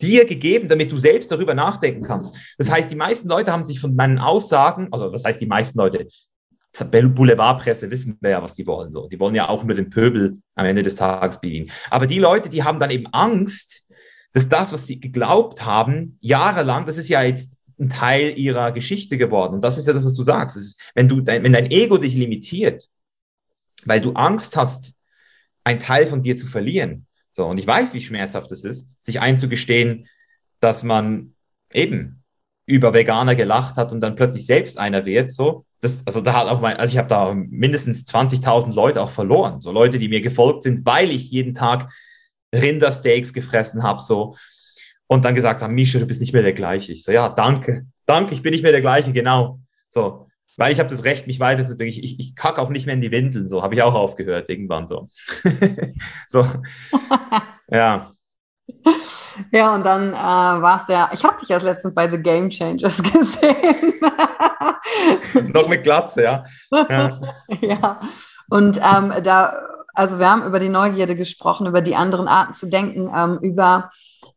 dir 0.00 0.26
gegeben, 0.26 0.68
damit 0.68 0.92
du 0.92 0.98
selbst 0.98 1.30
darüber 1.30 1.54
nachdenken 1.54 2.02
kannst. 2.02 2.36
Das 2.56 2.70
heißt, 2.70 2.90
die 2.90 2.96
meisten 2.96 3.28
Leute 3.28 3.52
haben 3.52 3.64
sich 3.64 3.80
von 3.80 3.94
meinen 3.94 4.18
Aussagen, 4.18 4.88
also 4.92 5.10
das 5.10 5.24
heißt 5.24 5.40
die 5.40 5.46
meisten 5.46 5.78
Leute, 5.78 6.06
Boulevardpresse 6.72 7.90
wissen 7.90 8.16
wir 8.20 8.30
ja, 8.30 8.42
was 8.42 8.54
die 8.54 8.66
wollen. 8.66 8.92
So. 8.92 9.08
Die 9.08 9.18
wollen 9.18 9.34
ja 9.34 9.48
auch 9.48 9.64
nur 9.64 9.74
den 9.74 9.90
Pöbel 9.90 10.38
am 10.54 10.66
Ende 10.66 10.82
des 10.82 10.94
Tages 10.94 11.40
bedienen. 11.40 11.70
Aber 11.90 12.06
die 12.06 12.18
Leute, 12.18 12.48
die 12.48 12.62
haben 12.62 12.78
dann 12.78 12.90
eben 12.90 13.06
Angst, 13.08 13.88
dass 14.32 14.48
das, 14.48 14.72
was 14.72 14.86
sie 14.86 15.00
geglaubt 15.00 15.64
haben, 15.64 16.18
jahrelang, 16.20 16.86
das 16.86 16.98
ist 16.98 17.08
ja 17.08 17.22
jetzt 17.22 17.56
ein 17.80 17.88
Teil 17.88 18.38
ihrer 18.38 18.72
Geschichte 18.72 19.18
geworden. 19.18 19.54
Und 19.54 19.62
das 19.62 19.78
ist 19.78 19.86
ja 19.86 19.92
das, 19.92 20.04
was 20.04 20.14
du 20.14 20.22
sagst. 20.22 20.56
Ist, 20.56 20.80
wenn, 20.94 21.08
du, 21.08 21.24
wenn 21.24 21.52
dein 21.52 21.70
Ego 21.70 21.96
dich 21.98 22.14
limitiert, 22.14 22.88
weil 23.84 24.00
du 24.00 24.12
Angst 24.12 24.56
hast, 24.56 24.94
ein 25.68 25.80
Teil 25.80 26.06
von 26.06 26.22
dir 26.22 26.34
zu 26.34 26.46
verlieren. 26.46 27.06
So, 27.30 27.46
und 27.46 27.58
ich 27.58 27.66
weiß, 27.66 27.94
wie 27.94 28.00
schmerzhaft 28.00 28.50
es 28.52 28.64
ist, 28.64 29.04
sich 29.04 29.20
einzugestehen, 29.20 30.08
dass 30.60 30.82
man 30.82 31.34
eben 31.72 32.24
über 32.66 32.92
Veganer 32.94 33.34
gelacht 33.34 33.76
hat 33.76 33.92
und 33.92 34.00
dann 34.00 34.16
plötzlich 34.16 34.46
selbst 34.46 34.78
einer 34.78 35.04
wird. 35.04 35.30
So, 35.30 35.66
das, 35.80 36.02
also 36.06 36.20
da 36.20 36.32
hat 36.32 36.48
auch 36.48 36.60
mein, 36.60 36.76
also 36.76 36.90
ich 36.90 36.98
habe 36.98 37.08
da 37.08 37.34
mindestens 37.34 38.04
20.000 38.06 38.74
Leute 38.74 39.02
auch 39.02 39.10
verloren. 39.10 39.60
So 39.60 39.70
Leute, 39.70 39.98
die 39.98 40.08
mir 40.08 40.20
gefolgt 40.20 40.62
sind, 40.62 40.84
weil 40.86 41.10
ich 41.10 41.30
jeden 41.30 41.54
Tag 41.54 41.92
Rindersteaks 42.54 43.32
gefressen 43.32 43.82
habe. 43.82 44.00
So 44.00 44.34
und 45.06 45.24
dann 45.24 45.34
gesagt 45.34 45.62
haben, 45.62 45.74
Misha, 45.74 45.98
du 45.98 46.06
bist 46.06 46.20
nicht 46.20 46.32
mehr 46.32 46.42
der 46.42 46.54
gleiche. 46.54 46.92
Ich 46.92 47.04
so, 47.04 47.12
ja, 47.12 47.28
danke, 47.28 47.86
danke, 48.06 48.34
ich 48.34 48.42
bin 48.42 48.52
nicht 48.52 48.62
mehr 48.62 48.72
der 48.72 48.80
gleiche, 48.80 49.12
genau. 49.12 49.60
So, 49.88 50.27
weil 50.58 50.72
ich 50.72 50.80
habe 50.80 50.90
das 50.90 51.04
Recht, 51.04 51.26
mich 51.26 51.40
weiterzuentwickeln. 51.40 51.88
Ich, 51.88 52.02
ich, 52.02 52.20
ich 52.20 52.36
kacke 52.36 52.60
auch 52.60 52.68
nicht 52.68 52.84
mehr 52.84 52.96
in 52.96 53.00
die 53.00 53.12
Windeln, 53.12 53.48
so 53.48 53.62
habe 53.62 53.74
ich 53.74 53.82
auch 53.82 53.94
aufgehört, 53.94 54.50
irgendwann 54.50 54.88
so. 54.88 55.06
so, 56.28 56.44
ja. 57.70 58.10
Ja, 59.52 59.74
und 59.74 59.86
dann 59.86 60.12
äh, 60.12 60.62
warst 60.62 60.88
du 60.88 60.92
ja, 60.92 61.10
ich 61.14 61.24
habe 61.24 61.38
dich 61.40 61.48
erst 61.48 61.64
letztens 61.64 61.94
bei 61.94 62.10
The 62.10 62.18
Game 62.18 62.50
Changers 62.50 63.00
gesehen. 63.02 63.94
Noch 65.54 65.68
mit 65.68 65.84
Glatze, 65.84 66.24
ja. 66.24 66.44
Ja, 66.70 67.20
ja. 67.60 68.00
und 68.50 68.78
ähm, 68.78 69.14
da, 69.22 69.54
also 69.94 70.18
wir 70.18 70.28
haben 70.28 70.44
über 70.44 70.58
die 70.58 70.68
Neugierde 70.68 71.14
gesprochen, 71.14 71.68
über 71.68 71.82
die 71.82 71.94
anderen 71.94 72.26
Arten 72.26 72.52
zu 72.52 72.68
denken, 72.68 73.10
ähm, 73.16 73.38
über 73.42 73.90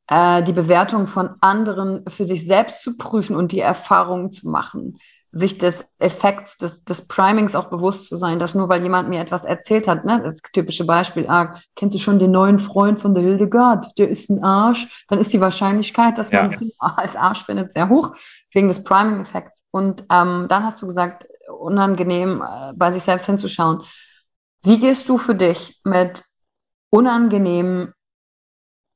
äh, 0.07 0.43
die 0.43 0.53
Bewertung 0.53 1.07
von 1.07 1.31
anderen 1.41 2.05
für 2.07 2.25
sich 2.25 2.45
selbst 2.45 2.83
zu 2.83 2.95
prüfen 2.95 3.35
und 3.35 3.51
die 3.51 3.59
Erfahrungen 3.59 4.31
zu 4.31 4.49
machen 4.49 4.99
sich 5.33 5.57
des 5.57 5.85
Effekts 5.97 6.57
des, 6.57 6.83
des 6.83 7.07
Primings 7.07 7.55
auch 7.55 7.69
bewusst 7.69 8.07
zu 8.07 8.17
sein, 8.17 8.39
dass 8.39 8.53
nur 8.53 8.67
weil 8.67 8.83
jemand 8.83 9.07
mir 9.07 9.21
etwas 9.21 9.45
erzählt 9.45 9.87
hat, 9.87 10.03
ne, 10.03 10.21
das 10.21 10.41
typische 10.53 10.85
Beispiel, 10.85 11.25
ah, 11.29 11.53
kennt 11.75 11.93
ihr 11.93 12.01
schon 12.01 12.19
den 12.19 12.31
neuen 12.31 12.59
Freund 12.59 12.99
von 12.99 13.13
der 13.13 13.23
Hildegard, 13.23 13.97
der 13.97 14.09
ist 14.09 14.29
ein 14.29 14.43
Arsch, 14.43 15.05
dann 15.07 15.19
ist 15.19 15.31
die 15.31 15.39
Wahrscheinlichkeit, 15.39 16.17
dass 16.17 16.31
man 16.31 16.51
ihn 16.59 16.71
als 16.79 17.15
Arsch 17.15 17.45
findet, 17.45 17.71
sehr 17.71 17.87
hoch, 17.87 18.13
wegen 18.51 18.67
des 18.67 18.83
Priming-Effekts. 18.83 19.63
Und 19.71 20.01
ähm, 20.11 20.47
dann 20.49 20.65
hast 20.65 20.81
du 20.81 20.87
gesagt, 20.87 21.25
unangenehm 21.59 22.41
äh, 22.41 22.73
bei 22.75 22.91
sich 22.91 23.03
selbst 23.03 23.25
hinzuschauen. 23.25 23.83
Wie 24.63 24.79
gehst 24.79 25.07
du 25.07 25.17
für 25.17 25.35
dich 25.35 25.79
mit 25.85 26.23
unangenehmen 26.89 27.93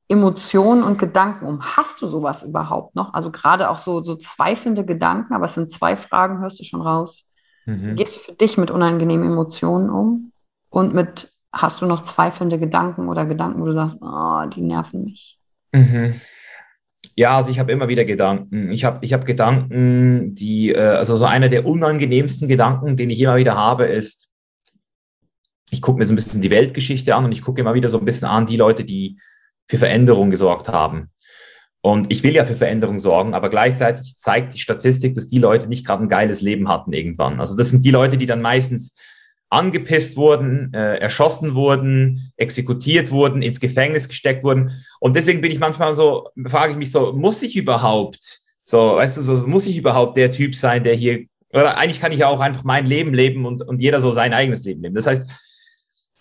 Emotionen 0.08 0.84
und 0.84 0.99
Gedanken 0.99 1.45
um? 1.45 1.62
Hast 1.62 2.01
du 2.01 2.08
sowas 2.08 2.43
überhaupt 2.43 2.95
noch? 2.95 3.14
Also 3.14 3.32
gerade 3.32 3.70
auch 3.70 3.80
so, 3.80 4.03
so 4.03 4.16
zweifelnde 4.16 4.86
Gedanken, 4.86 5.34
aber 5.34 5.45
es 5.45 5.56
sind 5.56 5.72
zwei 5.72 5.95
Fragen, 5.95 6.39
hörst 6.39 6.60
du 6.60 6.64
schon 6.64 6.82
raus. 6.82 7.32
Mhm. 7.66 7.95
Gehst 7.95 8.16
du 8.16 8.20
für 8.20 8.34
dich 8.34 8.58
mit 8.58 8.70
unangenehmen 8.72 9.32
Emotionen 9.32 9.89
um? 9.89 10.32
und 10.76 10.93
mit, 10.93 11.32
hast 11.53 11.82
du 11.82 11.86
noch 11.86 12.03
zweifelnde 12.03 12.60
Gedanken 12.60 13.08
oder 13.08 13.26
Gedanken, 13.26 13.62
wo 13.62 13.66
du 13.66 13.74
sagst, 13.74 13.97
oh, 14.01 14.43
die 14.53 14.62
nerven 14.62 15.06
mich? 15.06 15.39
Mhm. 15.72 16.20
Ja, 17.16 17.38
also 17.38 17.49
ich 17.49 17.60
habe 17.60 17.72
immer 17.72 17.88
wieder 17.88 18.03
Gedanken. 18.03 18.70
Ich 18.72 18.84
habe 18.84 19.06
ich 19.06 19.14
hab 19.14 19.26
Gedanken, 19.26 20.36
die, 20.36 20.74
äh, 20.74 20.82
also 20.82 21.16
so 21.16 21.24
einer 21.24 21.47
der 21.47 21.66
unangenehmsten 21.66 22.49
Gedanken, 22.49 22.97
den 22.97 23.10
ich 23.10 23.22
immer 23.22 23.38
wieder 23.38 23.56
habe, 23.56 23.86
ist, 23.86 24.34
ich 25.72 25.82
gucke 25.82 25.99
mir 25.99 26.06
so 26.06 26.12
ein 26.12 26.18
bisschen 26.18 26.41
die 26.41 26.51
Weltgeschichte 26.51 27.16
an 27.16 27.24
und 27.24 27.32
ich 27.32 27.41
gucke 27.41 27.62
immer 27.62 27.74
wieder 27.74 27.88
so 27.88 27.99
ein 27.99 28.06
bisschen 28.06 28.28
an 28.28 28.45
die 28.45 28.58
Leute, 28.58 28.84
die 28.84 29.18
für 29.68 29.78
Veränderung 29.78 30.30
gesorgt 30.30 30.70
haben. 30.70 31.09
Und 31.82 32.11
ich 32.11 32.24
will 32.24 32.34
ja 32.34 32.45
für 32.45 32.55
Veränderung 32.55 32.97
sorgen, 32.97 33.36
aber 33.36 33.49
gleichzeitig 33.49 34.18
zeigt 34.18 34.55
die 34.55 34.59
Statistik, 34.59 35.13
dass 35.13 35.28
die 35.28 35.38
Leute 35.38 35.68
nicht 35.68 35.86
gerade 35.86 36.03
ein 36.03 36.09
geiles 36.09 36.41
Leben 36.41 36.68
hatten 36.68 36.93
irgendwann. 36.93 37.39
Also 37.39 37.55
das 37.55 37.70
sind 37.70 37.86
die 37.86 37.91
Leute, 37.91 38.18
die 38.18 38.26
dann 38.26 38.41
meistens 38.41 38.95
angepisst 39.49 40.18
wurden, 40.18 40.74
äh, 40.74 40.97
erschossen 40.97 41.53
wurden, 41.53 42.32
exekutiert 42.38 43.11
wurden, 43.11 43.41
ins 43.41 43.59
Gefängnis 43.59 44.07
gesteckt 44.07 44.43
wurden. 44.43 44.72
Und 44.99 45.16
deswegen 45.16 45.41
bin 45.41 45.51
ich 45.51 45.59
manchmal 45.59 45.93
so, 45.93 46.30
frage 46.47 46.72
ich 46.72 46.78
mich 46.78 46.91
so, 46.91 47.13
muss 47.13 47.41
ich 47.43 47.55
überhaupt, 47.55 48.39
so, 48.63 48.95
weißt 48.95 49.18
du, 49.18 49.22
so, 49.22 49.47
muss 49.47 49.68
ich 49.68 49.78
überhaupt 49.78 50.18
der 50.18 50.32
Typ 50.32 50.55
sein, 50.55 50.84
der 50.84 50.95
hier, 50.95 51.26
oder 51.53 51.78
eigentlich 51.78 52.01
kann 52.01 52.11
ich 52.11 52.20
ja 52.20 52.28
auch 52.28 52.39
einfach 52.39 52.63
mein 52.63 52.86
Leben 52.86 53.13
leben 53.13 53.45
und, 53.45 53.61
und 53.61 53.80
jeder 53.80 54.01
so 54.01 54.11
sein 54.11 54.34
eigenes 54.34 54.66
Leben 54.66 54.82
leben. 54.82 54.95
Das 54.95 55.05
heißt, 55.05 55.30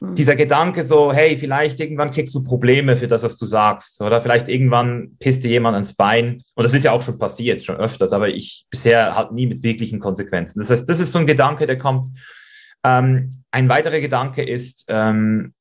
hm. 0.09 0.15
dieser 0.15 0.37
Gedanke 0.37 0.85
so, 0.85 1.13
hey, 1.13 1.37
vielleicht 1.37 1.81
irgendwann 1.81 2.11
kriegst 2.11 2.35
du 2.35 2.43
Probleme 2.43 2.97
für 2.97 3.09
das, 3.09 3.23
was 3.23 3.37
du 3.37 3.47
sagst. 3.47 4.01
Oder 4.01 4.21
vielleicht 4.21 4.49
irgendwann 4.49 5.17
pisst 5.19 5.45
dir 5.45 5.51
jemand 5.51 5.75
ans 5.75 5.95
Bein. 5.95 6.43
Und 6.55 6.65
das 6.65 6.75
ist 6.75 6.85
ja 6.85 6.93
auch 6.93 7.03
schon 7.03 7.19
passiert, 7.19 7.63
schon 7.63 7.77
öfters, 7.77 8.13
aber 8.13 8.29
ich 8.29 8.67
bisher 8.71 9.15
halt 9.15 9.33
nie 9.33 9.47
mit 9.47 9.63
wirklichen 9.63 10.01
Konsequenzen. 10.01 10.61
Das 10.61 10.71
heißt, 10.71 10.89
das 10.89 11.01
ist 11.01 11.13
so 11.13 11.19
ein 11.19 11.27
Gedanke, 11.27 11.67
der 11.67 11.79
kommt. 11.79 12.09
Ähm, 12.85 13.31
ein 13.51 13.69
weiterer 13.69 14.01
Gedanke 14.01 14.43
ist 14.43 14.87
ähm, 14.89 15.55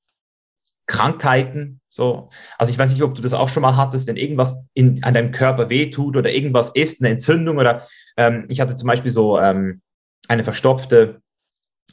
Krankheiten. 0.88 1.80
So, 1.90 2.30
also 2.58 2.72
ich 2.72 2.78
weiß 2.78 2.92
nicht, 2.92 3.04
ob 3.04 3.16
du 3.16 3.22
das 3.22 3.34
auch 3.34 3.50
schon 3.50 3.62
mal 3.62 3.78
hattest, 3.78 4.08
wenn 4.08 4.18
irgendwas 4.18 4.56
in, 4.74 5.04
an 5.04 5.14
deinem 5.14 5.32
Körper 5.32 5.70
wehtut 5.70 6.18
oder 6.18 6.32
irgendwas 6.32 6.70
ist, 6.70 7.02
eine 7.02 7.12
Entzündung 7.12 7.58
oder 7.58 7.86
ähm, 8.18 8.46
ich 8.50 8.60
hatte 8.60 8.76
zum 8.76 8.88
Beispiel 8.88 9.12
so 9.12 9.40
ähm, 9.40 9.82
eine 10.28 10.44
verstopfte, 10.44 11.22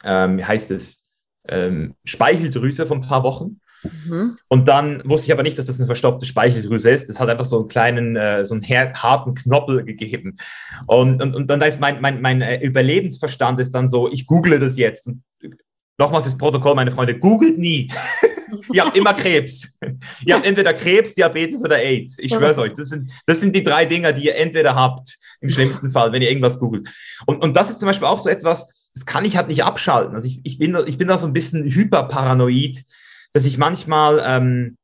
ähm, 0.03 0.37
wie 0.37 0.45
heißt 0.45 0.71
es, 0.71 1.10
ähm, 1.47 1.95
Speicheldrüse 2.03 2.85
vor 2.85 2.97
ein 2.97 3.01
paar 3.01 3.23
Wochen. 3.23 3.59
Mhm. 3.83 4.37
Und 4.47 4.67
dann 4.67 5.01
wusste 5.05 5.27
ich 5.27 5.33
aber 5.33 5.43
nicht, 5.43 5.57
dass 5.57 5.65
das 5.65 5.79
eine 5.79 5.87
verstoppte 5.87 6.25
Speicheldrüse 6.25 6.91
ist. 6.91 7.09
Das 7.09 7.19
hat 7.19 7.29
einfach 7.29 7.45
so 7.45 7.59
einen 7.59 7.67
kleinen, 7.67 8.15
äh, 8.15 8.45
so 8.45 8.53
einen 8.53 8.63
harten 8.63 9.33
Knoppel 9.33 9.83
gegeben. 9.83 10.35
Und, 10.87 11.21
und, 11.21 11.35
und 11.35 11.47
dann 11.47 11.61
ist 11.61 11.79
mein, 11.79 12.01
mein, 12.01 12.21
mein 12.21 12.41
äh, 12.41 12.63
Überlebensverstand 12.63 13.59
ist 13.59 13.71
dann 13.71 13.89
so, 13.89 14.11
ich 14.11 14.27
google 14.27 14.59
das 14.59 14.77
jetzt. 14.77 15.07
Und 15.07 15.23
nochmal 15.97 16.21
fürs 16.21 16.37
Protokoll, 16.37 16.75
meine 16.75 16.91
Freunde, 16.91 17.17
googelt 17.17 17.57
nie. 17.57 17.91
Ihr 18.73 18.85
habt 18.85 18.97
immer 18.97 19.13
Krebs. 19.13 19.77
ihr 20.25 20.35
habt 20.35 20.45
entweder 20.45 20.73
Krebs, 20.73 21.13
Diabetes 21.13 21.63
oder 21.63 21.77
AIDS. 21.77 22.17
Ich 22.19 22.33
schwöre 22.33 22.59
euch, 22.59 22.73
das 22.73 22.89
sind, 22.89 23.09
das 23.25 23.39
sind 23.39 23.55
die 23.55 23.63
drei 23.63 23.85
Dinger, 23.85 24.11
die 24.11 24.25
ihr 24.25 24.35
entweder 24.35 24.75
habt, 24.75 25.17
im 25.39 25.49
schlimmsten 25.49 25.89
Fall, 25.89 26.11
wenn 26.11 26.21
ihr 26.21 26.29
irgendwas 26.29 26.59
googelt. 26.59 26.89
Und, 27.25 27.41
und 27.41 27.55
das 27.55 27.69
ist 27.69 27.79
zum 27.79 27.87
Beispiel 27.87 28.07
auch 28.07 28.19
so 28.19 28.29
etwas, 28.29 28.80
das 28.93 29.05
kann 29.05 29.25
ich 29.25 29.37
halt 29.37 29.47
nicht 29.47 29.63
abschalten. 29.63 30.15
Also 30.15 30.27
ich, 30.27 30.41
ich, 30.43 30.57
bin, 30.57 30.77
ich 30.85 30.97
bin 30.97 31.07
da 31.07 31.17
so 31.17 31.27
ein 31.27 31.33
bisschen 31.33 31.65
hyperparanoid, 31.65 32.83
dass 33.33 33.45
ich 33.45 33.57
manchmal, 33.57 34.21
ähm, 34.25 34.77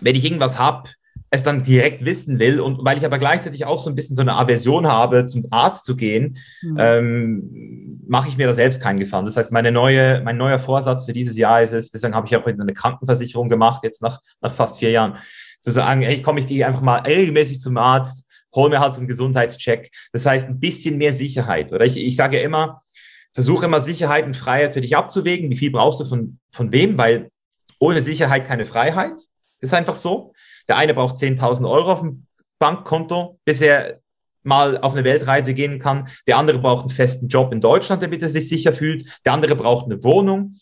wenn 0.00 0.16
ich 0.16 0.24
irgendwas 0.24 0.58
habe, 0.58 0.90
es 1.30 1.42
dann 1.42 1.64
direkt 1.64 2.04
wissen 2.04 2.38
will 2.38 2.60
und 2.60 2.84
weil 2.84 2.96
ich 2.96 3.04
aber 3.04 3.18
gleichzeitig 3.18 3.64
auch 3.64 3.78
so 3.78 3.90
ein 3.90 3.96
bisschen 3.96 4.14
so 4.14 4.22
eine 4.22 4.34
Aversion 4.34 4.86
habe, 4.86 5.26
zum 5.26 5.44
Arzt 5.50 5.84
zu 5.84 5.96
gehen, 5.96 6.38
mhm. 6.62 6.76
ähm, 6.78 8.00
mache 8.06 8.28
ich 8.28 8.36
mir 8.36 8.46
da 8.46 8.54
selbst 8.54 8.80
keinen 8.80 9.00
Gefallen. 9.00 9.24
Das 9.24 9.36
heißt, 9.36 9.50
meine 9.50 9.72
neue, 9.72 10.20
mein 10.22 10.36
neuer 10.36 10.58
Vorsatz 10.58 11.04
für 11.04 11.12
dieses 11.12 11.36
Jahr 11.36 11.62
ist 11.62 11.72
es, 11.72 11.90
deswegen 11.90 12.14
habe 12.14 12.26
ich 12.26 12.36
auch 12.36 12.46
eine 12.46 12.72
Krankenversicherung 12.72 13.48
gemacht, 13.48 13.82
jetzt 13.82 14.02
nach, 14.02 14.20
nach 14.40 14.54
fast 14.54 14.78
vier 14.78 14.90
Jahren, 14.90 15.16
zu 15.60 15.70
sagen, 15.70 16.02
ey, 16.02 16.20
komm, 16.22 16.38
ich 16.38 16.46
gehe 16.46 16.66
einfach 16.66 16.82
mal 16.82 17.00
regelmäßig 17.00 17.58
zum 17.58 17.76
Arzt, 17.78 18.30
hol 18.54 18.70
mir 18.70 18.80
halt 18.80 18.94
so 18.94 19.00
einen 19.00 19.08
Gesundheitscheck. 19.08 19.90
Das 20.12 20.26
heißt, 20.26 20.48
ein 20.48 20.60
bisschen 20.60 20.98
mehr 20.98 21.12
Sicherheit. 21.12 21.72
Oder 21.72 21.86
ich, 21.86 21.96
ich 21.96 22.16
sage 22.16 22.38
immer, 22.38 22.82
versuche 23.34 23.66
immer 23.66 23.80
Sicherheit 23.80 24.24
und 24.24 24.36
Freiheit 24.36 24.74
für 24.74 24.80
dich 24.80 24.96
abzuwägen. 24.96 25.50
Wie 25.50 25.56
viel 25.56 25.70
brauchst 25.70 26.00
du 26.00 26.04
von, 26.04 26.38
von 26.50 26.72
wem? 26.72 26.96
Weil 26.96 27.30
ohne 27.78 28.00
Sicherheit 28.00 28.46
keine 28.46 28.64
Freiheit. 28.64 29.20
Ist 29.60 29.74
einfach 29.74 29.96
so. 29.96 30.32
Der 30.68 30.76
eine 30.76 30.94
braucht 30.94 31.16
10.000 31.16 31.68
Euro 31.68 31.92
auf 31.92 32.00
dem 32.00 32.26
Bankkonto, 32.58 33.38
bis 33.44 33.60
er 33.60 34.00
mal 34.42 34.78
auf 34.78 34.92
eine 34.92 35.04
Weltreise 35.04 35.54
gehen 35.54 35.78
kann. 35.78 36.08
Der 36.26 36.38
andere 36.38 36.58
braucht 36.58 36.82
einen 36.82 36.94
festen 36.94 37.28
Job 37.28 37.52
in 37.52 37.60
Deutschland, 37.60 38.02
damit 38.02 38.22
er 38.22 38.28
sich 38.28 38.48
sicher 38.48 38.72
fühlt. 38.72 39.06
Der 39.24 39.32
andere 39.32 39.56
braucht 39.56 39.86
eine 39.86 40.02
Wohnung. 40.04 40.56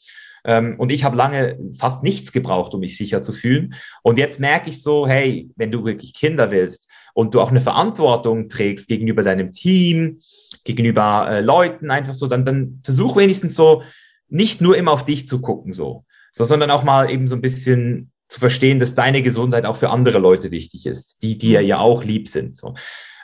Ähm, 0.45 0.77
und 0.79 0.91
ich 0.91 1.05
habe 1.05 1.17
lange 1.17 1.59
fast 1.79 2.03
nichts 2.03 2.33
gebraucht, 2.33 2.75
um 2.75 2.81
mich 2.81 2.97
sicher 2.97 3.23
zu 3.23 3.33
fühlen. 3.33 3.75
Und 4.03 4.19
jetzt 4.19 4.41
merke 4.41 4.71
ich 4.71 4.83
so, 4.83 5.07
hey, 5.07 5.51
wenn 5.57 5.71
du 5.71 5.85
wirklich 5.85 6.15
Kinder 6.15 6.51
willst 6.51 6.89
und 7.15 7.35
du 7.35 7.41
auch 7.41 7.51
eine 7.51 7.61
Verantwortung 7.61 8.49
trägst 8.49 8.89
gegenüber 8.89 9.23
deinem 9.23 9.53
Team, 9.53 10.21
gegenüber 10.65 11.27
äh, 11.29 11.41
Leuten, 11.41 11.91
einfach 11.91 12.15
so, 12.15 12.27
dann, 12.27 12.45
dann 12.45 12.81
versuch 12.83 13.17
wenigstens 13.17 13.55
so, 13.55 13.83
nicht 14.29 14.61
nur 14.61 14.77
immer 14.77 14.93
auf 14.93 15.05
dich 15.05 15.29
zu 15.29 15.41
gucken, 15.41 15.73
so, 15.73 16.05
so, 16.33 16.45
sondern 16.45 16.71
auch 16.71 16.85
mal 16.85 17.11
eben 17.11 17.29
so 17.29 17.35
ein 17.35 17.43
bisschen 17.43 18.13
zu 18.29 18.41
verstehen, 18.41 18.81
dass 18.81 18.95
deine 18.95 19.23
Gesundheit 19.23 19.67
auch 19.67 19.77
für 19.77 19.91
andere 19.91 20.19
Leute 20.19 20.51
wichtig 20.51 20.87
ist, 20.87 21.23
die 21.23 21.37
dir 21.37 21.61
ja 21.61 21.79
auch 21.79 22.03
lieb 22.03 22.29
sind. 22.29 22.57
So. 22.57 22.75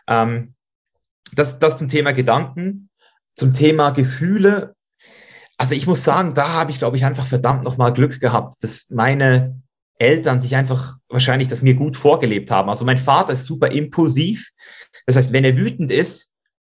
Ähm, 0.06 0.54
das, 1.32 1.58
das 1.58 1.76
zum 1.76 1.88
Thema 1.88 2.12
Gedanken. 2.12 2.90
Zum 3.34 3.54
Thema 3.54 3.90
Gefühle. 3.90 4.74
Also 5.56 5.74
ich 5.74 5.86
muss 5.86 6.04
sagen, 6.04 6.34
da 6.34 6.50
habe 6.50 6.70
ich, 6.70 6.78
glaube 6.78 6.96
ich, 6.96 7.04
einfach 7.04 7.26
verdammt 7.26 7.64
nochmal 7.64 7.92
Glück 7.92 8.20
gehabt, 8.20 8.62
dass 8.62 8.90
meine 8.90 9.62
Eltern 9.98 10.40
sich 10.40 10.54
einfach 10.54 10.96
wahrscheinlich 11.08 11.48
das 11.48 11.62
mir 11.62 11.74
gut 11.74 11.96
vorgelebt 11.96 12.50
haben. 12.50 12.68
Also 12.68 12.84
mein 12.84 12.98
Vater 12.98 13.32
ist 13.32 13.44
super 13.44 13.70
impulsiv. 13.70 14.50
Das 15.06 15.16
heißt, 15.16 15.32
wenn 15.32 15.44
er 15.44 15.56
wütend 15.56 15.90
ist, 15.90 16.27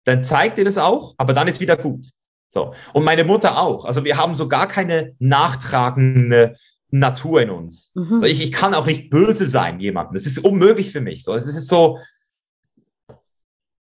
dann 0.06 0.24
zeigt 0.24 0.58
er 0.58 0.66
das 0.66 0.78
auch, 0.78 1.14
aber 1.18 1.34
dann 1.34 1.48
ist 1.48 1.60
wieder 1.60 1.78
gut. 1.78 2.12
So. 2.54 2.74
Und 2.94 3.04
meine 3.04 3.26
Mutter 3.26 3.60
auch. 3.60 3.84
Also 3.84 4.06
wir 4.06 4.16
haben 4.16 4.36
so 4.36 4.48
gar 4.48 4.68
keine 4.68 5.14
nachtragende 5.20 6.56
Natur 6.90 7.42
in 7.42 7.50
uns. 7.50 7.92
Mhm. 7.96 8.20
So, 8.20 8.26
ich, 8.26 8.42
ich 8.42 8.52
kann 8.52 8.74
auch 8.74 8.86
nicht 8.86 9.10
böse 9.10 9.48
sein 9.48 9.80
jemandem. 9.80 10.14
Das 10.14 10.26
ist 10.26 10.40
unmöglich 10.40 10.92
für 10.92 11.02
mich. 11.02 11.24
So, 11.24 11.34
es 11.34 11.48
ist 11.48 11.68
so, 11.68 12.00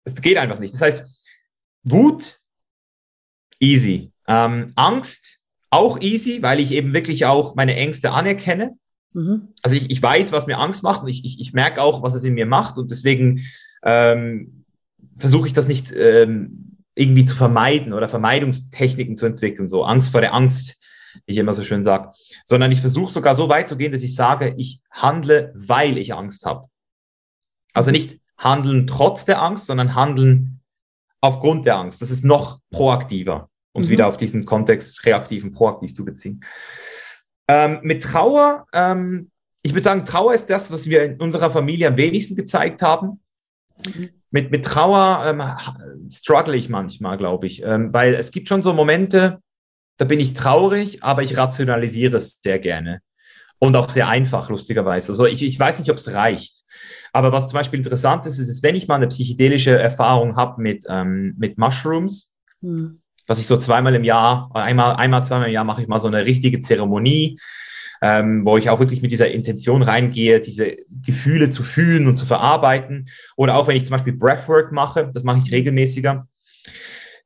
es 0.04 0.20
geht 0.20 0.38
einfach 0.38 0.58
nicht. 0.58 0.74
Das 0.74 0.82
heißt, 0.82 1.06
Wut, 1.84 2.38
easy. 3.60 4.10
Ähm, 4.26 4.72
Angst, 4.74 5.40
auch 5.70 6.00
easy, 6.00 6.42
weil 6.42 6.60
ich 6.60 6.72
eben 6.72 6.92
wirklich 6.92 7.26
auch 7.26 7.54
meine 7.54 7.76
Ängste 7.76 8.10
anerkenne. 8.10 8.76
Mhm. 9.12 9.52
Also 9.62 9.76
ich, 9.76 9.90
ich 9.90 10.02
weiß, 10.02 10.32
was 10.32 10.46
mir 10.46 10.58
Angst 10.58 10.82
macht 10.82 11.02
und 11.02 11.08
ich, 11.08 11.24
ich, 11.24 11.40
ich 11.40 11.52
merke 11.52 11.82
auch, 11.82 12.02
was 12.02 12.14
es 12.14 12.24
in 12.24 12.34
mir 12.34 12.46
macht 12.46 12.78
und 12.78 12.90
deswegen 12.90 13.44
ähm, 13.82 14.57
versuche 15.18 15.46
ich 15.46 15.52
das 15.52 15.68
nicht 15.68 15.92
ähm, 15.92 16.78
irgendwie 16.94 17.24
zu 17.24 17.36
vermeiden 17.36 17.92
oder 17.92 18.08
Vermeidungstechniken 18.08 19.16
zu 19.16 19.26
entwickeln, 19.26 19.68
so 19.68 19.84
Angst 19.84 20.10
vor 20.10 20.20
der 20.20 20.34
Angst 20.34 20.78
wie 21.26 21.32
ich 21.32 21.38
immer 21.38 21.52
so 21.52 21.62
schön 21.62 21.82
sage, 21.82 22.10
sondern 22.44 22.72
ich 22.72 22.80
versuche 22.80 23.12
sogar 23.12 23.34
so 23.34 23.48
weit 23.48 23.68
zu 23.68 23.76
gehen, 23.76 23.92
dass 23.92 24.02
ich 24.02 24.14
sage, 24.14 24.54
ich 24.56 24.80
handle, 24.90 25.52
weil 25.54 25.98
ich 25.98 26.14
Angst 26.14 26.44
habe. 26.44 26.68
Also 27.72 27.90
nicht 27.90 28.20
handeln 28.36 28.86
trotz 28.86 29.24
der 29.24 29.42
Angst, 29.42 29.66
sondern 29.66 29.94
handeln 29.94 30.60
aufgrund 31.20 31.66
der 31.66 31.76
Angst. 31.76 32.02
Das 32.02 32.10
ist 32.10 32.24
noch 32.24 32.60
proaktiver, 32.70 33.50
um 33.72 33.82
es 33.82 33.88
mhm. 33.88 33.92
wieder 33.92 34.06
auf 34.06 34.16
diesen 34.16 34.44
Kontext 34.44 35.04
reaktiv 35.04 35.44
und 35.44 35.52
proaktiv 35.52 35.94
zu 35.94 36.04
beziehen. 36.04 36.44
Ähm, 37.48 37.80
mit 37.82 38.02
Trauer, 38.02 38.66
ähm, 38.72 39.30
ich 39.62 39.72
würde 39.72 39.82
sagen, 39.82 40.04
Trauer 40.04 40.34
ist 40.34 40.50
das, 40.50 40.70
was 40.70 40.88
wir 40.88 41.04
in 41.04 41.20
unserer 41.20 41.50
Familie 41.50 41.88
am 41.88 41.96
wenigsten 41.96 42.36
gezeigt 42.36 42.82
haben. 42.82 43.20
Mhm. 43.84 44.10
Mit, 44.30 44.50
mit 44.50 44.64
Trauer 44.64 45.24
ähm, 45.26 46.10
struggle 46.12 46.56
ich 46.56 46.68
manchmal, 46.68 47.16
glaube 47.16 47.46
ich, 47.46 47.62
ähm, 47.62 47.92
weil 47.92 48.14
es 48.14 48.30
gibt 48.30 48.48
schon 48.48 48.62
so 48.62 48.72
Momente, 48.72 49.40
da 49.96 50.04
bin 50.04 50.20
ich 50.20 50.34
traurig, 50.34 51.02
aber 51.02 51.22
ich 51.22 51.36
rationalisiere 51.36 52.18
es 52.18 52.40
sehr 52.42 52.58
gerne. 52.58 53.00
Und 53.58 53.74
auch 53.74 53.88
sehr 53.88 54.06
einfach, 54.06 54.50
lustigerweise. 54.50 55.12
Also 55.12 55.26
ich, 55.26 55.42
ich 55.42 55.58
weiß 55.58 55.80
nicht, 55.80 55.90
ob 55.90 55.96
es 55.96 56.12
reicht. 56.12 56.62
Aber 57.12 57.32
was 57.32 57.48
zum 57.48 57.58
Beispiel 57.58 57.78
interessant 57.78 58.24
ist, 58.26 58.38
ist, 58.38 58.62
wenn 58.62 58.76
ich 58.76 58.86
mal 58.86 58.96
eine 58.96 59.08
psychedelische 59.08 59.76
Erfahrung 59.76 60.36
habe 60.36 60.62
mit, 60.62 60.84
ähm, 60.88 61.34
mit 61.38 61.58
Mushrooms, 61.58 62.34
hm. 62.60 63.00
was 63.26 63.40
ich 63.40 63.48
so 63.48 63.56
zweimal 63.56 63.94
im 63.96 64.04
Jahr, 64.04 64.50
einmal, 64.54 64.94
einmal, 64.96 65.24
zweimal 65.24 65.48
im 65.48 65.54
Jahr 65.54 65.64
mache 65.64 65.82
ich 65.82 65.88
mal 65.88 65.98
so 65.98 66.06
eine 66.06 66.24
richtige 66.24 66.60
Zeremonie, 66.60 67.40
ähm, 68.02 68.44
wo 68.44 68.56
ich 68.56 68.70
auch 68.70 68.78
wirklich 68.78 69.02
mit 69.02 69.10
dieser 69.10 69.30
Intention 69.30 69.82
reingehe, 69.82 70.40
diese 70.40 70.76
Gefühle 71.04 71.50
zu 71.50 71.62
fühlen 71.62 72.06
und 72.06 72.16
zu 72.16 72.26
verarbeiten. 72.26 73.08
Oder 73.36 73.56
auch 73.56 73.66
wenn 73.66 73.76
ich 73.76 73.84
zum 73.84 73.92
Beispiel 73.92 74.12
Breathwork 74.12 74.72
mache, 74.72 75.10
das 75.12 75.24
mache 75.24 75.40
ich 75.44 75.52
regelmäßiger 75.52 76.26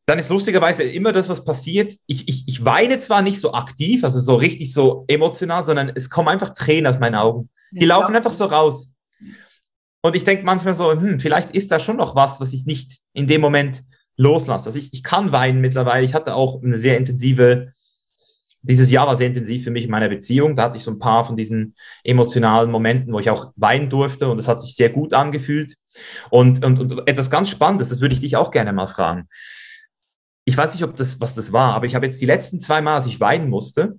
dann 0.07 0.19
ist 0.19 0.31
lustigerweise 0.31 0.83
immer 0.83 1.13
das, 1.13 1.29
was 1.29 1.45
passiert. 1.45 1.95
Ich, 2.07 2.29
ich, 2.29 2.45
ich 2.47 2.65
weine 2.65 2.99
zwar 2.99 3.23
nicht 3.23 3.41
so 3.41 3.53
aktiv, 3.53 4.03
also 4.05 4.19
so 4.21 4.35
richtig 4.35 4.73
so 4.73 5.05
emotional, 5.07 5.65
sondern 5.65 5.93
es 5.95 6.11
kommen 6.11 6.29
einfach 6.29 6.55
Tränen 6.55 6.93
aus 6.93 6.99
meinen 6.99 7.15
Augen. 7.15 7.51
Die 7.71 7.83
ja, 7.83 7.97
laufen 7.97 8.15
einfach 8.15 8.35
so 8.35 8.45
raus. 8.47 8.95
Und 10.03 10.17
ich 10.17 10.25
denke 10.25 10.45
manchmal 10.45 10.75
so, 10.75 10.91
hm, 10.91 11.21
vielleicht 11.21 11.53
ist 11.55 11.71
da 11.71 11.79
schon 11.79 11.97
noch 11.97 12.17
was, 12.17 12.41
was 12.41 12.53
ich 12.53 12.67
nicht 12.67 12.99
in 13.13 13.29
dem 13.29 13.41
Moment 13.41 13.85
loslasse. 14.17 14.67
Also 14.67 14.79
ich, 14.79 14.93
ich 14.93 15.05
kann 15.05 15.31
weinen 15.31 15.61
mittlerweile. 15.61 16.05
Ich 16.05 16.15
hatte 16.15 16.35
auch 16.35 16.61
eine 16.63 16.77
sehr 16.77 16.99
intensive 16.99 17.73
dieses 18.63 18.91
Jahr 18.91 19.09
war 19.09 19.17
sehr 19.17 19.27
intensiv 19.27 19.65
für 19.65 19.71
mich 19.71 19.85
in 19.85 19.91
meiner 19.91 20.09
Beziehung. 20.09 20.55
Da 20.57 20.65
hatte 20.65 20.77
ich 20.77 20.85
so 20.85 20.91
ein 20.91 21.01
paar 21.01 21.25
von 21.25 21.37
diesen 21.37 21.75
emotionalen 22.05 22.71
Momenten, 22.71 23.13
wo 23.13 23.19
ich 23.19 23.29
auch 23.29 23.53
weinen 23.57 23.91
durfte 23.91 24.29
und 24.29 24.39
es 24.39 24.49
hat 24.49 24.63
sich 24.63 24.77
sehr 24.77 24.91
gut 24.91 25.13
angefühlt. 25.15 25.75
Und, 26.31 26.65
und, 26.65 26.79
und 26.79 27.09
etwas 27.09 27.31
ganz 27.31 27.51
Spannendes, 27.51 27.89
das 27.89 28.01
würde 28.01 28.15
ich 28.15 28.21
dich 28.21 28.37
auch 28.37 28.51
gerne 28.51 28.73
mal 28.73 28.87
fragen. 28.87 29.29
Ich 30.45 30.57
weiß 30.57 30.75
nicht, 30.75 30.85
ob 30.85 30.97
das, 30.97 31.21
was 31.21 31.35
das 31.35 31.53
war, 31.53 31.75
aber 31.75 31.87
ich 31.87 31.95
habe 31.95 32.07
jetzt 32.07 32.21
die 32.21 32.27
letzten 32.27 32.61
zwei 32.61 32.81
Mal, 32.83 32.97
als 32.97 33.07
ich 33.07 33.21
weinen 33.21 33.49
musste, 33.49 33.99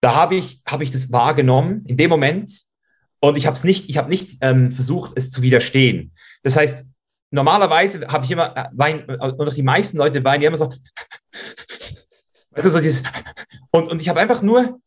da 0.00 0.14
habe 0.14 0.36
ich, 0.36 0.62
habe 0.66 0.84
ich 0.84 0.90
das 0.90 1.10
wahrgenommen 1.10 1.84
in 1.86 1.96
dem 1.96 2.10
Moment 2.10 2.62
und 3.20 3.36
ich 3.36 3.46
habe 3.46 3.56
es 3.56 3.64
nicht, 3.64 3.88
ich 3.88 3.98
habe 3.98 4.08
nicht 4.08 4.38
ähm, 4.40 4.70
versucht, 4.70 5.12
es 5.16 5.30
zu 5.30 5.42
widerstehen. 5.42 6.12
Das 6.42 6.56
heißt, 6.56 6.86
normalerweise 7.30 8.06
habe 8.08 8.24
ich 8.24 8.30
immer, 8.30 8.56
äh, 8.56 8.68
wein, 8.72 9.04
oder 9.08 9.50
die 9.50 9.62
meisten 9.62 9.98
Leute 9.98 10.22
weinen 10.24 10.42
immer 10.42 10.56
so, 10.56 10.72
weißt 12.56 12.70
so 12.70 12.80
dieses, 12.80 13.02
und, 13.70 13.90
und 13.90 14.00
ich 14.00 14.08
habe 14.08 14.20
einfach 14.20 14.42
nur 14.42 14.80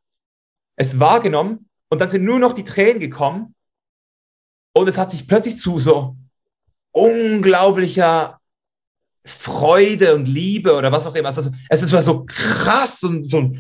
es 0.76 1.00
wahrgenommen 1.00 1.70
und 1.90 2.00
dann 2.00 2.10
sind 2.10 2.24
nur 2.24 2.40
noch 2.40 2.54
die 2.54 2.64
Tränen 2.64 3.00
gekommen 3.00 3.56
und 4.74 4.88
es 4.88 4.98
hat 4.98 5.12
sich 5.12 5.28
plötzlich 5.28 5.58
zu 5.58 5.80
so 5.80 6.18
unglaublicher 6.92 8.40
Freude 9.26 10.16
und 10.16 10.28
Liebe 10.28 10.76
oder 10.76 10.92
was 10.92 11.06
auch 11.06 11.14
immer. 11.14 11.28
Also, 11.28 11.52
es 11.70 11.82
ist 11.84 11.92
so 11.92 12.26
krass 12.26 13.04
und 13.04 13.30
so 13.30 13.52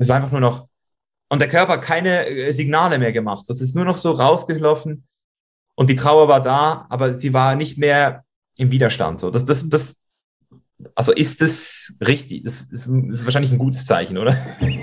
Es 0.00 0.08
war 0.08 0.16
einfach 0.16 0.30
nur 0.30 0.40
noch 0.40 0.68
und 1.28 1.40
der 1.40 1.48
Körper 1.48 1.74
hat 1.74 1.82
keine 1.82 2.26
äh, 2.26 2.52
Signale 2.52 2.98
mehr 2.98 3.12
gemacht. 3.12 3.44
Das 3.48 3.60
ist 3.60 3.74
nur 3.74 3.84
noch 3.84 3.98
so 3.98 4.12
rausgelaufen 4.12 5.06
und 5.74 5.90
die 5.90 5.96
Trauer 5.96 6.28
war 6.28 6.40
da, 6.40 6.86
aber 6.88 7.14
sie 7.14 7.32
war 7.34 7.54
nicht 7.54 7.78
mehr 7.78 8.24
im 8.58 8.70
Widerstand. 8.70 9.20
So, 9.20 9.30
das, 9.30 9.46
das, 9.46 9.66
das, 9.70 9.96
also 10.94 11.12
ist 11.12 11.40
das 11.40 11.96
richtig? 12.06 12.44
Das 12.44 12.60
ist, 12.60 12.88
das 12.88 12.88
ist 12.88 13.24
wahrscheinlich 13.24 13.52
ein 13.52 13.58
gutes 13.58 13.86
Zeichen, 13.86 14.18
oder? 14.18 14.36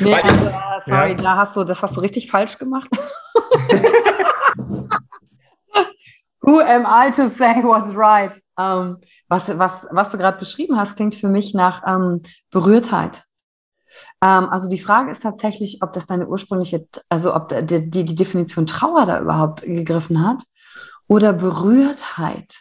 Nee, 0.00 0.14
also, 0.14 0.46
äh, 0.46 0.52
sorry, 0.86 1.10
ja. 1.10 1.14
da 1.14 1.36
hast 1.36 1.56
du, 1.56 1.64
das 1.64 1.82
hast 1.82 1.96
du 1.96 2.00
richtig 2.00 2.30
falsch 2.30 2.58
gemacht. 2.58 2.88
Who 6.40 6.60
am 6.60 6.86
I 6.86 7.10
to 7.10 7.28
say 7.28 7.62
what's 7.62 7.94
right? 7.94 8.40
Ähm, 8.58 8.98
was, 9.28 9.48
was, 9.58 9.86
was 9.90 10.10
du 10.10 10.18
gerade 10.18 10.38
beschrieben 10.38 10.78
hast, 10.78 10.96
klingt 10.96 11.14
für 11.14 11.28
mich 11.28 11.54
nach 11.54 11.82
ähm, 11.86 12.22
Berührtheit. 12.50 13.24
Ähm, 14.22 14.48
also 14.48 14.68
die 14.70 14.78
Frage 14.78 15.10
ist 15.10 15.22
tatsächlich, 15.22 15.82
ob 15.82 15.92
das 15.92 16.06
deine 16.06 16.26
ursprüngliche, 16.28 16.86
also 17.08 17.34
ob 17.34 17.48
die, 17.48 17.90
die, 17.90 18.04
die 18.04 18.14
Definition 18.14 18.66
Trauer 18.66 19.06
da 19.06 19.20
überhaupt 19.20 19.62
gegriffen 19.62 20.26
hat 20.26 20.42
oder 21.08 21.32
Berührtheit. 21.32 22.54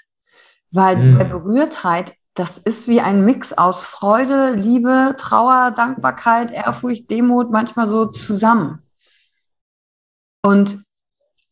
Weil 0.72 0.98
mhm. 0.98 1.18
bei 1.18 1.24
Berührtheit, 1.24 2.14
das 2.34 2.58
ist 2.58 2.88
wie 2.88 3.02
ein 3.02 3.26
Mix 3.26 3.54
aus 3.54 3.84
Freude, 3.84 4.54
Liebe, 4.54 5.16
Trauer, 5.18 5.72
Dankbarkeit, 5.72 6.52
Ehrfurcht, 6.52 7.10
Demut, 7.10 7.52
manchmal 7.52 7.88
so 7.88 8.06
zusammen. 8.08 8.84
Und 10.44 10.84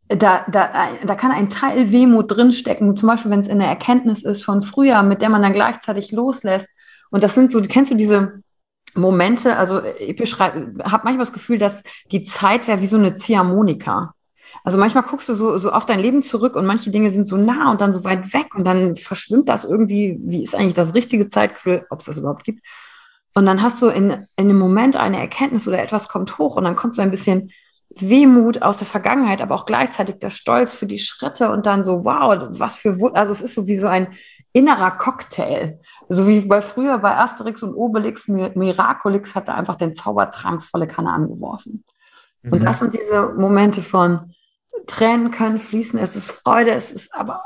da, 0.07 0.45
da, 0.51 0.89
da 1.03 1.15
kann 1.15 1.31
ein 1.31 1.49
Teil 1.49 1.91
Wehmut 1.91 2.29
drinstecken, 2.29 2.95
zum 2.95 3.07
Beispiel 3.07 3.31
wenn 3.31 3.39
es 3.39 3.47
in 3.47 3.59
der 3.59 3.67
Erkenntnis 3.67 4.23
ist 4.23 4.43
von 4.43 4.61
früher, 4.61 5.01
mit 5.01 5.21
der 5.21 5.29
man 5.29 5.41
dann 5.41 5.53
gleichzeitig 5.53 6.11
loslässt. 6.11 6.69
Und 7.09 7.23
das 7.23 7.33
sind 7.33 7.49
so, 7.49 7.61
kennst 7.61 7.91
du 7.91 7.95
diese, 7.95 8.43
Momente, 8.95 9.57
also 9.57 9.83
ich 9.83 10.15
beschreibe, 10.15 10.83
habe 10.83 11.03
manchmal 11.03 11.25
das 11.25 11.33
Gefühl, 11.33 11.59
dass 11.59 11.83
die 12.11 12.23
Zeit 12.23 12.67
wäre 12.67 12.81
wie 12.81 12.87
so 12.87 12.97
eine 12.97 13.13
Ziehharmonika. 13.13 14.13
Also 14.65 14.79
manchmal 14.79 15.03
guckst 15.03 15.29
du 15.29 15.35
so, 15.35 15.57
so 15.59 15.71
auf 15.71 15.85
dein 15.85 15.99
Leben 15.99 16.23
zurück 16.23 16.55
und 16.55 16.65
manche 16.65 16.89
Dinge 16.89 17.11
sind 17.11 17.27
so 17.27 17.37
nah 17.37 17.69
und 17.71 17.81
dann 17.81 17.93
so 17.93 18.03
weit 18.03 18.33
weg 18.33 18.55
und 18.55 18.65
dann 18.65 18.95
verschwimmt 18.97 19.47
das 19.47 19.63
irgendwie, 19.63 20.17
wie 20.21 20.43
ist 20.43 20.55
eigentlich 20.55 20.73
das 20.73 20.95
richtige 20.95 21.29
Zeitgefühl, 21.29 21.85
ob 21.91 21.99
es 21.99 22.05
das 22.05 22.17
überhaupt 22.17 22.43
gibt. 22.43 22.65
Und 23.35 23.45
dann 23.45 23.61
hast 23.61 23.79
du 23.81 23.89
in, 23.89 24.09
in 24.09 24.49
einem 24.49 24.57
Moment 24.57 24.95
eine 24.95 25.19
Erkenntnis 25.19 25.67
oder 25.67 25.83
etwas 25.83 26.09
kommt 26.09 26.39
hoch 26.39 26.55
und 26.55 26.63
dann 26.63 26.75
kommt 26.75 26.95
so 26.95 27.03
ein 27.03 27.11
bisschen 27.11 27.51
Wehmut 27.91 28.63
aus 28.63 28.77
der 28.77 28.87
Vergangenheit, 28.87 29.41
aber 29.41 29.53
auch 29.53 29.67
gleichzeitig 29.67 30.17
der 30.17 30.31
Stolz 30.31 30.73
für 30.73 30.87
die 30.87 30.97
Schritte 30.97 31.51
und 31.51 31.67
dann 31.67 31.83
so, 31.83 32.03
wow, 32.03 32.47
was 32.49 32.75
für, 32.75 32.97
also 33.13 33.31
es 33.31 33.41
ist 33.41 33.53
so 33.53 33.67
wie 33.67 33.77
so 33.77 33.87
ein 33.87 34.07
innerer 34.51 34.91
Cocktail. 34.91 35.79
So 36.09 36.27
wie 36.27 36.41
bei 36.41 36.61
früher 36.61 36.97
bei 36.97 37.15
Asterix 37.17 37.61
und 37.61 37.75
Obelix, 37.75 38.27
Miraculix 38.27 39.35
hat 39.35 39.47
er 39.47 39.55
einfach 39.55 39.75
den 39.75 39.93
Zaubertrank 39.93 40.63
volle 40.63 40.87
Kanne 40.87 41.11
angeworfen. 41.11 41.83
Mhm. 42.41 42.53
Und 42.53 42.63
das 42.63 42.79
sind 42.79 42.93
diese 42.93 43.33
Momente 43.37 43.81
von 43.81 44.33
Tränen 44.85 45.31
können 45.31 45.59
fließen, 45.59 45.99
es 45.99 46.15
ist 46.15 46.31
Freude, 46.31 46.71
es 46.71 46.91
ist 46.91 47.13
aber, 47.13 47.43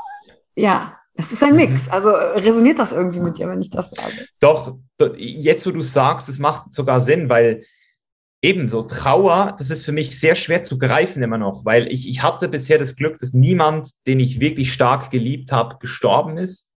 ja, 0.54 0.98
es 1.14 1.32
ist 1.32 1.42
ein 1.42 1.56
Mix. 1.56 1.86
Mhm. 1.86 1.92
Also 1.92 2.10
resoniert 2.10 2.78
das 2.78 2.92
irgendwie 2.92 3.20
mit 3.20 3.38
dir, 3.38 3.48
wenn 3.48 3.60
ich 3.60 3.70
das 3.70 3.90
sage? 3.90 4.26
Doch, 4.40 4.78
jetzt 5.16 5.66
wo 5.66 5.70
du 5.70 5.82
sagst, 5.82 6.28
es 6.28 6.38
macht 6.38 6.74
sogar 6.74 7.00
Sinn, 7.00 7.28
weil 7.28 7.64
ebenso 8.42 8.82
Trauer, 8.82 9.54
das 9.58 9.70
ist 9.70 9.84
für 9.84 9.92
mich 9.92 10.18
sehr 10.18 10.34
schwer 10.34 10.62
zu 10.62 10.78
greifen 10.78 11.22
immer 11.22 11.38
noch, 11.38 11.64
weil 11.64 11.92
ich, 11.92 12.08
ich 12.08 12.22
hatte 12.22 12.48
bisher 12.48 12.78
das 12.78 12.96
Glück, 12.96 13.18
dass 13.18 13.34
niemand, 13.34 13.90
den 14.06 14.18
ich 14.18 14.40
wirklich 14.40 14.72
stark 14.72 15.10
geliebt 15.10 15.52
habe, 15.52 15.76
gestorben 15.78 16.38
ist. 16.38 16.70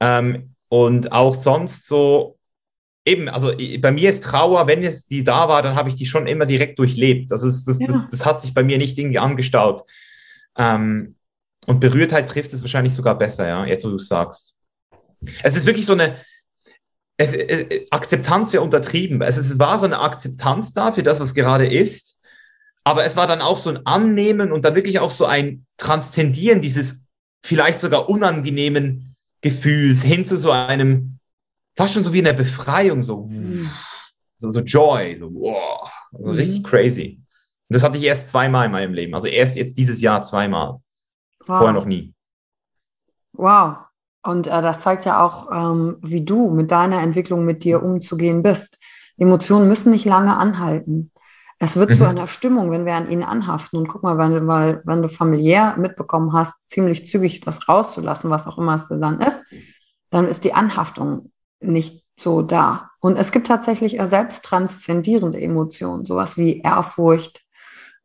Ähm, 0.00 0.54
und 0.68 1.12
auch 1.12 1.34
sonst 1.34 1.86
so, 1.86 2.38
eben, 3.04 3.28
also 3.28 3.52
bei 3.80 3.90
mir 3.90 4.10
ist 4.10 4.24
Trauer, 4.24 4.66
wenn 4.66 4.82
es 4.82 5.06
die 5.06 5.24
da 5.24 5.48
war, 5.48 5.62
dann 5.62 5.76
habe 5.76 5.88
ich 5.88 5.96
die 5.96 6.06
schon 6.06 6.26
immer 6.26 6.46
direkt 6.46 6.78
durchlebt. 6.78 7.32
Also 7.32 7.46
das, 7.46 7.64
das, 7.64 7.80
ja. 7.80 7.86
das, 7.86 8.08
das, 8.08 8.26
hat 8.26 8.40
sich 8.40 8.54
bei 8.54 8.62
mir 8.62 8.78
nicht 8.78 8.98
irgendwie 8.98 9.18
angestaut. 9.18 9.84
Ähm, 10.56 11.16
und 11.66 11.80
Berührtheit 11.80 12.28
trifft 12.28 12.52
es 12.52 12.62
wahrscheinlich 12.62 12.94
sogar 12.94 13.16
besser, 13.18 13.46
ja, 13.46 13.64
jetzt 13.64 13.84
wo 13.84 13.90
du 13.90 13.98
sagst. 13.98 14.56
Es 15.42 15.56
ist 15.56 15.66
wirklich 15.66 15.86
so 15.86 15.92
eine, 15.92 16.16
es, 17.16 17.32
äh, 17.32 17.86
Akzeptanz 17.90 18.52
wäre 18.52 18.62
untertrieben. 18.62 19.22
Es, 19.22 19.36
es 19.36 19.58
war 19.58 19.78
so 19.78 19.84
eine 19.84 20.00
Akzeptanz 20.00 20.72
da 20.72 20.92
für 20.92 21.02
das, 21.02 21.20
was 21.20 21.34
gerade 21.34 21.72
ist. 21.72 22.20
Aber 22.84 23.04
es 23.04 23.16
war 23.16 23.28
dann 23.28 23.40
auch 23.40 23.58
so 23.58 23.70
ein 23.70 23.86
Annehmen 23.86 24.50
und 24.50 24.64
dann 24.64 24.74
wirklich 24.74 24.98
auch 24.98 25.12
so 25.12 25.24
ein 25.24 25.66
Transzendieren 25.76 26.60
dieses 26.62 27.06
vielleicht 27.44 27.78
sogar 27.78 28.08
unangenehmen 28.08 29.14
Gefühls 29.40 30.02
hin 30.02 30.24
zu 30.24 30.36
so 30.36 30.50
einem, 30.50 31.18
fast 31.76 31.94
schon 31.94 32.04
so 32.04 32.12
wie 32.12 32.20
eine 32.20 32.34
Befreiung, 32.34 33.02
so, 33.02 33.26
mhm. 33.26 33.70
so, 34.36 34.50
so, 34.50 34.60
Joy, 34.60 35.16
so, 35.16 35.32
wow, 35.32 35.90
also 36.12 36.32
mhm. 36.32 36.38
richtig 36.38 36.64
crazy. 36.64 37.20
Und 37.68 37.74
das 37.74 37.82
hatte 37.82 37.98
ich 37.98 38.04
erst 38.04 38.28
zweimal 38.28 38.66
in 38.66 38.72
meinem 38.72 38.94
Leben, 38.94 39.14
also 39.14 39.26
erst 39.26 39.56
jetzt 39.56 39.76
dieses 39.78 40.00
Jahr 40.00 40.22
zweimal. 40.22 40.80
Wow. 41.46 41.58
Vorher 41.58 41.72
noch 41.72 41.86
nie. 41.86 42.14
Wow. 43.32 43.78
Und 44.24 44.46
äh, 44.46 44.62
das 44.62 44.80
zeigt 44.80 45.04
ja 45.04 45.24
auch, 45.24 45.48
ähm, 45.52 45.96
wie 46.02 46.24
du 46.24 46.50
mit 46.50 46.70
deiner 46.70 47.00
Entwicklung 47.00 47.44
mit 47.44 47.64
dir 47.64 47.82
umzugehen 47.82 48.42
bist. 48.42 48.78
Emotionen 49.16 49.68
müssen 49.68 49.90
nicht 49.90 50.04
lange 50.04 50.36
anhalten. 50.36 51.10
Es 51.58 51.76
wird 51.76 51.90
mhm. 51.90 51.94
zu 51.94 52.06
einer 52.06 52.26
Stimmung, 52.26 52.70
wenn 52.70 52.86
wir 52.86 52.94
an 52.94 53.10
ihnen 53.10 53.24
anhaften. 53.24 53.78
Und 53.78 53.88
guck 53.88 54.02
mal, 54.02 54.18
wenn, 54.18 54.46
weil, 54.46 54.82
wenn 54.84 55.02
du 55.02 55.08
familiär 55.08 55.76
mitbekommen 55.76 56.32
hast, 56.32 56.54
ziemlich 56.68 57.06
zügig 57.08 57.40
das 57.40 57.68
rauszulassen, 57.68 58.30
was 58.30 58.46
auch 58.46 58.58
immer 58.58 58.74
es 58.74 58.88
dann 58.88 59.20
ist, 59.20 59.42
dann 60.10 60.28
ist 60.28 60.44
die 60.44 60.54
Anhaftung 60.54 61.31
nicht 61.62 62.04
so 62.16 62.42
da. 62.42 62.90
Und 63.00 63.16
es 63.16 63.32
gibt 63.32 63.46
tatsächlich 63.46 63.98
selbst 64.04 64.44
transzendierende 64.44 65.40
Emotionen, 65.40 66.04
sowas 66.04 66.36
wie 66.36 66.60
Ehrfurcht 66.60 67.42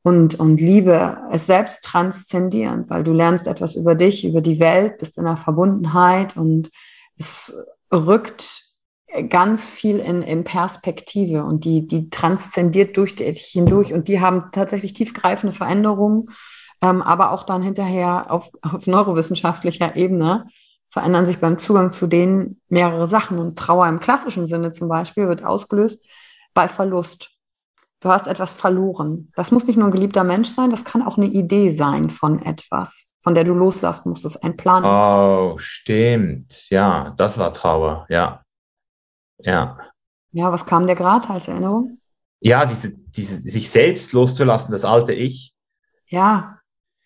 und, 0.04 0.40
und 0.40 0.62
Liebe, 0.62 1.18
es 1.32 1.48
selbst 1.48 1.84
transzendierend, 1.84 2.90
weil 2.90 3.04
du 3.04 3.12
lernst 3.12 3.48
etwas 3.48 3.76
über 3.76 3.96
dich, 3.96 4.26
über 4.26 4.42
die 4.42 4.60
Welt, 4.60 5.00
bist 5.00 5.18
in 5.18 5.26
der 5.26 5.38
Verbundenheit 5.38 6.38
und 6.38 6.72
es 7.18 7.54
rückt 7.92 8.64
ganz 9.30 9.68
viel 9.68 10.00
in, 10.00 10.22
in 10.22 10.44
Perspektive 10.44 11.44
und 11.44 11.66
die, 11.66 11.88
die 11.88 12.10
transzendiert 12.10 12.98
durch 12.98 13.16
dich 13.16 13.48
hindurch 13.48 13.94
und 13.94 14.08
die 14.08 14.22
haben 14.22 14.46
tatsächlich 14.52 14.94
tiefgreifende 14.94 15.56
Veränderungen, 15.56 16.28
ähm, 16.82 17.02
aber 17.02 17.32
auch 17.32 17.44
dann 17.44 17.62
hinterher 17.62 18.32
auf, 18.32 18.50
auf 18.62 18.88
neurowissenschaftlicher 18.88 19.96
Ebene 19.96 20.48
verändern 20.98 21.28
sich 21.28 21.38
beim 21.38 21.60
Zugang 21.60 21.92
zu 21.92 22.08
denen 22.08 22.60
mehrere 22.70 23.06
Sachen 23.06 23.38
und 23.38 23.56
Trauer 23.56 23.88
im 23.88 24.00
klassischen 24.00 24.48
Sinne 24.48 24.72
zum 24.72 24.90
Beispiel 24.90 25.28
wird 25.28 25.44
ausgelöst 25.44 26.04
bei 26.56 26.68
Verlust. 26.68 27.30
Du 28.00 28.10
hast 28.10 28.26
etwas 28.26 28.52
verloren. 28.52 29.32
Das 29.36 29.52
muss 29.52 29.68
nicht 29.68 29.78
nur 29.78 29.90
ein 29.90 29.92
geliebter 29.92 30.24
Mensch 30.24 30.50
sein, 30.50 30.72
das 30.72 30.86
kann 30.86 31.04
auch 31.04 31.18
eine 31.18 31.28
Idee 31.28 31.70
sein 31.70 32.10
von 32.10 32.42
etwas, 32.42 33.12
von 33.20 33.36
der 33.36 33.44
du 33.44 33.54
loslassen 33.54 34.10
musst. 34.10 34.26
Das 34.26 34.38
ist 34.38 34.44
ein 34.44 34.58
Plan. 34.58 34.84
Oh, 34.86 35.60
stimmt. 35.60 36.68
Ja, 36.72 37.14
das 37.16 37.38
war 37.38 37.54
Trauer. 37.54 38.08
Ja. 38.10 38.42
Ja. 39.38 39.78
Ja, 40.32 40.52
was 40.52 40.66
kam 40.66 40.88
dir 40.88 40.96
gerade 40.96 41.30
als 41.30 41.48
Erinnerung? 41.48 42.00
Ja, 42.40 42.66
diese, 42.66 42.92
diese, 42.92 43.40
sich 43.40 43.70
selbst 43.70 44.14
loszulassen, 44.14 44.72
das 44.72 44.84
alte 44.84 45.14
Ich. 45.14 45.54
Ja. 46.08 46.58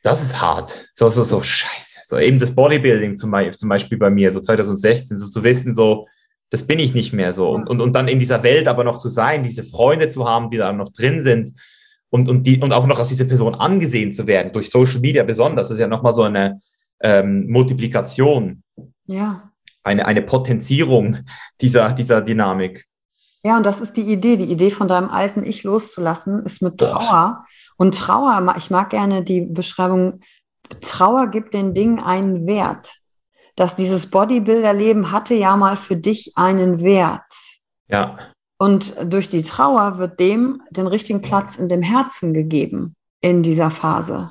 Das 0.02 0.22
ist 0.22 0.39
hart. 0.39 0.89
So, 0.94 1.10
so, 1.10 1.24
so, 1.24 1.44
scheiße. 1.44 1.91
So 2.12 2.20
eben 2.20 2.39
das 2.39 2.53
Bodybuilding 2.53 3.16
zum 3.16 3.32
Beispiel, 3.32 3.57
zum 3.57 3.70
Beispiel 3.70 3.97
bei 3.97 4.09
mir, 4.09 4.32
so 4.32 4.41
2016, 4.41 5.18
so 5.18 5.26
zu 5.28 5.43
wissen, 5.45 5.74
so, 5.74 6.07
das 6.49 6.68
bin 6.68 6.78
ich 6.78 6.93
nicht 6.93 7.14
mehr 7.14 7.32
so. 7.32 7.49
Und, 7.49 7.70
und, 7.70 7.80
und 7.80 7.95
dann 7.95 8.09
in 8.09 8.20
dieser 8.20 8.43
Welt 8.43 8.68
aber 8.68 8.84
noch 8.84 8.97
zu 8.97 9.07
sein, 9.07 9.45
diese 9.45 9.64
Freunde 9.64 10.09
zu 10.09 10.28
haben, 10.28 10.49
die 10.51 10.57
da 10.57 10.74
noch 10.74 10.89
drin 10.89 11.24
sind 11.24 11.53
und, 12.09 12.28
und, 12.28 12.45
die, 12.45 12.59
und 12.59 12.74
auch 12.74 12.86
noch 12.86 12.99
als 12.99 13.07
diese 13.07 13.26
Person 13.26 13.55
angesehen 13.55 14.12
zu 14.12 14.28
werden, 14.28 14.51
durch 14.51 14.70
Social 14.70 14.99
Media 14.99 15.24
besonders, 15.24 15.70
das 15.70 15.78
ist 15.78 15.82
ja 15.82 15.88
nochmal 15.88 16.12
so 16.12 16.24
eine, 16.24 16.59
ähm, 16.99 17.47
Multiplikation. 17.47 18.62
Ja. 19.05 19.49
Eine, 19.82 20.05
eine 20.05 20.22
Potenzierung 20.22 21.20
dieser, 21.62 21.93
dieser 21.93 22.22
Dynamik. 22.22 22.88
Ja, 23.41 23.55
und 23.55 23.66
das 23.66 23.80
ist 23.80 23.95
die 23.95 24.03
Idee. 24.03 24.36
Die 24.36 24.51
Idee 24.51 24.70
von 24.70 24.89
deinem 24.89 25.09
alten 25.09 25.45
Ich 25.45 25.64
loszulassen, 25.64 26.45
ist 26.45 26.62
mit 26.62 26.78
Trauer. 26.78 27.45
Und 27.78 27.97
Trauer, 27.97 28.53
ich 28.57 28.70
mag 28.70 28.89
gerne 28.89 29.24
die 29.24 29.41
Beschreibung, 29.41 30.20
Trauer 30.80 31.28
gibt 31.28 31.53
den 31.53 31.74
Dingen 31.74 31.99
einen 31.99 32.47
Wert. 32.47 32.95
Dass 33.55 33.76
dieses 33.76 34.09
Bodybuilder-Leben 34.09 35.11
hatte 35.11 35.36
ja 35.36 35.57
mal 35.57 35.76
für 35.76 35.97
dich 35.97 36.32
einen 36.36 36.82
Wert. 36.82 37.34
Ja. 37.88 38.17
Und 38.57 38.95
durch 39.03 39.28
die 39.28 39.43
Trauer 39.43 39.97
wird 39.97 40.19
dem 40.19 40.61
den 40.69 40.88
richtigen 40.88 41.22
Platz 41.22 41.57
in 41.57 41.67
dem 41.67 41.82
Herzen 41.82 42.34
gegeben 42.34 42.95
in 43.19 43.43
dieser 43.43 43.72
Phase. 43.72 44.30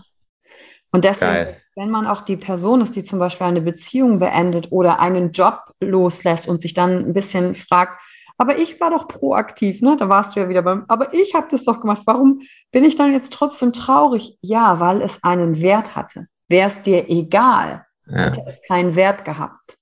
Und 0.92 1.04
deswegen, 1.04 1.32
Geil. 1.32 1.56
wenn 1.76 1.90
man 1.90 2.06
auch 2.06 2.22
die 2.22 2.36
Person 2.36 2.80
ist, 2.80 2.96
die 2.96 3.04
zum 3.04 3.18
Beispiel 3.18 3.46
eine 3.46 3.60
Beziehung 3.60 4.18
beendet 4.18 4.72
oder 4.72 5.00
einen 5.00 5.32
Job 5.32 5.72
loslässt 5.80 6.48
und 6.48 6.60
sich 6.60 6.74
dann 6.74 6.98
ein 6.98 7.12
bisschen 7.12 7.54
fragt, 7.54 8.00
aber 8.40 8.58
ich 8.58 8.80
war 8.80 8.88
doch 8.88 9.06
proaktiv, 9.06 9.82
ne? 9.82 9.98
Da 9.98 10.08
warst 10.08 10.34
du 10.34 10.40
ja 10.40 10.48
wieder 10.48 10.62
beim, 10.62 10.86
aber 10.88 11.12
ich 11.12 11.34
habe 11.34 11.48
das 11.50 11.64
doch 11.64 11.78
gemacht. 11.78 12.00
Warum 12.06 12.40
bin 12.72 12.84
ich 12.84 12.94
dann 12.96 13.12
jetzt 13.12 13.34
trotzdem 13.34 13.74
traurig? 13.74 14.38
Ja, 14.40 14.80
weil 14.80 15.02
es 15.02 15.22
einen 15.22 15.60
Wert 15.60 15.94
hatte. 15.94 16.26
Wäre 16.48 16.68
es 16.68 16.80
dir 16.80 17.10
egal, 17.10 17.84
ja. 18.06 18.16
hätte 18.16 18.42
es 18.46 18.62
keinen 18.66 18.96
Wert 18.96 19.26
gehabt. 19.26 19.76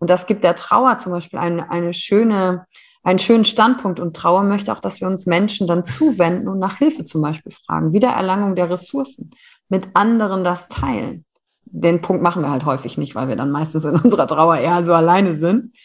Und 0.00 0.10
das 0.10 0.26
gibt 0.26 0.42
der 0.42 0.56
Trauer 0.56 0.98
zum 0.98 1.12
Beispiel 1.12 1.38
eine, 1.38 1.70
eine 1.70 1.94
schöne, 1.94 2.66
einen 3.04 3.20
schönen 3.20 3.44
Standpunkt. 3.44 4.00
Und 4.00 4.16
Trauer 4.16 4.42
möchte 4.42 4.72
auch, 4.72 4.80
dass 4.80 5.00
wir 5.00 5.06
uns 5.06 5.26
Menschen 5.26 5.68
dann 5.68 5.84
zuwenden 5.84 6.48
und 6.48 6.58
nach 6.58 6.78
Hilfe 6.78 7.04
zum 7.04 7.22
Beispiel 7.22 7.52
fragen. 7.52 7.92
Wiedererlangung 7.92 8.56
der 8.56 8.70
Ressourcen. 8.70 9.30
Mit 9.68 9.90
anderen 9.94 10.42
das 10.42 10.68
teilen. 10.68 11.24
Den 11.62 12.02
Punkt 12.02 12.24
machen 12.24 12.42
wir 12.42 12.50
halt 12.50 12.64
häufig 12.64 12.98
nicht, 12.98 13.14
weil 13.14 13.28
wir 13.28 13.36
dann 13.36 13.52
meistens 13.52 13.84
in 13.84 13.94
unserer 13.94 14.26
Trauer 14.26 14.56
eher 14.56 14.84
so 14.84 14.94
alleine 14.94 15.36
sind. 15.36 15.76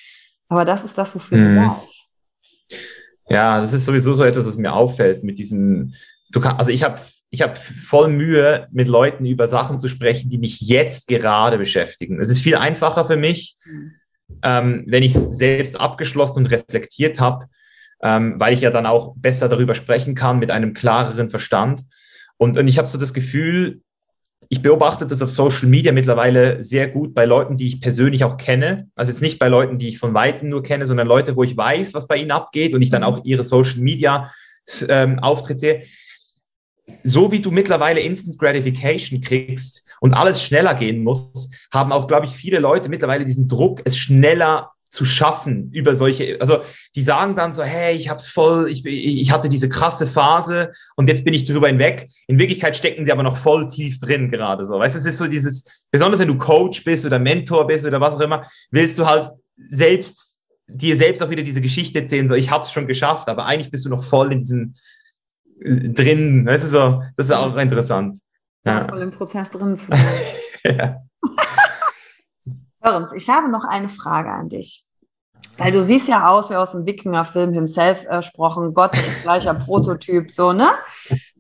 Aber 0.47 0.65
das 0.65 0.83
ist 0.83 0.97
das, 0.97 1.13
wofür 1.13 1.37
mhm. 1.37 1.55
da 1.55 1.81
Ja, 3.29 3.61
das 3.61 3.73
ist 3.73 3.85
sowieso 3.85 4.13
so 4.13 4.23
etwas, 4.23 4.47
was 4.47 4.57
mir 4.57 4.73
auffällt 4.73 5.23
mit 5.23 5.37
diesem, 5.37 5.93
du 6.31 6.39
kannst, 6.39 6.59
also 6.59 6.71
ich 6.71 6.83
habe 6.83 6.99
ich 7.31 7.41
habe 7.41 7.55
voll 7.57 8.09
Mühe, 8.09 8.67
mit 8.71 8.87
Leuten 8.87 9.25
über 9.25 9.47
Sachen 9.47 9.79
zu 9.79 9.87
sprechen, 9.87 10.29
die 10.29 10.39
mich 10.39 10.61
jetzt 10.61 11.07
gerade 11.07 11.57
beschäftigen. 11.57 12.19
Es 12.19 12.29
ist 12.29 12.41
viel 12.41 12.55
einfacher 12.55 13.05
für 13.05 13.17
mich, 13.17 13.55
ähm, 14.43 14.83
wenn 14.87 15.03
ich 15.03 15.15
es 15.15 15.37
selbst 15.37 15.79
abgeschlossen 15.79 16.39
und 16.39 16.45
reflektiert 16.47 17.19
habe, 17.19 17.45
ähm, 18.01 18.39
weil 18.39 18.53
ich 18.53 18.61
ja 18.61 18.71
dann 18.71 18.85
auch 18.85 19.13
besser 19.15 19.47
darüber 19.47 19.75
sprechen 19.75 20.15
kann 20.15 20.39
mit 20.39 20.49
einem 20.49 20.73
klareren 20.73 21.29
Verstand. 21.29 21.81
Und, 22.37 22.57
und 22.57 22.67
ich 22.67 22.77
habe 22.77 22.87
so 22.87 22.97
das 22.97 23.13
Gefühl, 23.13 23.81
ich 24.49 24.61
beobachte 24.61 25.05
das 25.05 25.21
auf 25.21 25.29
Social 25.29 25.69
Media 25.69 25.91
mittlerweile 25.91 26.63
sehr 26.63 26.87
gut 26.87 27.13
bei 27.13 27.25
Leuten, 27.25 27.55
die 27.55 27.67
ich 27.67 27.81
persönlich 27.81 28.23
auch 28.23 28.37
kenne. 28.37 28.89
Also 28.95 29.11
jetzt 29.11 29.21
nicht 29.21 29.39
bei 29.39 29.47
Leuten, 29.47 29.77
die 29.77 29.89
ich 29.89 29.99
von 29.99 30.13
weitem 30.13 30.49
nur 30.49 30.63
kenne, 30.63 30.85
sondern 30.85 31.07
Leute, 31.07 31.35
wo 31.35 31.43
ich 31.43 31.55
weiß, 31.55 31.93
was 31.93 32.07
bei 32.07 32.17
ihnen 32.17 32.31
abgeht 32.31 32.73
und 32.73 32.81
ich 32.81 32.89
dann 32.89 33.01
mhm. 33.01 33.07
auch 33.07 33.23
ihre 33.23 33.43
Social 33.43 33.79
Media 33.79 34.31
ähm, 34.87 35.19
Auftritte 35.19 35.59
sehe. 35.59 35.83
So 37.03 37.31
wie 37.31 37.39
du 37.39 37.51
mittlerweile 37.51 37.99
Instant 37.99 38.39
Gratification 38.39 39.21
kriegst, 39.21 39.89
und 39.99 40.13
alles 40.13 40.41
schneller 40.41 40.73
gehen 40.75 41.03
muss, 41.03 41.49
haben 41.71 41.91
auch, 41.91 42.07
glaube 42.07 42.25
ich, 42.25 42.31
viele 42.31 42.59
Leute 42.59 42.89
mittlerweile 42.89 43.25
diesen 43.25 43.47
Druck, 43.47 43.81
es 43.85 43.97
schneller 43.97 44.71
zu 44.89 45.05
schaffen 45.05 45.71
über 45.71 45.95
solche, 45.95 46.37
also 46.41 46.59
die 46.95 47.03
sagen 47.03 47.35
dann 47.35 47.53
so, 47.53 47.63
hey, 47.63 47.95
ich 47.95 48.09
hab's 48.09 48.27
voll, 48.27 48.69
ich, 48.69 48.85
ich 48.85 49.31
hatte 49.31 49.49
diese 49.49 49.69
krasse 49.69 50.07
Phase 50.07 50.73
und 50.95 51.07
jetzt 51.07 51.23
bin 51.23 51.33
ich 51.33 51.45
drüber 51.45 51.67
hinweg. 51.67 52.09
In 52.27 52.39
Wirklichkeit 52.39 52.75
stecken 52.75 53.05
sie 53.05 53.11
aber 53.11 53.23
noch 53.23 53.37
voll 53.37 53.67
tief 53.67 53.99
drin 53.99 54.31
gerade 54.31 54.65
so. 54.65 54.79
Weißt 54.79 54.95
du, 54.95 54.99
es 54.99 55.05
ist 55.05 55.17
so 55.17 55.27
dieses, 55.27 55.87
besonders 55.91 56.19
wenn 56.19 56.27
du 56.27 56.37
Coach 56.37 56.83
bist 56.83 57.05
oder 57.05 57.19
Mentor 57.19 57.67
bist 57.67 57.85
oder 57.85 58.01
was 58.01 58.15
auch 58.15 58.21
immer, 58.21 58.45
willst 58.71 58.97
du 58.97 59.05
halt 59.05 59.29
selbst, 59.69 60.37
dir 60.67 60.97
selbst 60.97 61.21
auch 61.21 61.29
wieder 61.29 61.43
diese 61.43 61.61
Geschichte 61.61 61.99
erzählen, 61.99 62.27
so 62.27 62.33
ich 62.33 62.49
hab's 62.49 62.71
schon 62.71 62.87
geschafft, 62.87 63.29
aber 63.29 63.45
eigentlich 63.45 63.71
bist 63.71 63.85
du 63.85 63.89
noch 63.89 64.03
voll 64.03 64.31
in 64.31 64.39
diesem 64.39 64.75
äh, 65.63 65.89
drin, 65.89 66.45
weißt 66.45 66.63
du 66.63 66.67
so, 66.67 67.03
das 67.15 67.27
ist 67.27 67.31
auch 67.31 67.55
interessant 67.57 68.17
ja. 68.65 68.85
voll 68.87 69.01
im 69.01 69.11
Prozess 69.11 69.49
drin 69.49 69.77
zu 69.77 69.87
sein. 69.89 69.99
ja. 70.77 71.01
Hörens, 72.81 73.13
ich 73.13 73.29
habe 73.29 73.49
noch 73.49 73.63
eine 73.63 73.89
Frage 73.89 74.31
an 74.31 74.49
dich. 74.49 74.85
Weil 75.57 75.71
du 75.73 75.81
siehst 75.81 76.07
ja 76.07 76.27
aus 76.27 76.49
wie 76.49 76.55
aus 76.55 76.71
dem 76.71 76.85
Wikinger-Film 76.85 77.53
himself 77.53 78.05
ersprochen, 78.05 78.73
Gott 78.73 78.93
ist 78.93 79.23
gleicher 79.23 79.53
Prototyp, 79.65 80.31
so, 80.31 80.53
ne? 80.53 80.69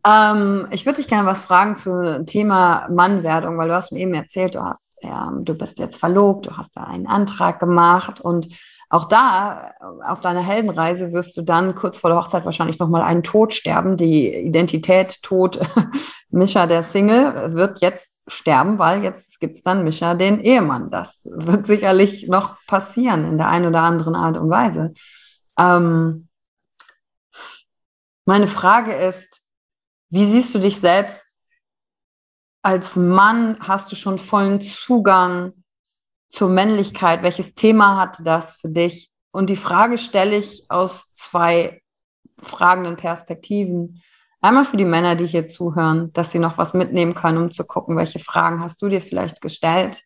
Ähm, 0.05 0.67
ich 0.71 0.85
würde 0.85 0.97
dich 0.97 1.07
gerne 1.07 1.27
was 1.27 1.43
fragen 1.43 1.75
zum 1.75 2.25
Thema 2.25 2.87
Mannwerdung, 2.89 3.57
weil 3.57 3.69
du 3.69 3.75
hast 3.75 3.91
mir 3.91 3.99
eben 3.99 4.13
erzählt, 4.13 4.55
du 4.55 4.63
hast, 4.63 4.99
ja, 5.01 5.31
du 5.41 5.53
bist 5.53 5.79
jetzt 5.79 5.97
verlobt, 5.97 6.47
du 6.47 6.57
hast 6.57 6.75
da 6.75 6.83
einen 6.83 7.07
Antrag 7.07 7.59
gemacht 7.59 8.19
und 8.19 8.47
auch 8.89 9.05
da, 9.05 9.73
auf 10.03 10.19
deiner 10.19 10.41
Heldenreise, 10.41 11.13
wirst 11.13 11.37
du 11.37 11.43
dann 11.43 11.75
kurz 11.75 11.99
vor 11.99 12.09
der 12.09 12.19
Hochzeit 12.19 12.43
wahrscheinlich 12.45 12.79
nochmal 12.79 13.03
einen 13.03 13.21
Tod 13.21 13.53
sterben. 13.53 13.97
Die 13.97 14.33
Identität 14.33 15.21
Tod 15.21 15.59
Mischa, 16.31 16.65
der 16.65 16.81
Single, 16.81 17.53
wird 17.53 17.81
jetzt 17.81 18.23
sterben, 18.31 18.79
weil 18.79 19.03
jetzt 19.03 19.39
gibt's 19.39 19.61
dann 19.61 19.83
Mischa, 19.83 20.15
den 20.15 20.39
Ehemann. 20.39 20.89
Das 20.89 21.29
wird 21.31 21.67
sicherlich 21.67 22.27
noch 22.27 22.57
passieren 22.65 23.25
in 23.25 23.37
der 23.37 23.49
einen 23.49 23.67
oder 23.67 23.81
anderen 23.81 24.15
Art 24.15 24.37
und 24.37 24.49
Weise. 24.49 24.93
Ähm, 25.59 26.27
meine 28.25 28.47
Frage 28.47 28.93
ist, 28.93 29.43
wie 30.09 30.25
siehst 30.25 30.55
du 30.55 30.59
dich 30.59 30.79
selbst 30.79 31.37
als 32.63 32.95
Mann? 32.95 33.57
Hast 33.59 33.91
du 33.91 33.95
schon 33.95 34.17
vollen 34.17 34.61
Zugang 34.61 35.53
zur 36.29 36.49
Männlichkeit? 36.49 37.23
Welches 37.23 37.55
Thema 37.55 37.97
hatte 37.97 38.23
das 38.23 38.53
für 38.53 38.69
dich? 38.69 39.11
Und 39.31 39.49
die 39.49 39.55
Frage 39.55 39.97
stelle 39.97 40.37
ich 40.37 40.63
aus 40.69 41.13
zwei 41.13 41.81
fragenden 42.41 42.95
Perspektiven. 42.95 44.01
Einmal 44.41 44.65
für 44.65 44.77
die 44.77 44.85
Männer, 44.85 45.15
die 45.15 45.27
hier 45.27 45.47
zuhören, 45.47 46.13
dass 46.13 46.31
sie 46.31 46.39
noch 46.39 46.57
was 46.57 46.73
mitnehmen 46.73 47.13
können, 47.13 47.37
um 47.37 47.51
zu 47.51 47.65
gucken, 47.65 47.97
welche 47.97 48.19
Fragen 48.19 48.61
hast 48.61 48.81
du 48.81 48.87
dir 48.87 49.01
vielleicht 49.01 49.41
gestellt. 49.41 50.03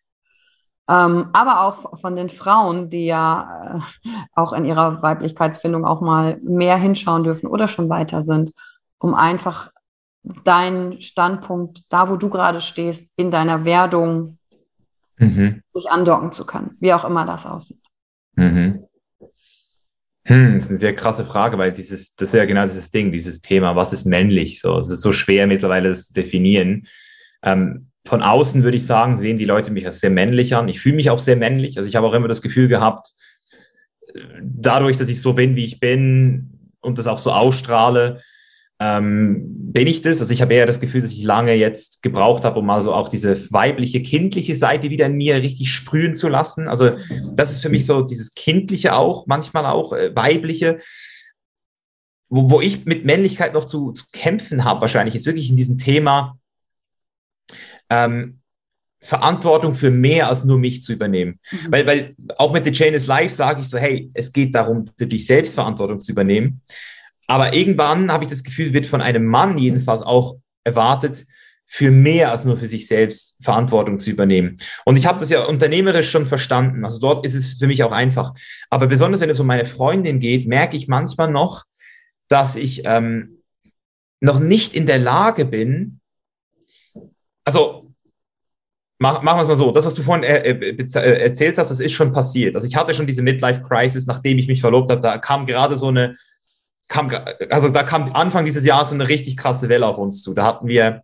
Ähm, 0.86 1.30
aber 1.32 1.62
auch 1.62 1.98
von 2.00 2.14
den 2.16 2.28
Frauen, 2.28 2.90
die 2.90 3.06
ja 3.06 3.80
äh, 4.04 4.08
auch 4.34 4.52
in 4.52 4.66
ihrer 4.66 5.00
Weiblichkeitsfindung 5.02 5.86
auch 5.86 6.02
mal 6.02 6.38
mehr 6.42 6.76
hinschauen 6.76 7.24
dürfen 7.24 7.46
oder 7.46 7.68
schon 7.68 7.88
weiter 7.88 8.22
sind, 8.22 8.52
um 8.98 9.14
einfach 9.14 9.70
deinen 10.22 11.00
Standpunkt, 11.00 11.90
da 11.90 12.10
wo 12.10 12.16
du 12.16 12.28
gerade 12.28 12.60
stehst, 12.60 13.18
in 13.18 13.30
deiner 13.30 13.64
Werdung 13.64 14.38
mhm. 15.16 15.62
sich 15.72 15.90
andocken 15.90 16.32
zu 16.32 16.46
können, 16.46 16.76
wie 16.80 16.92
auch 16.92 17.04
immer 17.04 17.26
das 17.26 17.46
aussieht. 17.46 17.82
Mhm. 18.36 18.84
Hm, 20.26 20.54
das 20.54 20.64
ist 20.64 20.70
eine 20.70 20.78
sehr 20.78 20.94
krasse 20.94 21.24
Frage, 21.24 21.58
weil 21.58 21.72
dieses, 21.72 22.14
das 22.14 22.30
ist 22.30 22.34
ja 22.34 22.46
genau 22.46 22.62
dieses 22.62 22.90
Ding, 22.90 23.12
dieses 23.12 23.40
Thema, 23.42 23.76
was 23.76 23.92
ist 23.92 24.06
männlich? 24.06 24.60
So, 24.60 24.78
es 24.78 24.88
ist 24.88 25.02
so 25.02 25.12
schwer 25.12 25.46
mittlerweile 25.46 25.90
das 25.90 26.08
zu 26.08 26.14
definieren. 26.14 26.86
Ähm, 27.42 27.88
von 28.06 28.22
außen 28.22 28.64
würde 28.64 28.76
ich 28.76 28.86
sagen, 28.86 29.18
sehen 29.18 29.38
die 29.38 29.44
Leute 29.44 29.70
mich 29.70 29.84
als 29.86 30.00
sehr 30.00 30.10
männlich 30.10 30.56
an. 30.56 30.68
Ich 30.68 30.80
fühle 30.80 30.96
mich 30.96 31.10
auch 31.10 31.18
sehr 31.18 31.36
männlich. 31.36 31.76
Also 31.76 31.88
ich 31.88 31.96
habe 31.96 32.06
auch 32.06 32.14
immer 32.14 32.28
das 32.28 32.42
Gefühl 32.42 32.68
gehabt, 32.68 33.12
dadurch, 34.42 34.96
dass 34.96 35.08
ich 35.08 35.20
so 35.20 35.32
bin, 35.32 35.56
wie 35.56 35.64
ich 35.64 35.80
bin 35.80 36.72
und 36.80 36.98
das 36.98 37.06
auch 37.06 37.18
so 37.18 37.32
ausstrahle, 37.32 38.22
ähm, 38.84 39.72
bin 39.72 39.86
ich 39.86 40.02
das. 40.02 40.20
Also 40.20 40.32
ich 40.32 40.42
habe 40.42 40.54
eher 40.54 40.66
das 40.66 40.80
Gefühl, 40.80 41.00
dass 41.00 41.10
ich 41.10 41.22
lange 41.22 41.54
jetzt 41.54 42.02
gebraucht 42.02 42.44
habe, 42.44 42.58
um 42.58 42.68
also 42.70 42.92
auch 42.92 43.08
diese 43.08 43.50
weibliche, 43.50 44.02
kindliche 44.02 44.54
Seite 44.54 44.90
wieder 44.90 45.06
in 45.06 45.14
mir 45.14 45.36
richtig 45.36 45.72
sprühen 45.72 46.14
zu 46.14 46.28
lassen. 46.28 46.68
Also 46.68 46.96
das 47.34 47.52
ist 47.52 47.62
für 47.62 47.70
mich 47.70 47.86
so 47.86 48.02
dieses 48.02 48.34
Kindliche 48.34 48.94
auch, 48.94 49.26
manchmal 49.26 49.66
auch 49.66 49.92
äh, 49.92 50.14
weibliche. 50.14 50.78
Wo, 52.28 52.50
wo 52.50 52.60
ich 52.60 52.84
mit 52.84 53.04
Männlichkeit 53.04 53.54
noch 53.54 53.64
zu, 53.64 53.92
zu 53.92 54.04
kämpfen 54.12 54.64
habe, 54.64 54.82
wahrscheinlich, 54.82 55.14
ist 55.14 55.26
wirklich 55.26 55.50
in 55.50 55.56
diesem 55.56 55.78
Thema 55.78 56.38
ähm, 57.90 58.40
Verantwortung 59.00 59.74
für 59.74 59.90
mehr 59.90 60.28
als 60.28 60.44
nur 60.44 60.58
mich 60.58 60.82
zu 60.82 60.92
übernehmen. 60.92 61.38
Mhm. 61.50 61.72
Weil, 61.72 61.86
weil 61.86 62.16
auch 62.36 62.52
mit 62.52 62.64
The 62.64 62.72
Chain 62.72 62.94
is 62.94 63.06
Life 63.06 63.34
sage 63.34 63.60
ich 63.60 63.68
so, 63.68 63.78
hey, 63.78 64.10
es 64.14 64.32
geht 64.32 64.54
darum, 64.54 64.84
für 64.96 65.06
dich 65.06 65.26
selbst 65.26 65.54
Verantwortung 65.54 66.00
zu 66.00 66.12
übernehmen. 66.12 66.62
Aber 67.26 67.54
irgendwann 67.54 68.12
habe 68.12 68.24
ich 68.24 68.30
das 68.30 68.44
Gefühl, 68.44 68.72
wird 68.72 68.86
von 68.86 69.00
einem 69.00 69.24
Mann 69.24 69.58
jedenfalls 69.58 70.02
auch 70.02 70.36
erwartet, 70.64 71.24
für 71.66 71.90
mehr 71.90 72.30
als 72.30 72.44
nur 72.44 72.56
für 72.56 72.66
sich 72.66 72.86
selbst 72.86 73.42
Verantwortung 73.42 73.98
zu 73.98 74.10
übernehmen. 74.10 74.58
Und 74.84 74.96
ich 74.96 75.06
habe 75.06 75.18
das 75.18 75.30
ja 75.30 75.44
unternehmerisch 75.44 76.10
schon 76.10 76.26
verstanden. 76.26 76.84
Also 76.84 76.98
dort 76.98 77.24
ist 77.24 77.34
es 77.34 77.54
für 77.54 77.66
mich 77.66 77.82
auch 77.82 77.92
einfach. 77.92 78.34
Aber 78.70 78.86
besonders 78.86 79.20
wenn 79.20 79.30
es 79.30 79.40
um 79.40 79.46
meine 79.46 79.64
Freundin 79.64 80.20
geht, 80.20 80.46
merke 80.46 80.76
ich 80.76 80.88
manchmal 80.88 81.30
noch, 81.30 81.64
dass 82.28 82.56
ich 82.56 82.82
ähm, 82.84 83.42
noch 84.20 84.40
nicht 84.40 84.74
in 84.74 84.86
der 84.86 84.98
Lage 84.98 85.44
bin, 85.44 86.00
also 87.44 87.92
mach, 88.98 89.22
machen 89.22 89.38
wir 89.38 89.42
es 89.42 89.48
mal 89.48 89.56
so, 89.56 89.70
das, 89.70 89.84
was 89.84 89.94
du 89.94 90.02
vorhin 90.02 90.24
äh, 90.24 90.50
äh, 90.50 90.76
äh, 90.76 91.22
erzählt 91.22 91.58
hast, 91.58 91.70
das 91.70 91.80
ist 91.80 91.92
schon 91.92 92.12
passiert. 92.12 92.54
Also 92.54 92.66
ich 92.66 92.76
hatte 92.76 92.94
schon 92.94 93.06
diese 93.06 93.22
Midlife-Crisis, 93.22 94.06
nachdem 94.06 94.38
ich 94.38 94.48
mich 94.48 94.60
verlobt 94.60 94.90
habe, 94.90 95.00
da 95.00 95.18
kam 95.18 95.46
gerade 95.46 95.76
so 95.76 95.88
eine 95.88 96.16
kam, 96.88 97.10
also 97.50 97.70
da 97.70 97.82
kam 97.82 98.12
Anfang 98.12 98.44
dieses 98.44 98.64
Jahres 98.64 98.92
eine 98.92 99.08
richtig 99.08 99.36
krasse 99.36 99.68
Welle 99.68 99.86
auf 99.86 99.98
uns 99.98 100.22
zu. 100.22 100.34
Da 100.34 100.44
hatten 100.44 100.66
wir 100.66 101.02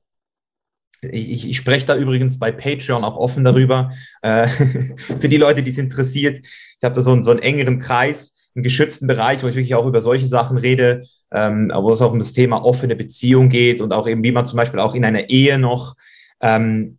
ich, 1.02 1.48
ich, 1.48 1.56
spreche 1.56 1.86
da 1.86 1.96
übrigens 1.96 2.38
bei 2.38 2.52
Patreon 2.52 3.04
auch 3.04 3.16
offen 3.16 3.44
darüber, 3.44 3.92
äh, 4.22 4.46
für 4.96 5.28
die 5.28 5.36
Leute, 5.36 5.62
die 5.62 5.70
es 5.70 5.78
interessiert. 5.78 6.40
Ich 6.46 6.84
habe 6.84 6.94
da 6.94 7.00
so 7.00 7.12
einen, 7.12 7.22
so 7.22 7.30
einen 7.30 7.40
engeren 7.40 7.78
Kreis, 7.78 8.34
einen 8.54 8.62
geschützten 8.62 9.06
Bereich, 9.06 9.42
wo 9.42 9.48
ich 9.48 9.54
wirklich 9.54 9.74
auch 9.74 9.86
über 9.86 10.00
solche 10.00 10.26
Sachen 10.26 10.58
rede, 10.58 11.04
ähm, 11.32 11.72
wo 11.74 11.92
es 11.92 12.02
auch 12.02 12.12
um 12.12 12.18
das 12.18 12.32
Thema 12.32 12.64
offene 12.64 12.96
Beziehung 12.96 13.48
geht 13.48 13.80
und 13.80 13.92
auch 13.92 14.08
eben, 14.08 14.22
wie 14.22 14.32
man 14.32 14.46
zum 14.46 14.56
Beispiel 14.56 14.80
auch 14.80 14.94
in 14.94 15.04
einer 15.04 15.30
Ehe 15.30 15.58
noch 15.58 15.96
ähm, 16.40 16.98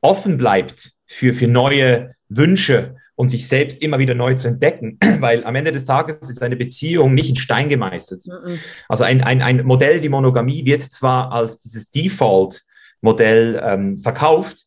offen 0.00 0.36
bleibt 0.36 0.92
für, 1.06 1.32
für 1.32 1.48
neue 1.48 2.14
Wünsche 2.28 2.96
und 3.14 3.30
sich 3.30 3.46
selbst 3.46 3.82
immer 3.82 3.98
wieder 3.98 4.14
neu 4.14 4.34
zu 4.34 4.48
entdecken, 4.48 4.98
weil 5.20 5.44
am 5.44 5.54
Ende 5.54 5.72
des 5.72 5.84
Tages 5.84 6.30
ist 6.30 6.42
eine 6.42 6.56
Beziehung 6.56 7.14
nicht 7.14 7.30
in 7.30 7.36
Stein 7.36 7.68
gemeißelt. 7.68 8.26
Mhm. 8.26 8.58
Also 8.88 9.04
ein, 9.04 9.22
ein, 9.22 9.42
ein 9.42 9.64
Modell 9.64 10.02
wie 10.02 10.08
Monogamie 10.08 10.64
wird 10.64 10.82
zwar 10.82 11.32
als 11.32 11.58
dieses 11.58 11.90
Default-Modell 11.90 13.62
ähm, 13.64 13.98
verkauft, 13.98 14.66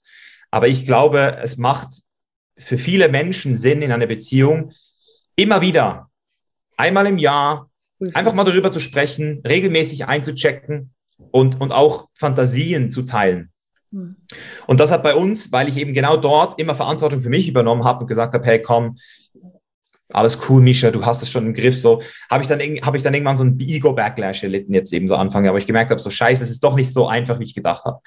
aber 0.51 0.67
ich 0.67 0.85
glaube, 0.85 1.37
es 1.41 1.57
macht 1.57 1.89
für 2.57 2.77
viele 2.77 3.09
Menschen 3.09 3.57
Sinn 3.57 3.81
in 3.81 3.91
einer 3.91 4.07
Beziehung, 4.07 4.71
immer 5.35 5.61
wieder, 5.61 6.09
einmal 6.77 7.07
im 7.07 7.17
Jahr, 7.17 7.69
einfach 8.13 8.33
mal 8.33 8.43
darüber 8.43 8.71
zu 8.71 8.79
sprechen, 8.79 9.41
regelmäßig 9.45 10.05
einzuchecken 10.07 10.93
und, 11.31 11.59
und 11.59 11.71
auch 11.71 12.09
Fantasien 12.13 12.91
zu 12.91 13.03
teilen. 13.03 13.51
Hm. 13.95 14.17
Und 14.67 14.79
das 14.79 14.91
hat 14.91 15.03
bei 15.03 15.15
uns, 15.15 15.51
weil 15.51 15.69
ich 15.69 15.77
eben 15.77 15.93
genau 15.93 16.17
dort 16.17 16.59
immer 16.59 16.75
Verantwortung 16.75 17.21
für 17.21 17.29
mich 17.29 17.47
übernommen 17.47 17.85
habe 17.85 18.01
und 18.01 18.07
gesagt 18.07 18.33
habe, 18.33 18.45
hey, 18.45 18.61
komm, 18.61 18.97
alles 20.13 20.37
cool, 20.47 20.61
Misha, 20.61 20.91
du 20.91 21.03
hast 21.03 21.23
es 21.23 21.31
schon 21.31 21.47
im 21.47 21.53
Griff, 21.53 21.79
so, 21.79 22.01
habe 22.29 22.43
ich, 22.43 22.47
dann, 22.47 22.59
hab 22.59 22.93
ich 22.93 23.01
dann 23.01 23.13
irgendwann 23.13 23.37
so 23.37 23.43
einen 23.43 23.59
Ego-Backlash 23.59 24.43
erlitten, 24.43 24.73
jetzt 24.73 24.93
eben 24.93 25.07
so 25.07 25.15
Anfang, 25.15 25.47
aber 25.47 25.57
ich 25.57 25.65
gemerkt 25.65 25.89
habe, 25.89 25.99
so 25.99 26.11
scheiße, 26.11 26.43
es 26.43 26.51
ist 26.51 26.63
doch 26.63 26.75
nicht 26.75 26.93
so 26.93 27.07
einfach, 27.07 27.39
wie 27.39 27.45
ich 27.45 27.55
gedacht 27.55 27.85
habe. 27.85 28.01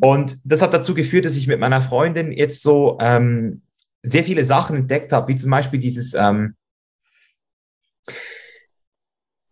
Und 0.00 0.38
das 0.44 0.62
hat 0.62 0.72
dazu 0.72 0.94
geführt, 0.94 1.26
dass 1.26 1.36
ich 1.36 1.46
mit 1.46 1.60
meiner 1.60 1.82
Freundin 1.82 2.32
jetzt 2.32 2.62
so 2.62 2.96
ähm, 3.00 3.62
sehr 4.02 4.24
viele 4.24 4.44
Sachen 4.44 4.76
entdeckt 4.76 5.12
habe, 5.12 5.28
wie 5.28 5.36
zum 5.36 5.50
Beispiel 5.50 5.80
dieses, 5.80 6.14
ähm, 6.14 6.54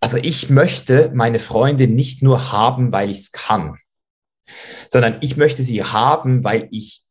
also 0.00 0.16
ich 0.16 0.48
möchte 0.48 1.10
meine 1.14 1.38
Freundin 1.38 1.94
nicht 1.94 2.22
nur 2.22 2.52
haben, 2.52 2.90
weil 2.90 3.10
ich 3.10 3.18
es 3.18 3.32
kann 3.32 3.76
sondern 4.88 5.18
ich 5.20 5.36
möchte 5.36 5.62
sie 5.62 5.82
haben, 5.82 6.44
weil 6.44 6.68
ich 6.70 7.02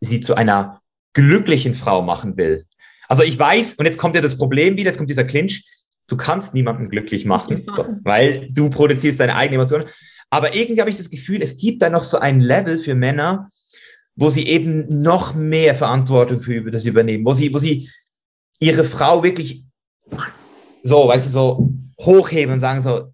sie 0.00 0.20
zu 0.20 0.34
einer 0.34 0.80
glücklichen 1.12 1.74
Frau 1.74 2.02
machen 2.02 2.36
will. 2.36 2.64
Also 3.08 3.22
ich 3.22 3.38
weiß, 3.38 3.74
und 3.74 3.86
jetzt 3.86 3.98
kommt 3.98 4.14
ja 4.14 4.20
das 4.20 4.36
Problem 4.36 4.76
wieder, 4.76 4.90
jetzt 4.90 4.98
kommt 4.98 5.10
dieser 5.10 5.24
Clinch, 5.24 5.64
du 6.06 6.16
kannst 6.16 6.54
niemanden 6.54 6.88
glücklich 6.88 7.24
machen, 7.24 7.66
so, 7.74 7.86
weil 8.02 8.48
du 8.50 8.70
produzierst 8.70 9.20
deine 9.20 9.34
eigene 9.34 9.56
Emotionen. 9.56 9.86
Aber 10.30 10.54
irgendwie 10.54 10.80
habe 10.80 10.90
ich 10.90 10.96
das 10.96 11.10
Gefühl, 11.10 11.42
es 11.42 11.56
gibt 11.56 11.82
da 11.82 11.90
noch 11.90 12.04
so 12.04 12.18
ein 12.18 12.40
Level 12.40 12.78
für 12.78 12.94
Männer, 12.94 13.48
wo 14.14 14.30
sie 14.30 14.46
eben 14.46 15.02
noch 15.02 15.34
mehr 15.34 15.74
Verantwortung 15.74 16.40
für 16.40 16.70
das 16.70 16.84
übernehmen, 16.84 17.24
wo 17.24 17.32
sie, 17.32 17.52
wo 17.54 17.58
sie 17.58 17.88
ihre 18.58 18.84
Frau 18.84 19.22
wirklich 19.22 19.64
so, 20.82 21.08
weißt 21.08 21.26
du, 21.26 21.30
so 21.30 21.72
hochheben 22.00 22.54
und 22.54 22.60
sagen 22.60 22.82
so, 22.82 23.12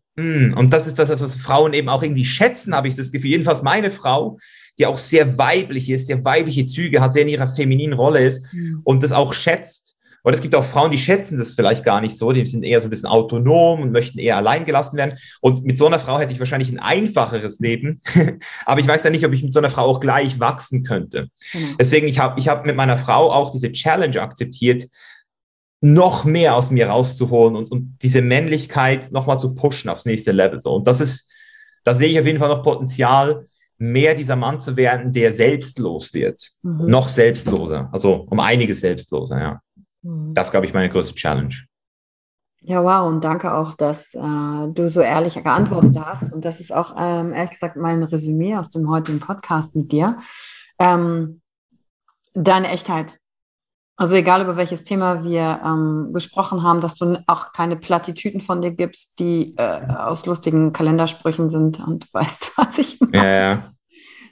und 0.56 0.72
das 0.72 0.86
ist 0.86 0.98
das, 0.98 1.08
was 1.10 1.34
Frauen 1.34 1.72
eben 1.74 1.88
auch 1.88 2.02
irgendwie 2.02 2.24
schätzen, 2.24 2.74
habe 2.74 2.88
ich 2.88 2.96
das 2.96 3.10
Gefühl. 3.10 3.30
Jedenfalls 3.30 3.62
meine 3.62 3.90
Frau, 3.90 4.38
die 4.78 4.86
auch 4.86 4.98
sehr 4.98 5.38
weiblich 5.38 5.90
ist, 5.90 6.06
sehr 6.06 6.24
weibliche 6.24 6.64
Züge 6.64 7.00
hat, 7.00 7.14
sehr 7.14 7.22
in 7.22 7.28
ihrer 7.28 7.48
femininen 7.48 7.98
Rolle 7.98 8.24
ist 8.24 8.52
mhm. 8.52 8.80
und 8.84 9.02
das 9.02 9.12
auch 9.12 9.32
schätzt. 9.32 9.94
Und 10.24 10.32
es 10.32 10.40
gibt 10.40 10.54
auch 10.54 10.64
Frauen, 10.64 10.90
die 10.90 10.98
schätzen 10.98 11.36
das 11.36 11.52
vielleicht 11.52 11.84
gar 11.84 12.00
nicht 12.00 12.16
so, 12.16 12.32
die 12.32 12.46
sind 12.46 12.64
eher 12.64 12.80
so 12.80 12.86
ein 12.86 12.90
bisschen 12.90 13.10
autonom 13.10 13.82
und 13.82 13.92
möchten 13.92 14.18
eher 14.18 14.38
allein 14.38 14.64
gelassen 14.64 14.96
werden. 14.96 15.18
Und 15.42 15.64
mit 15.64 15.76
so 15.76 15.86
einer 15.86 15.98
Frau 15.98 16.18
hätte 16.18 16.32
ich 16.32 16.38
wahrscheinlich 16.38 16.72
ein 16.72 16.78
einfacheres 16.78 17.60
Leben. 17.60 18.00
Aber 18.64 18.80
ich 18.80 18.86
weiß 18.86 19.04
ja 19.04 19.10
nicht, 19.10 19.26
ob 19.26 19.34
ich 19.34 19.42
mit 19.42 19.52
so 19.52 19.58
einer 19.58 19.70
Frau 19.70 19.84
auch 19.84 20.00
gleich 20.00 20.40
wachsen 20.40 20.82
könnte. 20.82 21.28
Mhm. 21.52 21.76
Deswegen, 21.78 22.08
ich 22.08 22.20
habe 22.20 22.40
ich 22.40 22.48
hab 22.48 22.64
mit 22.64 22.74
meiner 22.74 22.96
Frau 22.96 23.30
auch 23.30 23.50
diese 23.50 23.70
Challenge 23.70 24.18
akzeptiert, 24.18 24.84
noch 25.80 26.24
mehr 26.24 26.56
aus 26.56 26.70
mir 26.70 26.88
rauszuholen 26.88 27.56
und, 27.56 27.70
und 27.70 27.98
diese 28.02 28.22
Männlichkeit 28.22 29.12
nochmal 29.12 29.38
zu 29.38 29.54
pushen 29.54 29.90
aufs 29.90 30.06
nächste 30.06 30.32
Level. 30.32 30.60
So. 30.60 30.74
Und 30.74 30.86
das 30.86 31.00
ist, 31.00 31.30
da 31.84 31.94
sehe 31.94 32.08
ich 32.08 32.18
auf 32.18 32.26
jeden 32.26 32.38
Fall 32.38 32.48
noch 32.48 32.62
Potenzial, 32.62 33.46
mehr 33.76 34.14
dieser 34.14 34.36
Mann 34.36 34.60
zu 34.60 34.76
werden, 34.76 35.12
der 35.12 35.32
selbstlos 35.32 36.14
wird. 36.14 36.48
Mhm. 36.62 36.86
Noch 36.86 37.08
selbstloser. 37.08 37.90
Also 37.92 38.26
um 38.30 38.40
einiges 38.40 38.80
selbstloser, 38.80 39.40
ja. 39.40 39.60
Mhm. 40.02 40.32
Das, 40.34 40.50
glaube 40.50 40.66
ich, 40.66 40.72
meine 40.72 40.88
größte 40.88 41.14
Challenge. 41.14 41.54
Ja, 42.66 42.82
wow, 42.82 43.06
und 43.12 43.22
danke 43.22 43.52
auch, 43.52 43.74
dass 43.74 44.14
äh, 44.14 44.68
du 44.72 44.88
so 44.88 45.02
ehrlich 45.02 45.34
geantwortet 45.34 45.98
hast. 46.00 46.32
Und 46.32 46.46
das 46.46 46.60
ist 46.60 46.72
auch, 46.72 46.94
ähm, 46.96 47.34
ehrlich 47.34 47.50
gesagt, 47.50 47.76
mein 47.76 48.02
Resümee 48.02 48.56
aus 48.56 48.70
dem 48.70 48.88
heutigen 48.88 49.20
Podcast 49.20 49.76
mit 49.76 49.92
dir. 49.92 50.18
Ähm, 50.78 51.42
deine 52.32 52.68
Echtheit, 52.68 53.18
also 53.96 54.16
egal 54.16 54.42
über 54.42 54.56
welches 54.56 54.82
Thema 54.82 55.22
wir 55.22 55.60
ähm, 55.64 56.10
gesprochen 56.12 56.62
haben, 56.62 56.80
dass 56.80 56.96
du 56.96 57.22
auch 57.26 57.52
keine 57.52 57.76
Plattitüten 57.76 58.40
von 58.40 58.60
dir 58.60 58.72
gibst, 58.72 59.20
die 59.20 59.54
äh, 59.56 59.86
aus 59.86 60.26
lustigen 60.26 60.72
Kalendersprüchen 60.72 61.48
sind 61.48 61.78
und 61.78 62.08
weißt, 62.12 62.52
was 62.56 62.78
ich 62.78 62.98
meine. 63.00 63.16
Ja, 63.16 63.24
ja. 63.24 63.70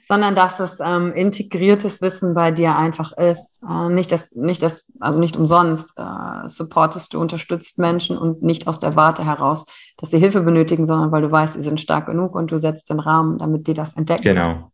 Sondern 0.05 0.35
dass 0.35 0.59
es 0.59 0.81
ähm, 0.81 1.13
integriertes 1.13 2.01
Wissen 2.01 2.33
bei 2.33 2.51
dir 2.51 2.75
einfach 2.75 3.13
ist. 3.13 3.63
Äh, 3.63 3.87
nicht 3.87 4.11
das, 4.11 4.33
nicht 4.35 4.61
das, 4.61 4.91
also 4.99 5.17
nicht 5.17 5.37
umsonst 5.37 5.97
äh, 5.97 6.45
supportest 6.49 7.13
du, 7.13 7.21
unterstützt 7.21 7.79
Menschen 7.79 8.17
und 8.17 8.43
nicht 8.43 8.67
aus 8.67 8.81
der 8.81 8.97
Warte 8.97 9.23
heraus, 9.23 9.65
dass 9.95 10.11
sie 10.11 10.19
Hilfe 10.19 10.41
benötigen, 10.41 10.85
sondern 10.85 11.13
weil 11.13 11.21
du 11.21 11.31
weißt, 11.31 11.53
sie 11.53 11.61
sind 11.61 11.79
stark 11.79 12.07
genug 12.07 12.35
und 12.35 12.51
du 12.51 12.57
setzt 12.57 12.89
den 12.89 12.99
Rahmen, 12.99 13.37
damit 13.37 13.65
die 13.67 13.73
das 13.73 13.95
entdecken. 13.95 14.23
Genau. 14.23 14.71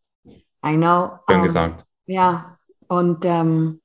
I 0.66 0.76
know. 0.76 1.20
Schön 1.30 1.36
um, 1.36 1.36
ähm, 1.36 1.44
gesagt. 1.44 1.86
Ja, 2.08 2.58
und 2.88 3.24
ähm, 3.24 3.82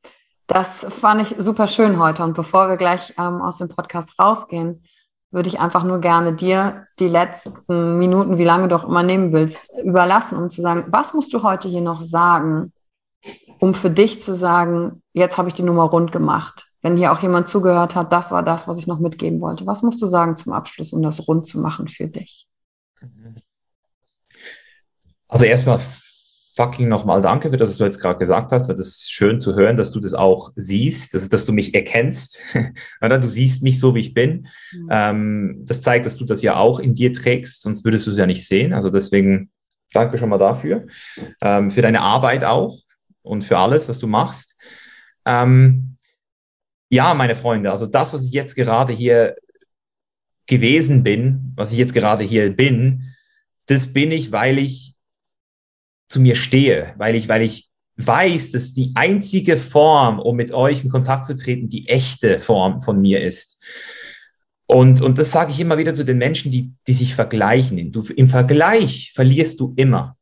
das 0.55 0.87
fand 0.89 1.21
ich 1.21 1.35
super 1.39 1.67
schön 1.67 1.99
heute. 1.99 2.23
Und 2.23 2.35
bevor 2.35 2.69
wir 2.69 2.77
gleich 2.77 3.13
ähm, 3.19 3.43
aus 3.43 3.59
dem 3.59 3.69
Podcast 3.69 4.17
rausgehen, 4.21 4.85
würde 5.33 5.49
ich 5.49 5.59
einfach 5.59 5.83
nur 5.83 6.01
gerne 6.01 6.35
dir 6.35 6.87
die 7.01 7.09
letzten 7.09 7.99
Minuten, 7.99 8.39
wie 8.39 8.45
lange 8.45 8.69
du 8.69 8.77
auch 8.77 8.85
immer 8.85 9.03
nehmen 9.03 9.33
willst, 9.33 9.69
überlassen, 9.83 10.39
um 10.39 10.51
zu 10.51 10.63
sagen, 10.63 10.85
was 10.91 11.13
musst 11.13 11.35
du 11.35 11.43
heute 11.43 11.69
hier 11.69 11.81
noch 11.81 12.01
sagen, 12.01 12.73
um 13.59 13.75
für 13.75 13.91
dich 13.91 14.23
zu 14.23 14.33
sagen, 14.33 15.03
jetzt 15.13 15.39
habe 15.39 15.49
ich 15.49 15.55
die 15.55 15.65
Nummer 15.65 15.85
rund 15.85 16.13
gemacht. 16.13 16.69
Wenn 16.83 16.97
hier 16.97 17.11
auch 17.11 17.21
jemand 17.21 17.49
zugehört 17.49 17.97
hat, 17.97 18.13
das 18.13 18.31
war 18.31 18.45
das, 18.45 18.69
was 18.69 18.79
ich 18.79 18.87
noch 18.87 19.01
mitgeben 19.01 19.41
wollte. 19.41 19.67
Was 19.67 19.83
musst 19.83 20.01
du 20.01 20.07
sagen 20.07 20.37
zum 20.37 20.53
Abschluss, 20.53 20.93
um 20.93 21.03
das 21.03 21.27
rund 21.27 21.49
zu 21.49 21.59
machen 21.59 21.89
für 21.89 22.07
dich? 22.07 22.47
Also 25.27 25.47
erstmal 25.47 25.81
fucking 26.55 26.89
nochmal 26.89 27.21
danke 27.21 27.51
für 27.51 27.57
das, 27.57 27.71
was 27.71 27.79
du 27.79 27.85
jetzt 27.85 28.01
gerade 28.01 28.19
gesagt 28.19 28.53
hast, 28.53 28.69
weil 28.69 28.77
das 28.77 28.87
ist 28.87 29.13
schön 29.13 29.41
zu 29.41 29.55
hören, 29.55 29.77
dass 29.77 29.91
du 29.91 29.99
das 29.99 30.15
auch 30.15 30.53
siehst, 30.55 31.15
dass, 31.15 31.29
dass 31.29 31.45
du 31.45 31.53
mich 31.53 31.75
erkennst. 31.75 32.43
du 33.01 33.29
siehst 33.29 33.63
mich 33.63 33.81
so, 33.81 33.95
wie 33.95 34.01
ich 34.01 34.15
bin. 34.15 34.47
Mhm. 34.73 34.89
Ähm, 34.91 35.63
das 35.67 35.83
zeigt, 35.83 36.07
dass 36.07 36.17
du 36.17 36.25
das 36.25 36.43
ja 36.43 36.57
auch 36.57 36.79
in 36.79 36.95
dir 36.95 37.13
trägst, 37.13 37.63
sonst 37.63 37.85
würdest 37.85 38.07
du 38.07 38.13
es 38.13 38.19
ja 38.19 38.27
nicht 38.27 38.47
sehen. 38.47 38.73
Also 38.73 38.91
deswegen 38.91 39.51
danke 39.93 40.17
schon 40.17 40.29
mal 40.29 40.39
dafür, 40.39 40.87
ähm, 41.43 41.71
für 41.71 41.83
deine 41.83 42.01
Arbeit 42.01 42.45
auch 42.45 42.79
und 43.23 43.43
für 43.43 43.59
alles, 43.59 43.89
was 43.89 43.99
du 43.99 44.07
machst. 44.07 44.57
Ähm, 45.27 45.97
ja, 46.89 47.15
meine 47.15 47.35
Freunde, 47.35 47.73
also 47.73 47.87
das, 47.87 48.15
was 48.15 48.25
ich 48.25 48.33
jetzt 48.33 48.55
gerade 48.55 48.93
hier 48.93 49.35
gewesen 50.47 51.03
bin, 51.03 51.53
was 51.57 51.73
ich 51.73 51.79
jetzt 51.79 51.95
gerade 51.95 52.23
hier 52.23 52.55
bin, 52.55 53.15
das 53.67 53.93
bin 53.93 54.13
ich, 54.13 54.31
weil 54.31 54.59
ich 54.59 54.94
zu 56.09 56.21
mir 56.21 56.35
stehe, 56.35 56.95
weil 56.97 57.15
ich, 57.15 57.29
weil 57.29 57.43
ich 57.43 57.71
weiß, 57.97 58.53
dass 58.53 58.73
die 58.73 58.93
einzige 58.95 59.57
Form, 59.57 60.19
um 60.19 60.37
mit 60.37 60.53
euch 60.53 60.83
in 60.83 60.91
Kontakt 60.91 61.27
zu 61.27 61.37
treten, 61.37 61.69
die 61.69 61.89
echte 61.89 62.41
Form 62.41 62.81
von 62.81 63.01
mir 63.01 63.23
ist. 63.23 63.63
Und, 64.67 65.01
und 65.01 65.19
das 65.19 65.31
sage 65.31 65.53
ich 65.53 65.61
immer 65.61 65.79
wieder 65.79 65.95
zu 65.95 66.05
den 66.05 66.19
Menschen, 66.19 66.51
die, 66.51 66.73
die 66.87 66.93
sich 66.93 67.15
vergleichen. 67.15 67.93
Du, 67.93 68.03
Im 68.17 68.29
Vergleich 68.29 69.13
verlierst 69.15 69.61
du 69.61 69.75
immer. 69.77 70.17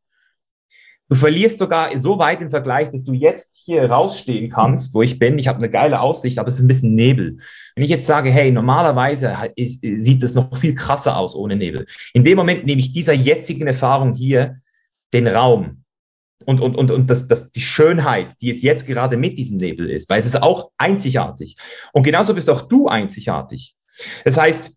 Du 1.08 1.16
verlierst 1.16 1.58
sogar 1.58 1.96
so 1.98 2.18
weit 2.18 2.40
im 2.40 2.50
Vergleich, 2.50 2.88
dass 2.88 3.04
du 3.04 3.12
jetzt 3.12 3.60
hier 3.64 3.84
rausstehen 3.84 4.50
kannst, 4.50 4.94
wo 4.94 5.02
ich 5.02 5.18
bin. 5.18 5.38
Ich 5.38 5.46
habe 5.46 5.58
eine 5.58 5.68
geile 5.68 6.00
Aussicht, 6.00 6.38
aber 6.38 6.48
es 6.48 6.54
ist 6.54 6.62
ein 6.62 6.68
bisschen 6.68 6.94
Nebel. 6.94 7.36
Wenn 7.74 7.84
ich 7.84 7.90
jetzt 7.90 8.06
sage, 8.06 8.30
hey, 8.30 8.50
normalerweise 8.50 9.36
ist, 9.54 9.82
sieht 9.82 10.22
es 10.22 10.34
noch 10.34 10.56
viel 10.56 10.74
krasser 10.74 11.18
aus 11.18 11.36
ohne 11.36 11.54
Nebel. 11.54 11.84
In 12.14 12.24
dem 12.24 12.38
Moment 12.38 12.64
nehme 12.64 12.80
ich 12.80 12.92
dieser 12.92 13.12
jetzigen 13.12 13.66
Erfahrung 13.66 14.14
hier 14.14 14.61
den 15.12 15.26
Raum 15.26 15.84
und, 16.44 16.60
und, 16.60 16.76
und, 16.76 16.90
und 16.90 17.08
das, 17.08 17.28
das, 17.28 17.52
die 17.52 17.60
Schönheit, 17.60 18.34
die 18.40 18.50
es 18.50 18.62
jetzt 18.62 18.86
gerade 18.86 19.16
mit 19.16 19.38
diesem 19.38 19.58
Label 19.58 19.90
ist, 19.90 20.08
weil 20.08 20.20
es 20.20 20.26
ist 20.26 20.42
auch 20.42 20.70
einzigartig. 20.76 21.56
Und 21.92 22.02
genauso 22.02 22.34
bist 22.34 22.50
auch 22.50 22.62
du 22.62 22.88
einzigartig. 22.88 23.74
Das 24.24 24.36
heißt, 24.36 24.76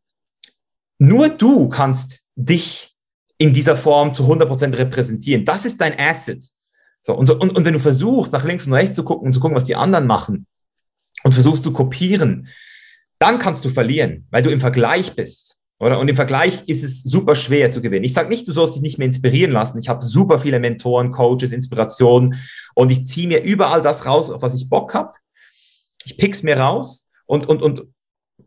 nur 0.99 1.29
du 1.29 1.69
kannst 1.69 2.29
dich 2.35 2.95
in 3.37 3.53
dieser 3.53 3.75
Form 3.75 4.13
zu 4.13 4.23
100% 4.23 4.77
repräsentieren. 4.77 5.45
Das 5.45 5.65
ist 5.65 5.79
dein 5.81 5.97
Asset. 5.99 6.43
So, 7.01 7.13
und, 7.13 7.29
und, 7.29 7.55
und 7.55 7.65
wenn 7.65 7.73
du 7.73 7.79
versuchst, 7.79 8.31
nach 8.31 8.43
links 8.45 8.65
und 8.65 8.73
rechts 8.73 8.95
zu 8.95 9.03
gucken 9.03 9.27
und 9.27 9.33
zu 9.33 9.39
gucken, 9.39 9.55
was 9.55 9.65
die 9.65 9.75
anderen 9.75 10.07
machen 10.07 10.47
und 11.23 11.33
versuchst 11.33 11.63
zu 11.63 11.73
kopieren, 11.73 12.47
dann 13.19 13.39
kannst 13.39 13.63
du 13.65 13.69
verlieren, 13.69 14.27
weil 14.31 14.43
du 14.43 14.49
im 14.49 14.59
Vergleich 14.59 15.15
bist. 15.15 15.54
Oder? 15.85 15.99
Und 15.99 16.07
im 16.07 16.15
Vergleich 16.15 16.63
ist 16.65 16.83
es 16.83 17.03
super 17.03 17.35
schwer 17.35 17.69
zu 17.69 17.79
gewinnen. 17.79 18.05
Ich 18.05 18.13
sage 18.13 18.29
nicht, 18.29 18.47
du 18.47 18.53
sollst 18.53 18.73
dich 18.73 18.81
nicht 18.81 18.97
mehr 18.97 19.05
inspirieren 19.05 19.51
lassen. 19.51 19.77
Ich 19.77 19.87
habe 19.87 20.03
super 20.03 20.39
viele 20.39 20.59
Mentoren, 20.59 21.11
Coaches, 21.11 21.51
Inspirationen 21.51 22.33
und 22.73 22.91
ich 22.91 23.05
ziehe 23.05 23.27
mir 23.27 23.43
überall 23.43 23.83
das 23.83 24.07
raus, 24.07 24.31
auf 24.31 24.41
was 24.41 24.55
ich 24.55 24.67
Bock 24.67 24.95
habe. 24.95 25.13
Ich 26.03 26.17
pick's 26.17 26.41
mir 26.41 26.57
raus 26.57 27.07
und, 27.27 27.47
und, 27.47 27.61
und 27.61 27.83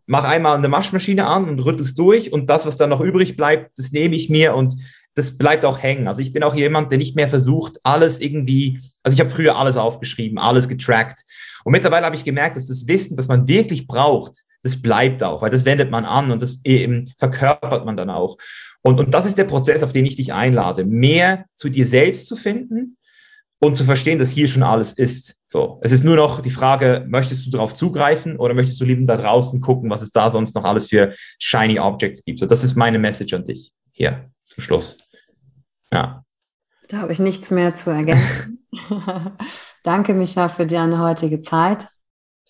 mach 0.07 0.25
einmal 0.25 0.57
eine 0.57 0.73
Waschmaschine 0.73 1.29
an 1.29 1.49
und 1.49 1.61
rüttelst 1.61 1.97
durch 1.97 2.33
und 2.33 2.51
das, 2.51 2.67
was 2.67 2.77
dann 2.77 2.91
noch 2.91 3.01
übrig 3.01 3.37
bleibt, 3.37 3.79
das 3.79 3.93
nehme 3.93 4.17
ich 4.17 4.29
mir 4.29 4.57
und 4.57 4.75
das 5.15 5.39
bleibt 5.39 5.65
auch 5.65 5.81
hängen. 5.81 6.09
Also 6.09 6.21
ich 6.21 6.33
bin 6.33 6.43
auch 6.43 6.57
jemand, 6.57 6.91
der 6.91 6.99
nicht 6.99 7.15
mehr 7.15 7.29
versucht, 7.29 7.79
alles 7.85 8.21
irgendwie, 8.21 8.81
also 9.05 9.15
ich 9.15 9.21
habe 9.21 9.31
früher 9.31 9.57
alles 9.57 9.77
aufgeschrieben, 9.77 10.39
alles 10.39 10.69
getrackt. 10.69 11.21
Und 11.63 11.71
mittlerweile 11.71 12.07
habe 12.07 12.17
ich 12.17 12.25
gemerkt, 12.25 12.57
dass 12.57 12.67
das 12.67 12.89
Wissen, 12.89 13.17
das 13.17 13.29
man 13.29 13.47
wirklich 13.47 13.87
braucht, 13.87 14.45
das 14.69 14.83
bleibt 14.83 15.23
auch, 15.23 15.43
weil 15.43 15.51
das 15.51 15.65
wendet 15.65 15.91
man 15.91 16.05
an 16.05 16.31
und 16.31 16.43
das 16.43 16.61
eben 16.65 17.11
verkörpert 17.19 17.85
man 17.85 17.97
dann 17.97 18.11
auch. 18.11 18.37
Und, 18.83 19.01
und 19.01 19.13
das 19.13 19.27
ist 19.27 19.39
der 19.39 19.45
Prozess, 19.45 19.83
auf 19.83 19.93
den 19.93 20.07
ich 20.07 20.17
dich 20.17 20.33
einlade, 20.33 20.85
mehr 20.85 21.47
zu 21.55 21.69
dir 21.69 21.87
selbst 21.87 22.27
zu 22.27 22.37
finden 22.37 22.97
und 23.61 23.77
zu 23.77 23.85
verstehen, 23.85 24.19
dass 24.19 24.31
hier 24.31 24.49
schon 24.49 24.63
alles 24.63 24.93
ist. 24.93 25.41
So, 25.47 25.81
es 25.83 25.93
ist 25.93 26.05
nur 26.05 26.17
noch 26.17 26.41
die 26.41 26.51
Frage, 26.51 27.05
möchtest 27.09 27.47
du 27.47 27.51
darauf 27.51 27.75
zugreifen 27.75 28.37
oder 28.37 28.55
möchtest 28.55 28.81
du 28.81 28.85
lieber 28.85 29.05
da 29.05 29.21
draußen 29.21 29.61
gucken, 29.61 29.91
was 29.91 30.03
es 30.03 30.13
da 30.13 30.31
sonst 30.31 30.55
noch 30.55 30.65
alles 30.65 30.87
für 30.87 31.13
shiny 31.39 31.79
Objects 31.81 32.23
gibt? 32.23 32.41
So, 32.41 32.47
das 32.47 32.63
ist 32.63 32.77
meine 32.77 32.99
Message 32.99 33.35
an 33.35 33.45
dich 33.45 33.73
hier 33.93 34.31
zum 34.47 34.63
Schluss. 34.63 34.99
Ja. 35.93 36.25
Da 36.89 36.99
habe 36.99 37.13
ich 37.13 37.19
nichts 37.19 37.51
mehr 37.51 37.75
zu 37.75 37.91
ergänzen. 37.91 38.67
danke, 39.83 40.15
Micha, 40.15 40.49
für 40.49 40.67
deine 40.67 41.01
heutige 41.01 41.43
Zeit. 41.43 41.89